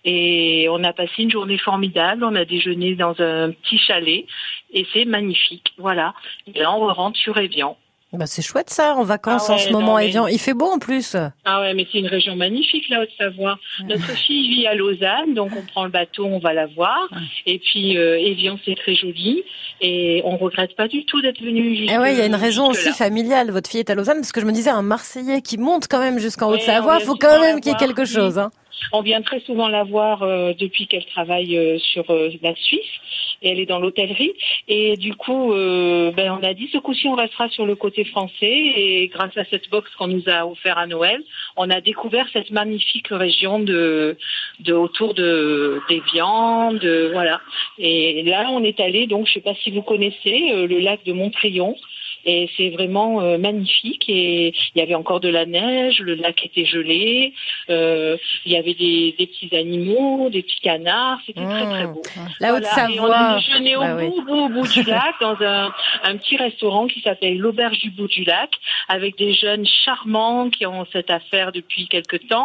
et 0.04 0.66
on 0.70 0.84
a 0.84 0.92
passé 0.92 1.21
passé 1.22 1.24
une 1.24 1.30
journée 1.30 1.58
formidable. 1.58 2.24
On 2.24 2.34
a 2.34 2.44
déjeuné 2.44 2.94
dans 2.94 3.14
un 3.20 3.50
petit 3.52 3.78
chalet 3.78 4.24
et 4.72 4.86
c'est 4.92 5.04
magnifique. 5.04 5.72
Voilà. 5.78 6.14
Et 6.52 6.58
là, 6.60 6.72
on 6.72 6.92
rentre 6.92 7.18
sur 7.18 7.36
Evian. 7.38 7.76
Bah, 8.14 8.26
c'est 8.26 8.42
chouette 8.42 8.68
ça, 8.68 8.94
en 8.94 9.04
vacances 9.04 9.46
Ah 9.48 9.54
en 9.54 9.58
ce 9.58 9.70
non, 9.70 9.80
moment 9.80 9.96
mais- 9.96 10.06
Evian. 10.08 10.26
Il 10.26 10.38
fait 10.38 10.52
beau 10.52 10.66
en 10.66 10.78
plus. 10.78 11.16
Ah 11.46 11.62
ouais, 11.62 11.72
mais 11.72 11.86
c'est 11.90 11.96
une 11.98 12.08
région 12.08 12.36
magnifique, 12.36 12.84
la 12.90 13.00
Haute-Savoie. 13.00 13.58
Notre 13.88 14.04
fille 14.18 14.50
vit 14.54 14.66
à 14.66 14.74
Lausanne, 14.74 15.32
donc 15.32 15.50
on 15.56 15.62
prend 15.64 15.84
le 15.84 15.90
bateau, 15.90 16.26
on 16.26 16.38
va 16.38 16.52
la 16.52 16.66
voir. 16.66 17.08
Et 17.46 17.58
puis, 17.58 17.96
euh, 17.96 18.18
Evian, 18.18 18.58
c'est 18.66 18.74
très 18.74 18.94
joli. 18.94 19.42
Et 19.80 20.20
on 20.26 20.36
regrette 20.36 20.76
pas 20.76 20.88
du 20.88 21.06
tout 21.06 21.22
d'être 21.22 21.40
venu 21.40 21.74
jusque 21.74 21.90
Eh 21.90 21.98
ouais, 21.98 22.12
il 22.12 22.18
y 22.18 22.20
a 22.20 22.26
une 22.26 22.34
raison 22.34 22.68
aussi 22.68 22.92
familiale. 22.92 23.50
Votre 23.50 23.70
fille 23.70 23.80
est 23.80 23.88
à 23.88 23.94
Lausanne 23.94 24.18
parce 24.18 24.32
que 24.32 24.42
je 24.42 24.46
me 24.46 24.52
disais 24.52 24.68
un 24.68 24.82
Marseillais 24.82 25.40
qui 25.40 25.56
monte 25.56 25.88
quand 25.88 25.98
même 26.00 26.18
jusqu'en 26.18 26.50
Ouais, 26.50 26.56
Haute-Savoie, 26.58 26.98
vient 26.98 27.06
faut 27.06 27.16
quand 27.16 27.40
même 27.40 27.62
qu'il 27.62 27.72
y 27.72 27.74
ait 27.74 27.78
quelque 27.78 28.04
chose. 28.04 28.38
Hein. 28.38 28.50
On 28.92 29.02
vient 29.02 29.22
très 29.22 29.40
souvent 29.40 29.68
la 29.68 29.84
voir 29.84 30.22
euh, 30.22 30.52
depuis 30.58 30.86
qu'elle 30.86 31.04
travaille 31.06 31.56
euh, 31.56 31.78
sur 31.78 32.10
euh, 32.10 32.30
la 32.42 32.54
Suisse 32.54 32.80
et 33.42 33.50
elle 33.50 33.60
est 33.60 33.66
dans 33.66 33.78
l'hôtellerie. 33.80 34.32
Et 34.68 34.96
du 34.96 35.14
coup, 35.14 35.52
ben, 35.52 36.38
on 36.40 36.44
a 36.44 36.54
dit 36.54 36.68
ce 36.72 36.78
coup-ci 36.78 37.08
on 37.08 37.14
restera 37.16 37.48
sur 37.48 37.66
le 37.66 37.74
côté 37.74 38.04
français 38.04 38.32
et 38.42 39.08
grâce 39.12 39.36
à 39.36 39.44
cette 39.44 39.68
box 39.68 39.90
qu'on 39.96 40.06
nous 40.06 40.22
a 40.28 40.46
offert 40.46 40.78
à 40.78 40.86
Noël, 40.86 41.20
on 41.56 41.68
a 41.70 41.80
découvert 41.80 42.26
cette 42.32 42.50
magnifique 42.50 43.08
région 43.10 43.58
de, 43.58 44.16
autour 44.70 45.14
de 45.14 45.80
des 45.88 46.00
viandes, 46.12 46.78
de- 46.78 47.10
voilà. 47.12 47.40
Et 47.78 48.22
là, 48.22 48.48
on 48.50 48.62
est 48.62 48.78
allé 48.78 49.06
donc, 49.08 49.26
je 49.26 49.32
sais 49.32 49.40
pas 49.40 49.54
si 49.62 49.70
vous 49.72 49.82
connaissez 49.82 50.66
le 50.66 50.78
lac 50.78 51.04
de 51.04 51.12
Montrion. 51.12 51.76
Et 52.24 52.48
c'est 52.56 52.70
vraiment 52.70 53.20
euh, 53.20 53.38
magnifique. 53.38 54.04
Et 54.08 54.54
il 54.74 54.78
y 54.78 54.82
avait 54.82 54.94
encore 54.94 55.20
de 55.20 55.28
la 55.28 55.46
neige, 55.46 56.00
le 56.00 56.14
lac 56.14 56.44
était 56.44 56.64
gelé. 56.64 57.32
Euh, 57.70 58.16
il 58.46 58.52
y 58.52 58.56
avait 58.56 58.74
des, 58.74 59.14
des 59.18 59.26
petits 59.26 59.54
animaux, 59.56 60.28
des 60.30 60.42
petits 60.42 60.60
canards. 60.60 61.18
C'était 61.26 61.44
très 61.44 61.64
très 61.68 61.86
beau. 61.86 62.02
La 62.40 62.50
Voilà. 62.50 62.52
On 62.52 62.58
Haute-Savoie. 62.58 63.16
a 63.16 63.36
déjeuné 63.38 63.76
au 63.76 63.80
Bah 63.80 63.96
oui. 63.98 64.10
bout, 64.26 64.32
au 64.44 64.48
bout 64.48 64.66
du 64.68 64.82
lac 64.88 65.14
dans 65.20 65.36
un, 65.40 65.72
un 66.04 66.16
petit 66.16 66.36
restaurant 66.36 66.86
qui 66.86 67.00
s'appelle 67.00 67.38
l'Auberge 67.38 67.78
du 67.80 67.90
bout 67.90 68.08
du 68.08 68.24
lac 68.24 68.50
avec 68.88 69.16
des 69.16 69.32
jeunes 69.32 69.66
charmants 69.66 70.50
qui 70.50 70.66
ont 70.66 70.86
cette 70.92 71.10
affaire 71.10 71.52
depuis 71.52 71.88
quelque 71.88 72.16
temps. 72.16 72.44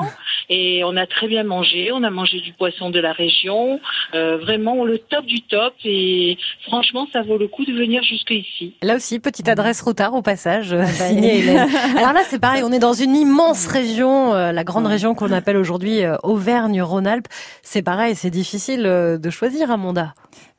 Et 0.50 0.84
on 0.84 0.96
a 0.98 1.06
très 1.06 1.28
bien 1.28 1.44
mangé. 1.44 1.92
On 1.92 2.04
a 2.04 2.10
mangé 2.10 2.40
du 2.40 2.54
poisson 2.54 2.90
de 2.90 3.00
la 3.00 3.12
région. 3.14 3.80
Euh, 4.14 4.38
vraiment 4.38 4.84
le 4.86 4.98
top 5.00 5.26
du 5.26 5.42
top. 5.42 5.74
Et 5.86 6.38
franchement, 6.64 7.08
ça 7.12 7.22
vaut 7.22 7.38
le 7.38 7.48
coup 7.48 7.66
de 7.66 7.74
venir 7.74 8.02
jusque 8.04 8.32
ici. 8.32 8.74
Là 8.82 8.96
aussi, 8.96 9.20
petite 9.20 9.48
adresse 9.50 9.67
routard 9.82 10.14
au 10.14 10.22
passage, 10.22 10.72
bah, 10.72 10.84
euh, 10.84 10.86
signée 10.86 11.40
Hélène. 11.40 11.68
Alors 11.98 12.14
là, 12.14 12.22
c'est 12.30 12.40
pareil, 12.40 12.64
on 12.64 12.72
est 12.72 12.80
dans 12.80 12.94
une 12.94 13.16
immense 13.16 13.68
région, 13.68 14.34
euh, 14.34 14.52
la 14.52 14.64
grande 14.64 14.88
région 14.88 15.16
qu'on 15.16 15.32
appelle 15.32 15.58
aujourd'hui 15.58 16.04
euh, 16.04 16.16
Auvergne-Rhône-Alpes. 16.24 17.28
C'est 17.64 17.82
pareil, 17.82 18.16
c'est 18.16 18.30
difficile 18.30 18.86
euh, 18.86 19.18
de 19.18 19.30
choisir, 19.30 19.72
Amanda. 19.72 20.14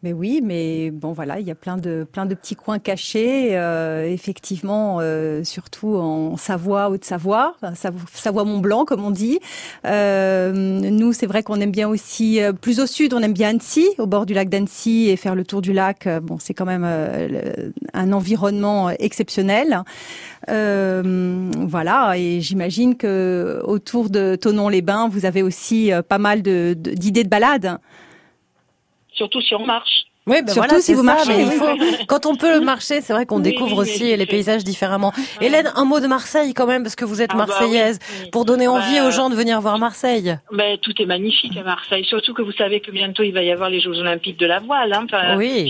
Mais 0.04 0.12
oui, 0.12 0.40
mais 0.44 0.92
bon 0.92 1.10
voilà, 1.10 1.40
il 1.40 1.46
y 1.48 1.50
a 1.50 1.56
plein 1.56 1.76
de 1.76 2.06
plein 2.12 2.24
de 2.24 2.36
petits 2.36 2.54
coins 2.54 2.78
cachés, 2.78 3.56
euh, 3.58 4.06
effectivement, 4.08 4.98
euh, 5.00 5.42
surtout 5.42 5.96
en 5.96 6.36
Savoie, 6.36 6.88
Haute-Savoie, 6.88 7.56
Savoie-Mont-Blanc 8.14 8.84
comme 8.84 9.04
on 9.04 9.10
dit. 9.10 9.40
Euh, 9.86 10.52
nous, 10.52 11.12
c'est 11.12 11.26
vrai 11.26 11.42
qu'on 11.42 11.60
aime 11.60 11.72
bien 11.72 11.88
aussi 11.88 12.40
euh, 12.40 12.52
plus 12.52 12.78
au 12.78 12.86
sud, 12.86 13.12
on 13.12 13.18
aime 13.22 13.32
bien 13.32 13.48
Annecy, 13.48 13.88
au 13.98 14.06
bord 14.06 14.24
du 14.24 14.34
lac 14.34 14.48
d'Annecy 14.48 15.08
et 15.08 15.16
faire 15.16 15.34
le 15.34 15.42
tour 15.44 15.62
du 15.62 15.72
lac. 15.72 16.06
euh, 16.06 16.20
Bon, 16.20 16.38
c'est 16.38 16.54
quand 16.54 16.64
même 16.64 16.84
euh, 16.86 17.70
un 17.92 18.12
environnement 18.12 18.90
exceptionnel. 18.90 19.82
Voilà, 20.46 22.16
et 22.16 22.40
j'imagine 22.40 22.96
que 22.96 23.60
autour 23.64 24.10
de 24.10 24.36
Tonon-les-Bains, 24.36 25.08
vous 25.08 25.26
avez 25.26 25.42
aussi 25.42 25.90
pas 26.08 26.18
mal 26.18 26.42
de- 26.42 26.76
de- 26.78 26.92
d'idées 26.92 27.24
de 27.24 27.28
balades. 27.28 27.78
Surtout 29.18 29.40
si 29.42 29.54
on 29.54 29.66
marche. 29.66 30.04
Oui, 30.26 30.42
ben 30.42 30.52
Surtout 30.52 30.68
voilà, 30.68 30.82
si 30.82 30.92
vous 30.92 31.00
ça, 31.06 31.14
marchez. 31.14 31.34
mais 31.34 31.42
il 31.44 31.52
faut, 31.52 32.04
quand 32.06 32.26
on 32.26 32.36
peut 32.36 32.60
marcher, 32.60 33.00
c'est 33.00 33.14
vrai 33.14 33.24
qu'on 33.24 33.36
Oui, 33.36 33.42
découvre 33.44 33.76
oui, 33.78 33.88
aussi 33.90 34.14
les 34.14 34.26
paysages 34.26 34.62
différemment. 34.62 35.10
Hélène, 35.40 35.72
un 35.74 35.86
mot 35.86 36.00
de 36.00 36.06
Marseille 36.06 36.52
quand 36.52 36.66
même, 36.66 36.82
parce 36.82 36.96
que 36.96 37.06
vous 37.06 37.22
êtes 37.22 37.30
Ah 37.32 37.36
bah 37.38 37.46
marseillaise, 37.46 37.98
pour 38.30 38.44
donner 38.44 38.68
envie 38.68 38.98
Bah, 38.98 39.06
aux 39.06 39.10
gens 39.10 39.30
de 39.30 39.34
venir 39.34 39.58
voir 39.62 39.78
Marseille. 39.78 40.36
Mais 40.52 40.76
tout 40.82 40.92
est 41.00 41.06
magnifique 41.06 41.56
à 41.56 41.62
Marseille, 41.62 42.04
surtout 42.04 42.34
que 42.34 42.42
vous 42.42 42.52
savez 42.52 42.80
que 42.80 42.90
bientôt 42.90 43.22
il 43.22 43.32
va 43.32 43.42
y 43.42 43.50
avoir 43.50 43.70
les 43.70 43.80
Jeux 43.80 43.96
Olympiques 43.98 44.38
de 44.38 44.44
la 44.44 44.58
voile 44.58 44.92
hein, 44.92 45.06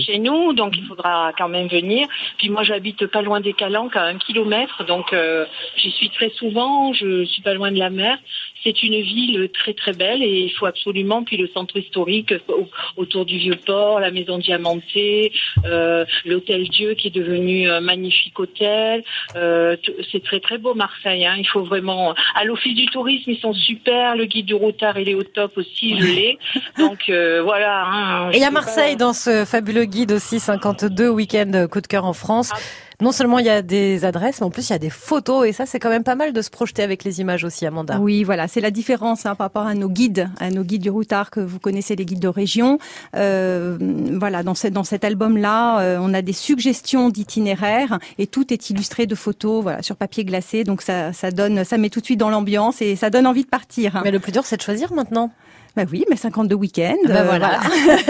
chez 0.05 0.19
nous, 0.19 0.51
donc 0.51 0.73
il 0.77 0.85
faudra 0.87 1.31
quand 1.37 1.47
même 1.47 1.69
venir. 1.69 2.09
Puis 2.37 2.49
moi 2.49 2.63
j'habite 2.63 3.07
pas 3.07 3.21
loin 3.21 3.39
des 3.39 3.53
Calanques, 3.53 3.95
à 3.95 4.03
un 4.03 4.17
kilomètre, 4.17 4.83
donc 4.85 5.13
euh, 5.13 5.45
j'y 5.77 5.91
suis 5.91 6.09
très 6.09 6.31
souvent, 6.31 6.91
je 6.91 7.23
suis 7.23 7.41
pas 7.41 7.53
loin 7.53 7.71
de 7.71 7.79
la 7.79 7.89
mer. 7.89 8.17
C'est 8.63 8.83
une 8.83 9.01
ville 9.01 9.49
très 9.53 9.73
très 9.73 9.93
belle 9.93 10.21
et 10.21 10.41
il 10.41 10.49
faut 10.51 10.65
absolument, 10.65 11.23
puis 11.23 11.37
le 11.37 11.47
centre 11.53 11.77
historique 11.77 12.33
au- 12.47 12.67
autour 12.97 13.25
du 13.25 13.37
Vieux-Port, 13.37 13.99
la 13.99 14.11
maison 14.11 14.37
diamantée, 14.37 15.31
euh, 15.65 16.05
l'hôtel 16.25 16.67
Dieu 16.69 16.93
qui 16.93 17.07
est 17.07 17.11
devenu 17.11 17.69
un 17.69 17.79
magnifique 17.81 18.37
hôtel. 18.39 19.03
Euh, 19.35 19.75
c'est 20.11 20.23
très 20.23 20.39
très 20.39 20.57
beau 20.57 20.73
Marseille. 20.73 21.25
Hein. 21.25 21.35
Il 21.37 21.47
faut 21.47 21.63
vraiment. 21.63 22.13
À 22.35 22.43
l'office 22.43 22.75
du 22.75 22.85
tourisme, 22.87 23.31
ils 23.31 23.39
sont 23.39 23.53
super. 23.53 24.15
Le 24.15 24.25
guide 24.25 24.45
du 24.47 24.53
routard, 24.55 24.97
il 24.99 25.07
est 25.09 25.15
au 25.15 25.23
top 25.23 25.57
aussi. 25.57 25.97
Je 25.99 26.05
l'ai. 26.05 26.37
Donc 26.77 27.09
euh, 27.09 27.41
voilà. 27.41 27.85
hein, 27.85 28.31
Et 28.31 28.37
il 28.37 28.39
y 28.39 28.43
a 28.43 28.45
je 28.47 28.49
sais 28.49 28.51
Marseille 28.51 28.93
pas. 28.97 29.05
dans 29.05 29.13
ce 29.13 29.45
fabuleux 29.45 29.85
guide 29.85 30.11
aussi, 30.11 30.39
52 30.39 31.07
week-ends 31.09 31.67
coup 31.71 31.81
de 31.81 31.87
cœur 31.87 32.05
en 32.05 32.13
France. 32.13 32.49
Ah. 32.53 32.57
Non 33.01 33.13
seulement 33.13 33.39
il 33.39 33.45
y 33.45 33.49
a 33.49 33.61
des 33.61 34.03
adresses, 34.03 34.41
mais 34.41 34.45
en 34.47 34.49
plus 34.49 34.67
il 34.67 34.73
y 34.73 34.75
a 34.75 34.79
des 34.79 34.89
photos, 34.89 35.47
et 35.47 35.53
ça 35.53 35.65
c'est 35.65 35.79
quand 35.79 35.89
même 35.89 36.03
pas 36.03 36.15
mal 36.15 36.33
de 36.33 36.41
se 36.41 36.49
projeter 36.49 36.83
avec 36.83 37.05
les 37.05 37.21
images 37.21 37.45
aussi, 37.45 37.65
Amanda. 37.65 37.97
Oui, 37.99 38.25
voilà, 38.25 38.49
c'est 38.49 38.59
la 38.59 38.71
différence 38.71 39.25
hein, 39.25 39.35
par 39.35 39.45
rapport 39.45 39.65
à 39.65 39.73
nos 39.73 39.87
guides, 39.87 40.29
à 40.41 40.49
nos 40.51 40.63
guides 40.63 40.81
du 40.81 40.89
routard 40.89 41.31
que 41.31 41.39
vous 41.39 41.59
connaissez, 41.59 41.95
les 41.95 42.03
guides 42.03 42.19
de 42.19 42.27
région. 42.27 42.77
Euh, 43.15 43.77
voilà, 44.19 44.43
dans, 44.43 44.53
ce- 44.53 44.67
dans 44.67 44.83
cet 44.83 45.05
album-là, 45.05 45.79
euh, 45.79 45.97
on 46.01 46.13
a 46.13 46.21
des 46.21 46.33
suggestions 46.33 47.07
d'itinéraires 47.09 47.99
et 48.17 48.27
tout 48.27 48.51
est 48.53 48.69
illustré 48.69 49.05
de 49.05 49.15
photos, 49.15 49.63
voilà, 49.63 49.81
sur 49.81 49.95
papier 49.95 50.25
glacé. 50.25 50.65
Donc 50.65 50.81
ça, 50.81 51.13
ça 51.13 51.31
donne, 51.31 51.63
ça 51.63 51.77
met 51.77 51.89
tout 51.89 52.01
de 52.01 52.05
suite 52.05 52.19
dans 52.19 52.29
l'ambiance 52.29 52.81
et 52.81 52.97
ça 52.97 53.09
donne 53.09 53.27
envie 53.27 53.43
de 53.43 53.49
partir. 53.49 53.95
hein. 53.95 54.01
Mais 54.03 54.11
le 54.11 54.19
plus 54.19 54.33
dur 54.33 54.45
c'est 54.45 54.57
de 54.57 54.61
choisir 54.61 54.91
maintenant. 54.93 55.31
Bah 55.79 55.85
oui, 55.89 56.03
mais 56.09 56.17
52 56.17 56.55
week-ends. 56.55 56.97
Ben 57.05 57.15
euh, 57.15 57.23
voilà. 57.23 57.61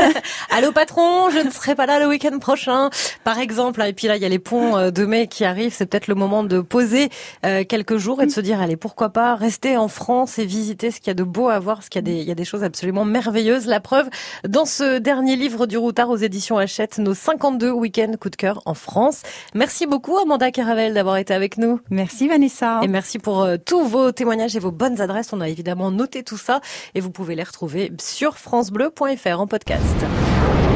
Allô 0.49 0.71
patron, 0.71 1.29
je 1.29 1.37
ne 1.37 1.51
serai 1.51 1.75
pas 1.75 1.85
là 1.85 1.99
le 1.99 2.07
week-end 2.07 2.39
prochain, 2.39 2.89
par 3.23 3.37
exemple. 3.37 3.83
Et 3.83 3.93
puis 3.93 4.07
là, 4.07 4.15
il 4.15 4.23
y 4.23 4.25
a 4.25 4.29
les 4.29 4.39
ponts 4.39 4.75
euh, 4.75 4.89
de 4.89 5.05
mai 5.05 5.27
qui 5.27 5.45
arrivent. 5.45 5.71
C'est 5.71 5.85
peut-être 5.85 6.07
le 6.07 6.15
moment 6.15 6.43
de 6.43 6.61
poser 6.61 7.09
euh, 7.45 7.63
quelques 7.63 7.97
jours 7.97 8.23
et 8.23 8.25
de 8.25 8.31
se 8.31 8.41
dire, 8.41 8.59
allez, 8.59 8.75
pourquoi 8.75 9.09
pas 9.09 9.35
rester 9.35 9.77
en 9.77 9.87
France 9.87 10.39
et 10.39 10.47
visiter 10.47 10.89
ce 10.89 10.99
qu'il 10.99 11.09
y 11.09 11.11
a 11.11 11.13
de 11.13 11.23
beau 11.23 11.49
à 11.49 11.59
voir, 11.59 11.77
parce 11.77 11.89
qu'il 11.89 11.99
y 11.99 12.05
a 12.09 12.11
des, 12.11 12.21
il 12.21 12.27
y 12.27 12.31
a 12.31 12.35
des 12.35 12.43
choses 12.43 12.63
absolument 12.63 13.05
merveilleuses. 13.05 13.67
La 13.67 13.79
preuve, 13.79 14.09
dans 14.47 14.65
ce 14.65 14.97
dernier 14.97 15.35
livre 15.35 15.67
du 15.67 15.77
Routard 15.77 16.09
aux 16.09 16.17
éditions 16.17 16.57
Hachette, 16.57 16.97
nos 16.97 17.13
52 17.13 17.69
week-ends 17.69 18.13
coup 18.19 18.31
de 18.31 18.35
cœur 18.35 18.63
en 18.65 18.73
France. 18.73 19.21
Merci 19.53 19.85
beaucoup 19.85 20.17
Amanda 20.17 20.49
Caravel 20.49 20.95
d'avoir 20.95 21.17
été 21.17 21.35
avec 21.35 21.59
nous. 21.59 21.79
Merci 21.91 22.27
Vanessa. 22.27 22.79
Et 22.81 22.87
merci 22.87 23.19
pour 23.19 23.47
tous 23.63 23.83
vos 23.83 24.11
témoignages 24.11 24.55
et 24.55 24.59
vos 24.59 24.71
bonnes 24.71 25.01
adresses. 25.01 25.33
On 25.33 25.41
a 25.41 25.47
évidemment 25.47 25.91
noté 25.91 26.23
tout 26.23 26.37
ça 26.37 26.61
et 26.95 26.99
vous 26.99 27.11
pouvez 27.11 27.35
les 27.35 27.43
sur 27.99 28.37
francebleu.fr 28.37 29.39
en 29.39 29.47
podcast. 29.47 30.68